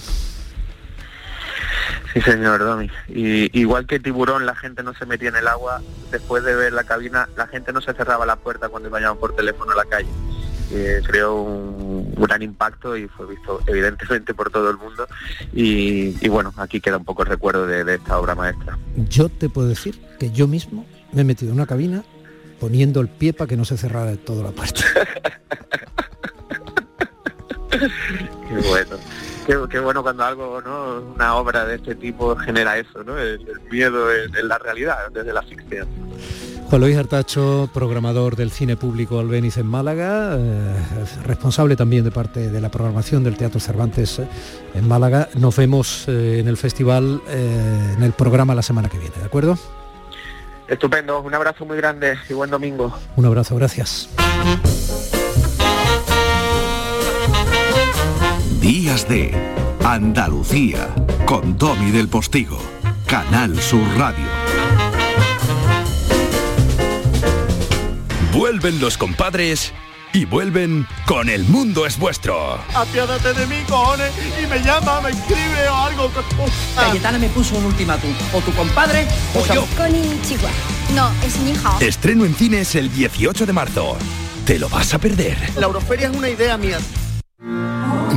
Sí, 2.13 2.21
señor 2.21 2.59
Domi. 2.59 2.89
Y, 3.07 3.59
igual 3.59 3.85
que 3.85 3.99
tiburón, 3.99 4.45
la 4.45 4.55
gente 4.55 4.83
no 4.83 4.93
se 4.93 5.05
metía 5.05 5.29
en 5.29 5.37
el 5.37 5.47
agua. 5.47 5.81
Después 6.11 6.43
de 6.43 6.55
ver 6.55 6.73
la 6.73 6.83
cabina, 6.83 7.29
la 7.35 7.47
gente 7.47 7.73
no 7.73 7.81
se 7.81 7.93
cerraba 7.93 8.25
la 8.25 8.35
puerta 8.35 8.69
cuando 8.69 8.89
llamar 8.89 9.17
por 9.17 9.35
teléfono 9.35 9.71
a 9.73 9.75
la 9.75 9.85
calle. 9.85 10.09
Eh, 10.71 11.01
creó 11.05 11.35
un 11.43 12.13
gran 12.15 12.41
impacto 12.41 12.97
y 12.97 13.07
fue 13.07 13.25
visto 13.25 13.61
evidentemente 13.67 14.33
por 14.33 14.49
todo 14.49 14.69
el 14.69 14.77
mundo. 14.77 15.07
Y, 15.53 16.17
y 16.25 16.29
bueno, 16.29 16.53
aquí 16.57 16.81
queda 16.81 16.97
un 16.97 17.05
poco 17.05 17.23
el 17.23 17.29
recuerdo 17.29 17.65
de, 17.65 17.83
de 17.83 17.95
esta 17.95 18.17
obra 18.19 18.35
maestra. 18.35 18.77
Yo 18.95 19.29
te 19.29 19.49
puedo 19.49 19.67
decir 19.67 19.99
que 20.19 20.31
yo 20.31 20.47
mismo 20.47 20.85
me 21.13 21.21
he 21.21 21.23
metido 21.23 21.51
en 21.51 21.57
una 21.57 21.67
cabina 21.67 22.03
poniendo 22.59 23.01
el 23.01 23.07
pie 23.07 23.33
para 23.33 23.47
que 23.47 23.57
no 23.57 23.65
se 23.65 23.77
cerrara 23.77 24.11
de 24.11 24.17
todo 24.17 24.43
la 24.43 24.51
puerta. 24.51 24.81
Qué 27.69 28.55
bueno. 28.67 28.97
Qué, 29.47 29.79
bueno 29.79 30.03
cuando 30.03 30.25
algo, 30.25 30.61
¿no? 30.61 31.13
Una 31.15 31.35
obra 31.35 31.63
de 31.63 31.75
este 31.75 31.95
tipo 31.95 32.35
genera 32.35 32.77
eso, 32.77 33.01
¿no? 33.05 33.17
El, 33.17 33.39
miedo 33.71 34.13
en, 34.13 34.45
la 34.45 34.57
realidad, 34.57 34.97
desde 35.13 35.31
la 35.31 35.41
ficción. 35.41 35.87
Juan 36.69 36.81
Luis 36.81 36.97
Artacho, 36.97 37.69
programador 37.73 38.35
del 38.35 38.51
cine 38.51 38.75
público 38.75 39.21
Albeniz 39.21 39.55
en 39.55 39.67
Málaga, 39.67 40.35
eh, 40.37 40.75
responsable 41.23 41.77
también 41.77 42.03
de 42.03 42.11
parte 42.11 42.49
de 42.49 42.59
la 42.59 42.69
programación 42.69 43.23
del 43.23 43.37
Teatro 43.37 43.61
Cervantes 43.61 44.19
eh, 44.19 44.27
en 44.73 44.85
Málaga. 44.85 45.29
Nos 45.35 45.55
vemos 45.55 46.09
eh, 46.09 46.39
en 46.41 46.49
el 46.49 46.57
festival, 46.57 47.21
en 47.29 48.03
el 48.03 48.11
programa 48.11 48.53
la 48.53 48.63
semana 48.63 48.89
que 48.89 48.97
viene, 48.97 49.15
¿de 49.15 49.25
acuerdo? 49.25 49.57
Estupendo, 50.67 51.21
un 51.21 51.33
abrazo 51.33 51.63
muy 51.63 51.77
grande 51.77 52.17
y 52.29 52.33
buen 52.33 52.49
domingo. 52.49 52.93
Un 53.15 53.25
abrazo, 53.25 53.55
gracias. 53.55 54.09
Días 58.67 59.07
de 59.07 59.31
Andalucía 59.85 60.93
con 61.25 61.57
Domi 61.57 61.89
del 61.89 62.09
Postigo, 62.09 62.61
Canal 63.05 63.57
Sur 63.61 63.87
Radio. 63.97 64.25
Vuelven 68.33 68.81
los 68.81 68.97
compadres 68.97 69.71
y 70.11 70.25
vuelven 70.25 70.85
con 71.05 71.29
El 71.29 71.45
Mundo 71.45 71.85
es 71.85 71.97
Vuestro. 71.97 72.59
Apiádate 72.75 73.31
de 73.35 73.47
mí, 73.47 73.55
cojones, 73.69 74.11
y 74.43 74.45
me 74.47 74.59
llama, 74.59 74.99
me 74.99 75.11
escribe 75.11 75.69
o 75.69 75.73
algo. 75.73 76.11
Cayetana 76.75 77.19
me 77.19 77.29
puso 77.29 77.55
un 77.55 77.63
ultimátum, 77.63 78.11
o 78.33 78.41
tu 78.41 78.51
compadre 78.51 79.07
o 79.33 79.45
yo. 79.53 79.65
Con 79.77 79.93
Chihuahua. 80.23 80.51
No, 80.93 81.09
es 81.25 81.39
mi 81.39 81.51
hija. 81.51 81.77
Estreno 81.79 82.25
en 82.25 82.35
cines 82.35 82.75
el 82.75 82.91
18 82.91 83.45
de 83.45 83.53
marzo. 83.53 83.97
Te 84.45 84.59
lo 84.59 84.67
vas 84.67 84.93
a 84.93 84.99
perder. 84.99 85.37
La 85.55 85.67
Euroferia 85.67 86.09
es 86.09 86.17
una 86.17 86.29
idea 86.29 86.57
mía. 86.57 86.79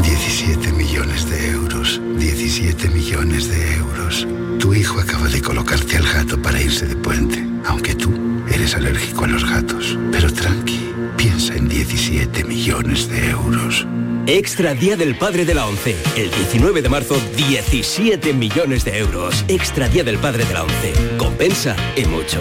17 0.03 0.72
millones 0.72 1.28
de 1.28 1.51
euros. 1.51 2.01
17 2.16 2.88
millones 2.88 3.48
de 3.48 3.74
euros. 3.76 4.26
Tu 4.59 4.74
hijo 4.74 5.01
acaba 5.01 5.28
de 5.28 5.42
colocarte 5.42 5.96
al 5.96 6.05
gato 6.05 6.40
para 6.40 6.61
irse 6.61 6.86
de 6.86 6.96
puente, 6.96 7.44
aunque 7.66 7.94
tú 7.94 8.12
eres 8.53 8.74
alérgico 8.74 9.24
a 9.24 9.28
los 9.28 9.44
gatos. 9.44 9.98
Pero 10.12 10.32
tranqui, 10.32 10.80
piensa 11.16 11.55
en 11.55 11.68
17 11.68 12.44
millones 12.44 13.09
de 13.09 13.30
euros. 13.30 13.86
Extra 14.26 14.74
Día 14.74 14.96
del 14.96 15.16
Padre 15.16 15.44
de 15.44 15.55
la 15.55 15.66
ONCE. 15.66 15.96
El 16.16 16.30
19 16.30 16.82
de 16.82 16.88
marzo, 16.88 17.16
17 17.36 18.32
millones 18.32 18.84
de 18.84 18.98
euros. 18.98 19.44
Extra 19.48 19.88
Día 19.88 20.05
del 20.05 20.18
Padre 20.18 20.44
de 20.44 20.55
la 20.55 20.62
ONCE. 20.62 20.92
Compensa 21.18 21.76
y 21.96 22.05
mucho. 22.07 22.38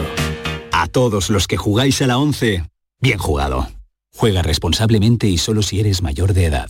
A 0.72 0.88
todos 0.88 1.30
los 1.30 1.47
que 1.47 1.57
jugáis 1.57 2.01
a 2.01 2.07
la 2.07 2.18
ONCE, 2.18 2.64
bien 3.01 3.18
jugado. 3.18 3.68
Juega 4.16 4.41
responsablemente 4.41 5.28
y 5.28 5.38
solo 5.38 5.62
si 5.62 5.80
eres 5.80 6.01
mayor 6.01 6.34
de 6.34 6.45
edad. 6.45 6.70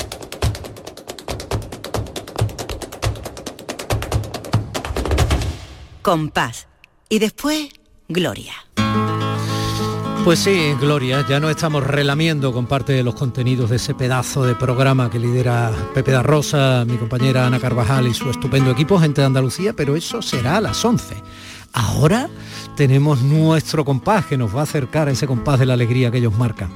Compás. 6.01 6.67
Y 7.09 7.19
después, 7.19 7.69
Gloria. 8.07 8.53
Pues 10.23 10.39
sí, 10.39 10.73
Gloria, 10.79 11.25
ya 11.27 11.39
no 11.39 11.49
estamos 11.49 11.85
relamiendo 11.85 12.53
con 12.53 12.67
parte 12.67 12.93
de 12.93 13.03
los 13.03 13.15
contenidos 13.15 13.71
de 13.71 13.77
ese 13.77 13.95
pedazo 13.95 14.43
de 14.43 14.53
programa 14.53 15.09
que 15.09 15.19
lidera 15.19 15.71
Pepe 15.95 16.11
da 16.11 16.21
Rosa, 16.21 16.85
mi 16.85 16.97
compañera 16.97 17.47
Ana 17.47 17.59
Carvajal 17.59 18.07
y 18.07 18.13
su 18.13 18.29
estupendo 18.29 18.69
equipo, 18.69 18.99
gente 18.99 19.21
de 19.21 19.27
Andalucía, 19.27 19.73
pero 19.73 19.95
eso 19.95 20.21
será 20.21 20.57
a 20.57 20.61
las 20.61 20.83
11. 20.85 21.15
Ahora 21.73 22.29
tenemos 22.75 23.21
nuestro 23.21 23.83
compás 23.83 24.25
que 24.27 24.37
nos 24.37 24.55
va 24.55 24.59
a 24.61 24.63
acercar 24.63 25.07
a 25.07 25.11
ese 25.11 25.25
compás 25.25 25.59
de 25.59 25.65
la 25.65 25.73
alegría 25.73 26.11
que 26.11 26.19
ellos 26.19 26.37
marcan. 26.37 26.69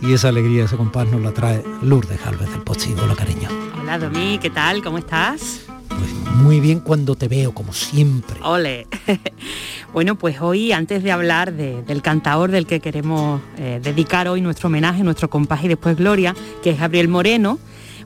Y 0.00 0.12
esa 0.12 0.28
alegría, 0.28 0.64
ese 0.64 0.76
compás 0.76 1.08
nos 1.08 1.20
la 1.20 1.32
trae 1.32 1.62
Lourdes 1.82 2.24
Alves 2.24 2.50
del 2.50 2.62
Postigo, 2.62 3.06
la 3.06 3.14
cariño. 3.14 3.48
Hola 3.80 3.98
Domi, 3.98 4.38
¿qué 4.38 4.48
tal? 4.48 4.82
¿Cómo 4.82 4.96
estás? 4.98 5.67
Pues 5.98 6.36
muy 6.36 6.60
bien 6.60 6.80
cuando 6.80 7.14
te 7.14 7.28
veo, 7.28 7.52
como 7.52 7.72
siempre. 7.72 8.36
Ole. 8.42 8.86
bueno, 9.92 10.16
pues 10.16 10.40
hoy, 10.40 10.72
antes 10.72 11.02
de 11.02 11.12
hablar 11.12 11.52
del 11.52 12.02
cantador 12.02 12.50
del 12.50 12.66
que 12.66 12.80
queremos 12.80 13.40
eh, 13.56 13.80
dedicar 13.82 14.28
hoy 14.28 14.40
nuestro 14.40 14.68
homenaje, 14.68 15.02
nuestro 15.02 15.28
compás 15.28 15.64
y 15.64 15.68
después 15.68 15.96
Gloria, 15.96 16.34
que 16.62 16.70
es 16.70 16.80
Gabriel 16.80 17.08
Moreno, 17.08 17.58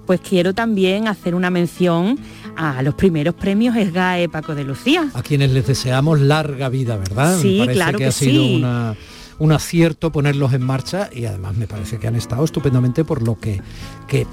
pues 0.06 0.20
quiero 0.20 0.54
también 0.54 1.06
hacer 1.06 1.34
una 1.34 1.50
mención 1.50 2.18
a 2.56 2.82
los 2.82 2.94
primeros 2.94 3.34
premios 3.34 3.76
SGAE 3.76 4.28
Paco 4.28 4.54
de 4.54 4.64
Lucía. 4.64 5.08
A 5.14 5.22
quienes 5.22 5.50
les 5.52 5.66
deseamos 5.66 6.20
larga 6.20 6.68
vida, 6.68 6.96
¿verdad? 6.96 7.38
Sí, 7.38 7.62
claro 7.70 7.98
que, 7.98 8.06
ha 8.06 8.12
sido 8.12 8.44
una 8.44 8.96
un 9.38 9.50
acierto 9.50 10.12
ponerlos 10.12 10.52
en 10.52 10.62
marcha 10.62 11.10
y 11.12 11.24
además 11.24 11.56
me 11.56 11.66
parece 11.66 11.98
que 11.98 12.06
han 12.06 12.14
estado 12.14 12.44
estupendamente 12.44 13.04
por 13.04 13.22
lo 13.22 13.38
que, 13.40 13.60
que 14.06 14.26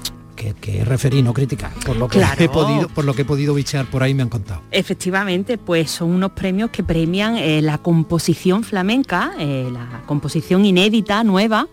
que, 0.60 0.84
referí, 0.84 1.22
no 1.22 1.32
criticar, 1.34 1.72
por 1.84 1.96
lo 1.96 2.08
que 2.08 2.20
he 2.38 2.48
podido, 2.48 2.88
por 2.88 3.04
lo 3.04 3.14
que 3.14 3.22
he 3.22 3.24
podido 3.24 3.54
bichear 3.54 3.86
por 3.86 4.02
ahí 4.02 4.14
me 4.14 4.22
han 4.22 4.28
contado. 4.28 4.62
Efectivamente, 4.70 5.58
pues 5.58 5.90
son 5.90 6.10
unos 6.10 6.32
premios 6.32 6.70
que 6.70 6.82
premian 6.82 7.36
eh, 7.36 7.60
la 7.62 7.78
composición 7.78 8.64
flamenca, 8.64 9.32
eh, 9.38 9.68
la 9.72 10.02
composición 10.06 10.64
inédita, 10.64 11.22
nueva, 11.24 11.68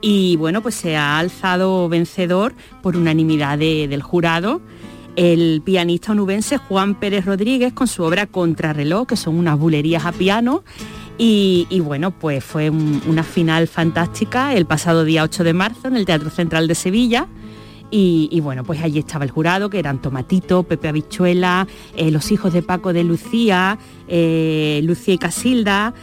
y 0.00 0.36
bueno, 0.36 0.62
pues 0.62 0.74
se 0.74 0.96
ha 0.96 1.18
alzado 1.18 1.88
vencedor 1.88 2.54
por 2.82 2.96
unanimidad 2.96 3.58
del 3.58 4.02
jurado 4.02 4.60
el 5.16 5.62
pianista 5.64 6.12
onubense 6.12 6.58
Juan 6.58 6.94
Pérez 6.94 7.24
Rodríguez 7.24 7.72
con 7.72 7.88
su 7.88 8.02
obra 8.02 8.26
Contrarreloj, 8.26 9.06
que 9.06 9.16
son 9.16 9.36
unas 9.38 9.58
bulerías 9.58 10.04
a 10.04 10.12
piano. 10.12 10.62
Y, 11.18 11.80
bueno, 11.82 12.10
pues 12.10 12.44
fue 12.44 12.68
una 12.68 13.22
final 13.22 13.68
fantástica 13.68 14.52
el 14.52 14.66
pasado 14.66 15.04
día 15.04 15.22
8 15.22 15.44
de 15.44 15.54
marzo 15.54 15.88
en 15.88 15.96
el 15.96 16.04
Teatro 16.04 16.28
Central 16.28 16.68
de 16.68 16.74
Sevilla. 16.74 17.26
Y, 17.90 18.40
bueno, 18.40 18.64
pues 18.64 18.82
allí 18.82 18.98
estaba 18.98 19.24
el 19.24 19.30
jurado, 19.30 19.70
que 19.70 19.78
eran 19.78 20.00
Tomatito, 20.02 20.64
Pepe 20.64 20.88
Habichuela, 20.88 21.66
eh, 21.96 22.10
los 22.10 22.30
hijos 22.32 22.52
de 22.52 22.62
Paco 22.62 22.92
de 22.92 23.04
Lucía, 23.04 23.78
eh, 24.08 24.80
Lucía 24.82 25.14
y 25.14 25.18
Casilda. 25.18 25.94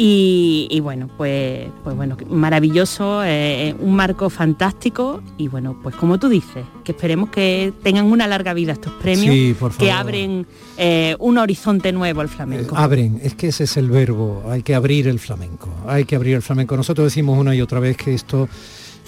Y, 0.00 0.78
bueno, 0.80 1.08
pues, 1.16 1.66
pues 1.82 1.96
bueno, 1.96 2.16
maravilloso, 2.30 3.24
eh, 3.24 3.74
un 3.80 3.96
marco 3.96 4.30
fantástico 4.30 5.20
y 5.36 5.48
bueno, 5.48 5.76
pues 5.82 5.96
como 5.96 6.20
tú 6.20 6.28
dices, 6.28 6.64
que 6.84 6.92
esperemos 6.92 7.30
que 7.30 7.72
tengan 7.82 8.06
una 8.06 8.28
larga 8.28 8.54
vida 8.54 8.74
estos 8.74 8.92
premios, 8.92 9.56
que 9.76 9.90
abren 9.90 10.46
eh, 10.76 11.16
un 11.18 11.36
horizonte 11.38 11.90
nuevo 11.90 12.20
al 12.20 12.28
flamenco. 12.28 12.76
Eh, 12.76 12.78
abren, 12.80 13.18
es 13.24 13.34
que 13.34 13.48
ese 13.48 13.64
es 13.64 13.76
el 13.76 13.90
verbo, 13.90 14.44
hay 14.48 14.62
que 14.62 14.76
abrir 14.76 15.08
el 15.08 15.18
flamenco, 15.18 15.68
hay 15.84 16.04
que 16.04 16.14
abrir 16.14 16.36
el 16.36 16.42
flamenco. 16.42 16.76
Nosotros 16.76 17.06
decimos 17.06 17.36
una 17.36 17.56
y 17.56 17.60
otra 17.60 17.80
vez 17.80 17.96
que 17.96 18.14
esto 18.14 18.48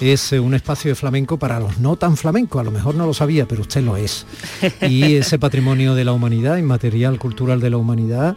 es 0.01 0.32
un 0.32 0.55
espacio 0.55 0.90
de 0.90 0.94
flamenco 0.94 1.38
para 1.38 1.61
los 1.61 1.78
no 1.78 1.96
tan 1.96 2.16
flamencos, 2.16 2.61
a 2.61 2.64
lo 2.64 2.70
mejor 2.70 2.94
no 2.94 3.07
lo 3.07 3.14
sabía, 3.14 3.46
pero 3.46 3.62
usted 3.62 3.82
lo 3.82 3.96
es. 3.96 4.26
Y 4.82 5.14
ese 5.16 5.38
patrimonio 5.38 5.94
de 5.94 6.05
la 6.05 6.12
humanidad, 6.12 6.57
inmaterial, 6.57 7.18
cultural 7.18 7.61
de 7.61 7.70
la 7.70 7.76
humanidad, 7.76 8.36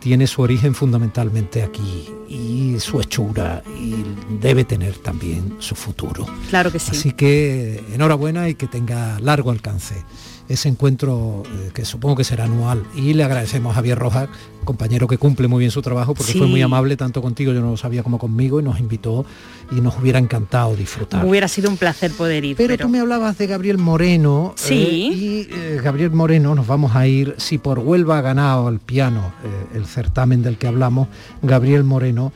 tiene 0.00 0.26
su 0.26 0.42
origen 0.42 0.74
fundamentalmente 0.74 1.62
aquí 1.62 2.08
y 2.28 2.76
su 2.78 3.00
hechura 3.00 3.62
y 3.80 3.94
debe 4.38 4.64
tener 4.64 4.98
también 4.98 5.56
su 5.60 5.74
futuro. 5.74 6.26
Claro 6.50 6.70
que 6.70 6.78
sí. 6.78 6.90
Así 6.90 7.12
que 7.12 7.82
enhorabuena 7.94 8.48
y 8.50 8.54
que 8.54 8.66
tenga 8.66 9.18
largo 9.20 9.50
alcance 9.50 10.04
ese 10.48 10.68
encuentro 10.68 11.42
eh, 11.46 11.70
que 11.72 11.84
supongo 11.84 12.16
que 12.16 12.24
será 12.24 12.44
anual. 12.44 12.84
Y 12.94 13.14
le 13.14 13.24
agradecemos 13.24 13.72
a 13.72 13.74
Javier 13.74 13.98
Rojas, 13.98 14.28
compañero 14.64 15.06
que 15.08 15.18
cumple 15.18 15.48
muy 15.48 15.60
bien 15.60 15.70
su 15.70 15.82
trabajo, 15.82 16.14
porque 16.14 16.32
fue 16.32 16.46
muy 16.46 16.62
amable 16.62 16.96
tanto 16.96 17.22
contigo, 17.22 17.52
yo 17.52 17.60
no 17.60 17.72
lo 17.72 17.76
sabía 17.76 18.02
como 18.02 18.18
conmigo, 18.18 18.60
y 18.60 18.62
nos 18.62 18.78
invitó 18.78 19.24
y 19.70 19.80
nos 19.80 19.98
hubiera 19.98 20.18
encantado 20.18 20.76
disfrutar. 20.76 21.24
Hubiera 21.24 21.48
sido 21.48 21.70
un 21.70 21.76
placer 21.76 22.12
poder 22.12 22.44
ir. 22.44 22.56
Pero, 22.56 22.76
tú 22.76 22.88
me 22.88 23.00
hablabas 23.00 23.38
de 23.38 23.46
Gabriel 23.46 23.78
Moreno. 23.78 24.52
Sí. 24.56 24.74
Eh, 24.74 25.16
y 25.16 25.48
eh, 25.50 25.80
Gabriel 25.82 26.10
Moreno, 26.10 26.54
nos 26.54 26.66
vamos 26.66 26.94
a 26.94 27.06
ir, 27.06 27.34
si 27.38 27.58
por 27.58 27.78
Huelva 27.78 28.18
ha 28.18 28.22
ganado 28.22 28.68
el 28.68 28.80
piano, 28.80 29.32
el 29.74 29.86
certamen 29.86 30.42
del 30.42 30.58
que 30.58 30.66
hablamos, 30.66 31.08
Gabriel 31.42 31.84
Moreno 31.84 32.32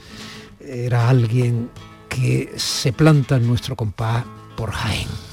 era 0.60 1.08
alguien 1.08 1.70
que 2.08 2.52
se 2.56 2.92
planta 2.92 3.36
en 3.36 3.46
nuestro 3.46 3.76
compás 3.76 4.24
por 4.56 4.70
Jaén. 4.72 5.27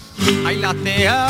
Ay, 0.45 0.59
la 0.59 0.73
tea. 0.73 1.25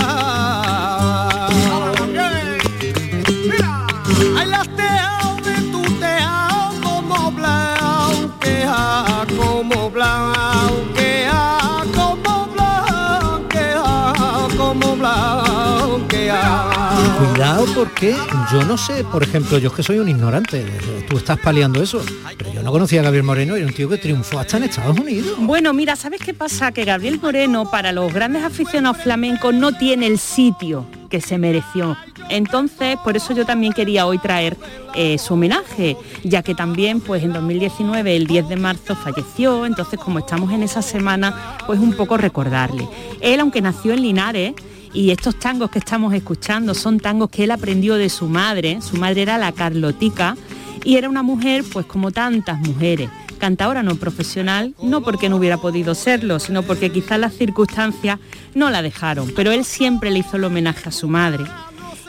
Cuidado 17.17 17.65
porque 17.73 18.15
yo 18.51 18.63
no 18.63 18.77
sé, 18.77 19.03
por 19.05 19.23
ejemplo, 19.23 19.57
yo 19.57 19.69
es 19.69 19.73
que 19.73 19.83
soy 19.83 19.99
un 19.99 20.09
ignorante, 20.09 20.65
tú 21.09 21.17
estás 21.17 21.37
paliando 21.39 21.81
eso, 21.81 22.01
pero 22.37 22.53
yo 22.53 22.63
no 22.63 22.71
conocía 22.71 23.01
a 23.01 23.03
Gabriel 23.03 23.23
Moreno, 23.23 23.55
era 23.55 23.65
un 23.65 23.73
tío 23.73 23.89
que 23.89 23.97
triunfó 23.97 24.39
hasta 24.39 24.57
en 24.57 24.63
Estados 24.63 24.97
Unidos. 24.97 25.35
Bueno, 25.39 25.73
mira, 25.73 25.95
¿sabes 25.95 26.21
qué 26.21 26.33
pasa? 26.33 26.71
Que 26.71 26.85
Gabriel 26.85 27.19
Moreno, 27.21 27.69
para 27.69 27.91
los 27.91 28.13
grandes 28.13 28.43
aficionados 28.43 28.97
flamencos, 28.97 29.53
no 29.53 29.73
tiene 29.73 30.07
el 30.07 30.19
sitio 30.19 30.85
que 31.09 31.21
se 31.21 31.37
mereció. 31.37 31.97
Entonces, 32.29 32.97
por 33.03 33.15
eso 33.15 33.33
yo 33.33 33.45
también 33.45 33.73
quería 33.73 34.05
hoy 34.05 34.17
traer 34.17 34.57
eh, 34.95 35.17
su 35.17 35.35
homenaje, 35.35 35.97
ya 36.23 36.41
que 36.41 36.55
también 36.55 36.99
pues 36.99 37.23
en 37.23 37.33
2019, 37.33 38.15
el 38.15 38.27
10 38.27 38.49
de 38.49 38.55
marzo, 38.55 38.95
falleció, 38.95 39.65
entonces 39.65 39.99
como 39.99 40.19
estamos 40.19 40.51
en 40.51 40.63
esa 40.63 40.81
semana, 40.81 41.57
pues 41.67 41.79
un 41.79 41.93
poco 41.93 42.17
recordarle. 42.17 42.87
Él, 43.21 43.39
aunque 43.39 43.61
nació 43.61 43.93
en 43.93 44.01
Linares, 44.01 44.53
y 44.95 45.11
estos 45.11 45.37
tangos 45.37 45.69
que 45.69 45.79
estamos 45.79 46.13
escuchando 46.13 46.73
son 46.73 46.99
tangos 46.99 47.29
que 47.29 47.43
él 47.43 47.51
aprendió 47.51 47.95
de 47.95 48.09
su 48.09 48.27
madre. 48.27 48.79
Su 48.81 48.95
madre 48.95 49.23
era 49.23 49.37
la 49.37 49.51
Carlotica 49.51 50.37
y 50.85 50.95
era 50.95 51.09
una 51.09 51.21
mujer, 51.21 51.65
pues 51.71 51.85
como 51.85 52.11
tantas 52.11 52.59
mujeres, 52.59 53.09
cantadora 53.37 53.83
no 53.83 53.95
profesional, 53.97 54.73
no 54.81 55.01
porque 55.01 55.27
no 55.27 55.35
hubiera 55.35 55.57
podido 55.57 55.95
serlo, 55.95 56.39
sino 56.39 56.63
porque 56.63 56.91
quizás 56.91 57.19
las 57.19 57.33
circunstancias 57.33 58.19
no 58.53 58.69
la 58.69 58.81
dejaron. 58.81 59.31
Pero 59.35 59.51
él 59.51 59.65
siempre 59.65 60.11
le 60.11 60.19
hizo 60.19 60.37
el 60.37 60.45
homenaje 60.45 60.87
a 60.87 60.91
su 60.93 61.09
madre. 61.09 61.43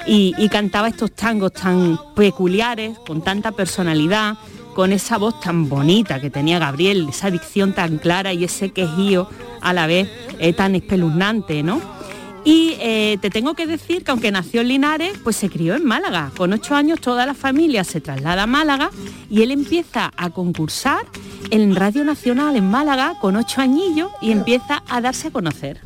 Y, 0.06 0.48
cantaba 0.50 0.86
estos 0.86 1.10
tangos 1.10 1.52
tan 1.52 1.98
peculiares, 2.14 2.96
con 3.00 3.22
tanta 3.22 3.50
personalidad, 3.50 4.34
con 4.72 4.92
esa 4.92 5.18
voz 5.18 5.40
tan 5.40 5.68
bonita 5.68 6.20
que 6.20 6.30
tenía 6.30 6.60
Gabriel, 6.60 7.08
esa 7.08 7.32
dicción 7.32 7.72
tan 7.72 7.98
clara 7.98 8.32
y 8.32 8.44
ese 8.44 8.70
quejío 8.70 9.28
a 9.60 9.72
la 9.72 9.88
vez 9.88 10.08
eh, 10.38 10.52
tan 10.52 10.76
espeluznante, 10.76 11.64
¿no? 11.64 11.95
Y 12.46 12.76
eh, 12.78 13.18
te 13.20 13.28
tengo 13.28 13.54
que 13.54 13.66
decir 13.66 14.04
que 14.04 14.12
aunque 14.12 14.30
nació 14.30 14.60
en 14.60 14.68
Linares, 14.68 15.18
pues 15.24 15.34
se 15.34 15.50
crió 15.50 15.74
en 15.74 15.84
Málaga. 15.84 16.30
Con 16.36 16.52
ocho 16.52 16.76
años 16.76 17.00
toda 17.00 17.26
la 17.26 17.34
familia 17.34 17.82
se 17.82 18.00
traslada 18.00 18.44
a 18.44 18.46
Málaga 18.46 18.90
y 19.28 19.42
él 19.42 19.50
empieza 19.50 20.12
a 20.16 20.30
concursar 20.30 21.04
en 21.50 21.74
Radio 21.74 22.04
Nacional 22.04 22.54
en 22.54 22.70
Málaga 22.70 23.14
con 23.20 23.34
ocho 23.34 23.60
añillos 23.60 24.10
y 24.22 24.30
empieza 24.30 24.84
a 24.88 25.00
darse 25.00 25.26
a 25.26 25.30
conocer. 25.32 25.80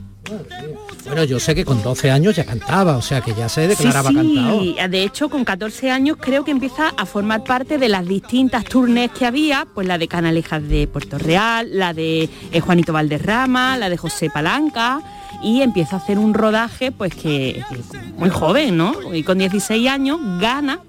Bueno, 1.06 1.24
yo 1.24 1.40
sé 1.40 1.54
que 1.54 1.64
con 1.64 1.82
12 1.82 2.10
años 2.10 2.36
ya 2.36 2.44
cantaba, 2.44 2.98
o 2.98 3.02
sea 3.02 3.22
que 3.22 3.34
ya 3.34 3.48
se 3.48 3.66
declaraba 3.66 4.10
sí, 4.10 4.36
sí. 4.36 4.76
De 4.86 5.02
hecho, 5.02 5.30
con 5.30 5.46
14 5.46 5.90
años 5.90 6.18
creo 6.20 6.44
que 6.44 6.50
empieza 6.50 6.92
a 6.94 7.06
formar 7.06 7.42
parte 7.42 7.78
de 7.78 7.88
las 7.88 8.06
distintas 8.06 8.64
tournées 8.64 9.10
que 9.10 9.24
había, 9.24 9.66
pues 9.74 9.88
la 9.88 9.96
de 9.96 10.08
Canalejas 10.08 10.68
de 10.68 10.86
Puerto 10.86 11.16
Real, 11.16 11.70
la 11.72 11.94
de 11.94 12.28
eh, 12.52 12.60
Juanito 12.60 12.92
Valderrama, 12.92 13.78
la 13.78 13.88
de 13.88 13.96
José 13.96 14.28
Palanca 14.28 15.00
y 15.42 15.62
empieza 15.62 15.96
a 15.96 15.98
hacer 15.98 16.18
un 16.18 16.34
rodaje 16.34 16.92
pues 16.92 17.14
que, 17.14 17.62
muy 18.16 18.30
joven, 18.30 18.76
¿no? 18.76 18.94
Y 19.12 19.22
con 19.22 19.38
16 19.38 19.88
años 19.88 20.18
gana 20.38 20.80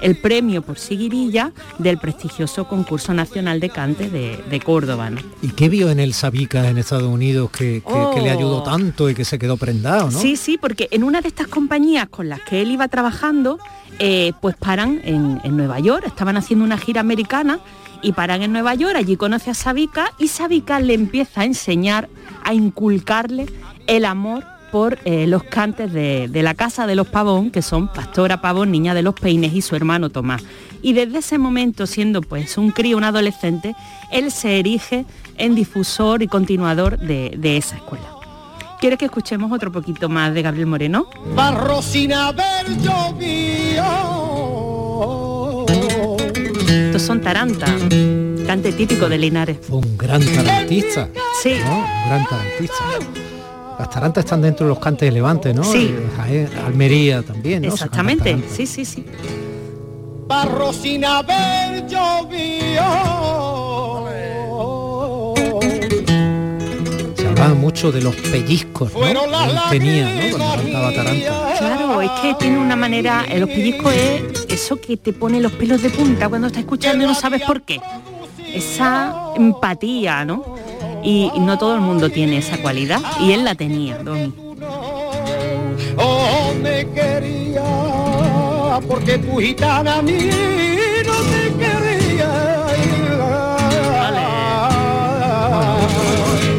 el 0.00 0.16
premio 0.16 0.60
por 0.60 0.78
Siguirilla 0.78 1.52
del 1.78 1.98
prestigioso 1.98 2.68
concurso 2.68 3.14
nacional 3.14 3.58
de 3.60 3.70
cante 3.70 4.10
de, 4.10 4.60
Córdoba. 4.60 5.10
¿Y 5.42 5.48
qué 5.48 5.68
vio 5.68 5.90
en 5.90 5.98
el 5.98 6.14
Sabica 6.14 6.68
en 6.68 6.78
Estados 6.78 7.08
Unidos 7.08 7.50
que, 7.50 7.82
le 8.22 8.30
ayudó 8.30 8.58
oh. 8.58 8.62
tanto 8.62 9.08
y 9.08 9.14
que 9.14 9.24
se 9.24 9.38
quedó 9.38 9.56
prendado? 9.56 10.10
¿no? 10.10 10.18
Sí, 10.18 10.36
sí, 10.36 10.58
porque 10.58 10.88
en 10.90 11.04
una 11.04 11.20
de 11.20 11.28
estas 11.28 11.48
compañías 11.48 12.08
con 12.08 12.28
las 12.28 12.40
que 12.42 12.62
él 12.62 12.70
iba 12.70 12.88
trabajando, 12.88 13.58
eh, 13.98 14.32
pues 14.40 14.56
paran 14.56 15.00
en, 15.04 15.40
en 15.42 15.56
Nueva 15.56 15.80
York, 15.80 16.04
estaban 16.06 16.36
haciendo 16.36 16.64
una 16.64 16.78
gira 16.78 17.00
americana 17.00 17.58
y 18.02 18.12
paran 18.12 18.42
en 18.42 18.52
Nueva 18.52 18.74
York, 18.74 18.96
allí 18.96 19.16
conoce 19.16 19.50
a 19.50 19.54
Sabica 19.54 20.12
y 20.18 20.28
Sabica 20.28 20.78
le 20.80 20.92
empieza 20.92 21.40
a 21.40 21.44
enseñar, 21.44 22.08
a 22.42 22.52
inculcarle 22.52 23.46
el 23.86 24.04
amor 24.04 24.44
por 24.74 24.98
eh, 25.04 25.28
los 25.28 25.44
cantes 25.44 25.92
de, 25.92 26.28
la 26.32 26.54
Casa 26.54 26.88
de 26.88 26.96
los 26.96 27.06
Pavón, 27.06 27.52
que 27.52 27.62
son 27.62 27.86
Pastora 27.86 28.40
Pavón, 28.40 28.72
Niña 28.72 28.92
de 28.92 29.02
los 29.02 29.14
Peines 29.14 29.54
y 29.54 29.62
su 29.62 29.76
hermano 29.76 30.10
Tomás. 30.10 30.42
Y 30.82 30.94
desde 30.94 31.18
ese 31.18 31.38
momento, 31.38 31.86
siendo 31.86 32.22
pues 32.22 32.58
un 32.58 32.72
crío, 32.72 32.96
un 32.96 33.04
adolescente, 33.04 33.76
él 34.10 34.32
se 34.32 34.58
erige 34.58 35.04
en 35.38 35.54
difusor 35.54 36.24
y 36.24 36.26
continuador 36.26 36.98
de, 36.98 37.56
esa 37.56 37.76
escuela. 37.76 38.04
¿Quieres 38.80 38.98
que 38.98 39.04
escuchemos 39.04 39.52
otro 39.52 39.70
poquito 39.70 40.08
más 40.08 40.34
de 40.34 40.42
Gabriel 40.42 40.66
Moreno? 40.66 41.06
Estos 46.68 47.02
son 47.02 47.20
tarantas, 47.20 47.70
cante 48.44 48.72
típico 48.72 49.08
de 49.08 49.18
Linares. 49.18 49.58
un 49.70 49.96
gran 49.96 50.20
tarantista. 50.20 51.08
Sí. 51.40 51.52
Un 51.52 52.08
gran 52.08 52.26
tarantista. 52.26 53.23
Las 53.78 53.90
tarantas 53.90 54.24
están 54.24 54.40
dentro 54.42 54.66
de 54.66 54.70
los 54.70 54.78
cantes 54.78 55.08
de 55.08 55.12
Levante, 55.12 55.52
¿no? 55.52 55.64
Sí. 55.64 55.94
Eh, 56.28 56.48
Almería 56.64 57.22
también, 57.22 57.62
¿no? 57.62 57.74
Exactamente, 57.74 58.38
sí, 58.50 58.66
sí, 58.66 58.84
sí. 58.84 59.04
Barro 60.26 60.72
sin 60.72 61.04
haber 61.04 61.86
llovido. 61.86 62.84
Se 67.16 67.26
hablaba 67.26 67.54
mucho 67.54 67.92
de 67.92 68.00
los 68.00 68.14
pellizcos, 68.16 68.92
¿no? 68.94 69.00
Que 69.00 69.78
tenía, 69.78 70.14
¿no? 70.14 70.36
Cuando 70.36 70.62
cantaba 70.62 70.92
taranta. 70.92 71.54
Claro, 71.58 72.00
es 72.00 72.10
que 72.22 72.34
tiene 72.34 72.58
una 72.58 72.76
manera, 72.76 73.24
eh, 73.28 73.38
los 73.38 73.48
pellizcos 73.48 73.92
es 73.92 74.46
eso 74.48 74.80
que 74.80 74.96
te 74.96 75.12
pone 75.12 75.40
los 75.40 75.52
pelos 75.52 75.82
de 75.82 75.90
punta 75.90 76.28
cuando 76.28 76.46
estás 76.46 76.60
escuchando 76.62 77.04
y 77.04 77.06
no 77.08 77.14
sabes 77.14 77.42
por 77.42 77.62
qué. 77.62 77.80
Esa 78.54 79.32
empatía, 79.36 80.24
¿no? 80.24 80.54
Y 81.04 81.30
no 81.38 81.58
todo 81.58 81.74
el 81.74 81.80
mundo 81.80 82.10
tiene 82.10 82.38
esa 82.38 82.58
cualidad 82.58 83.00
y 83.20 83.32
él 83.32 83.44
la 83.44 83.54
tenía, 83.54 83.98
Domi. 83.98 84.32
Oh, 85.96 86.52
me 86.60 86.88
quería 86.90 87.62
porque 88.88 89.18
tu 89.18 89.36
gitana 89.38 89.96
a 89.96 90.02
mí 90.02 90.18
no 91.06 91.12
me 91.24 91.64
quería. 91.64 92.64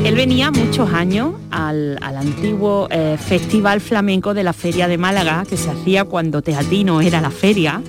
Él 0.06 0.14
venía 0.14 0.52
muchos 0.52 0.94
años 0.94 1.34
al, 1.50 1.98
antiguo 2.00 2.88
eh, 2.92 3.18
Festival 3.20 3.82
Flamenco 3.82 4.36
de 4.36 4.44
la 4.44 4.54
Feria 4.54 4.88
de 4.88 5.00
Málaga, 5.00 5.46
que 5.50 5.58
se 5.58 5.72
hacía 5.72 6.04
cuando 6.06 6.44
Teatino 6.44 7.02
era 7.02 7.22
la 7.22 7.32
feria, 7.32 7.82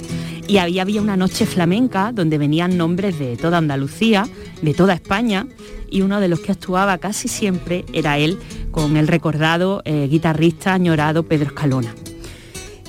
y 0.49 0.59
había, 0.59 0.83
había 0.83 1.03
una 1.03 1.17
noche 1.17 1.47
flamenca 1.47 2.13
donde 2.13 2.39
venían 2.39 2.77
nombres 2.77 3.19
de 3.19 3.37
toda 3.37 3.59
Andalucía, 3.59 4.27
de 4.63 4.75
toda 4.75 4.95
España, 4.95 5.47
y 5.91 6.03
uno 6.03 6.21
de 6.21 6.29
los 6.29 6.41
que 6.41 6.53
actuaba 6.53 6.99
casi 6.99 7.29
siempre 7.29 7.85
era 7.93 8.19
él 8.19 8.39
con 8.71 8.97
el 8.97 9.09
recordado 9.09 9.83
eh, 9.85 10.09
guitarrista 10.11 10.75
añorado 10.75 11.23
Pedro 11.25 11.47
Escalona. 11.47 11.95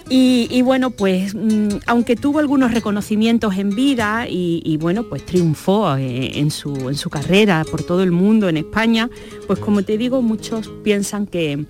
Y, 0.10 0.62
bueno, 0.62 0.92
pues 0.92 1.36
mm, 1.36 1.80
aunque 1.86 2.16
tuvo 2.16 2.40
algunos 2.40 2.74
reconocimientos 2.74 3.58
en 3.58 3.72
vida 3.72 4.26
y, 4.30 4.78
bueno, 4.78 5.04
pues 5.04 5.26
triunfó 5.26 5.98
eh, 5.98 6.40
en, 6.40 6.50
su, 6.50 6.88
en 6.88 6.96
su 6.96 7.10
carrera 7.10 7.66
por 7.70 7.84
todo 7.84 8.04
el 8.04 8.12
mundo, 8.12 8.48
en 8.48 8.56
España, 8.56 9.10
pues 9.48 9.60
como 9.60 9.84
te 9.84 9.98
digo, 9.98 10.22
muchos 10.22 10.72
piensan 10.82 11.28
que, 11.28 11.66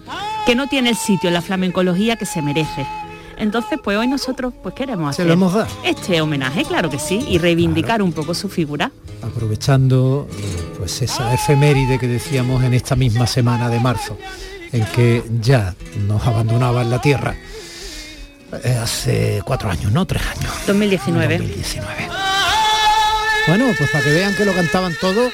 que 0.46 0.54
no 0.54 0.68
tiene 0.68 0.90
el 0.90 0.96
sitio 0.96 1.30
en 1.30 1.34
la 1.34 1.42
flamencología 1.42 2.16
que 2.16 2.28
se 2.28 2.44
merece. 2.44 2.86
Entonces, 3.38 3.80
pues 3.84 3.98
hoy 3.98 4.08
nosotros 4.08 4.54
pues 4.64 4.74
queremos 4.74 5.12
hacer 5.12 5.28
este 5.84 6.22
homenaje, 6.22 6.64
claro 6.64 6.90
que 6.90 7.00
sí, 7.00 7.26
y 7.28 7.38
reivindicar 7.38 8.02
un 8.02 8.12
poco 8.12 8.34
su 8.34 8.50
figura. 8.50 8.92
Aprovechando 9.22 10.28
pues 10.78 11.02
esa 11.02 11.34
efeméride 11.34 12.00
que 12.00 12.08
decíamos 12.08 12.64
en 12.64 12.74
esta 12.74 12.96
misma 12.96 13.28
semana 13.28 13.70
de 13.70 13.80
marzo, 13.80 14.18
en 14.72 14.86
que 14.86 15.24
ya 15.42 15.76
nos 16.08 16.26
abandonaba 16.26 16.82
en 16.82 16.90
la 16.90 17.02
tierra 17.02 17.36
eh, 18.64 18.78
hace 18.82 19.42
cuatro 19.46 19.70
años, 19.70 19.92
¿no? 19.92 20.06
Tres 20.06 20.24
años. 20.24 20.52
2019. 20.66 21.38
2019. 21.38 22.08
Bueno, 23.48 23.66
pues 23.78 23.90
para 23.92 24.04
que 24.04 24.12
vean 24.12 24.36
que 24.36 24.46
lo 24.46 24.54
cantaban 24.54 24.94
todo, 25.00 25.30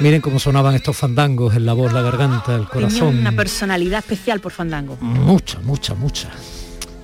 miren 0.00 0.20
cómo 0.20 0.38
sonaban 0.38 0.74
estos 0.74 0.96
fandangos 0.96 1.56
en 1.56 1.66
la 1.66 1.72
voz, 1.72 1.92
la 1.92 2.02
garganta, 2.02 2.54
el 2.54 2.68
corazón. 2.68 3.18
una 3.18 3.32
personalidad 3.32 3.98
especial 3.98 4.40
por 4.40 4.52
fandango. 4.52 4.96
Mucha, 5.00 5.58
mucha, 5.60 5.94
mucha. 5.94 6.28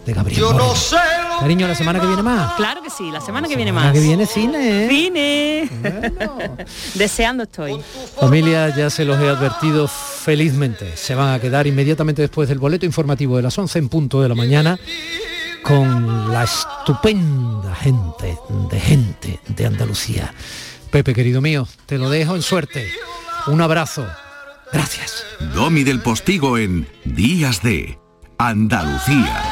De 0.07 0.13
Gabriel. 0.13 0.41
Yo 0.41 0.53
no 0.53 0.75
sé. 0.75 0.97
Cariño, 1.39 1.69
la 1.69 1.75
semana 1.75 2.01
que 2.01 2.07
viene 2.07 2.23
más. 2.23 2.55
Claro 2.55 2.83
que 2.83 2.91
sí, 2.91 3.11
la 3.11 3.21
semana 3.21 3.49
que 3.49 3.57
viene 3.57 3.73
más. 3.73 3.93
que 3.93 4.01
viene 4.01 4.27
cine. 4.27 4.87
¿eh? 4.87 4.89
Cine. 4.89 5.71
Deseando 6.95 7.45
estoy. 7.45 7.81
Familia, 8.19 8.75
ya 8.75 8.91
se 8.91 9.05
los 9.05 9.21
he 9.21 9.29
advertido 9.29 9.89
felizmente. 9.89 10.97
Se 10.97 11.15
van 11.15 11.35
a 11.35 11.41
quedar 11.41 11.67
inmediatamente 11.67 12.23
después 12.23 12.49
del 12.49 12.59
boleto 12.59 12.87
informativo 12.87 13.37
de 13.37 13.43
las 13.43 13.57
11 13.57 13.79
en 13.79 13.89
punto 13.89 14.23
de 14.23 14.29
la 14.29 14.35
mañana 14.35 14.79
con 15.63 16.33
la 16.33 16.45
estupenda 16.45 17.75
gente 17.77 18.37
de 18.71 18.81
gente 18.81 19.41
de 19.49 19.67
Andalucía. 19.67 20.35
Pepe, 20.91 21.15
querido 21.15 21.41
mío, 21.41 21.67
te 21.87 21.99
lo 21.99 22.11
dejo 22.11 22.35
en 22.35 22.43
suerte. 22.43 22.91
Un 23.47 23.61
abrazo. 23.61 24.07
Gracias. 24.73 25.25
Domi 25.55 25.85
del 25.85 26.01
Postigo 26.01 26.59
en 26.59 26.87
Días 27.05 27.63
de 27.63 27.99
Andalucía. 28.39 29.52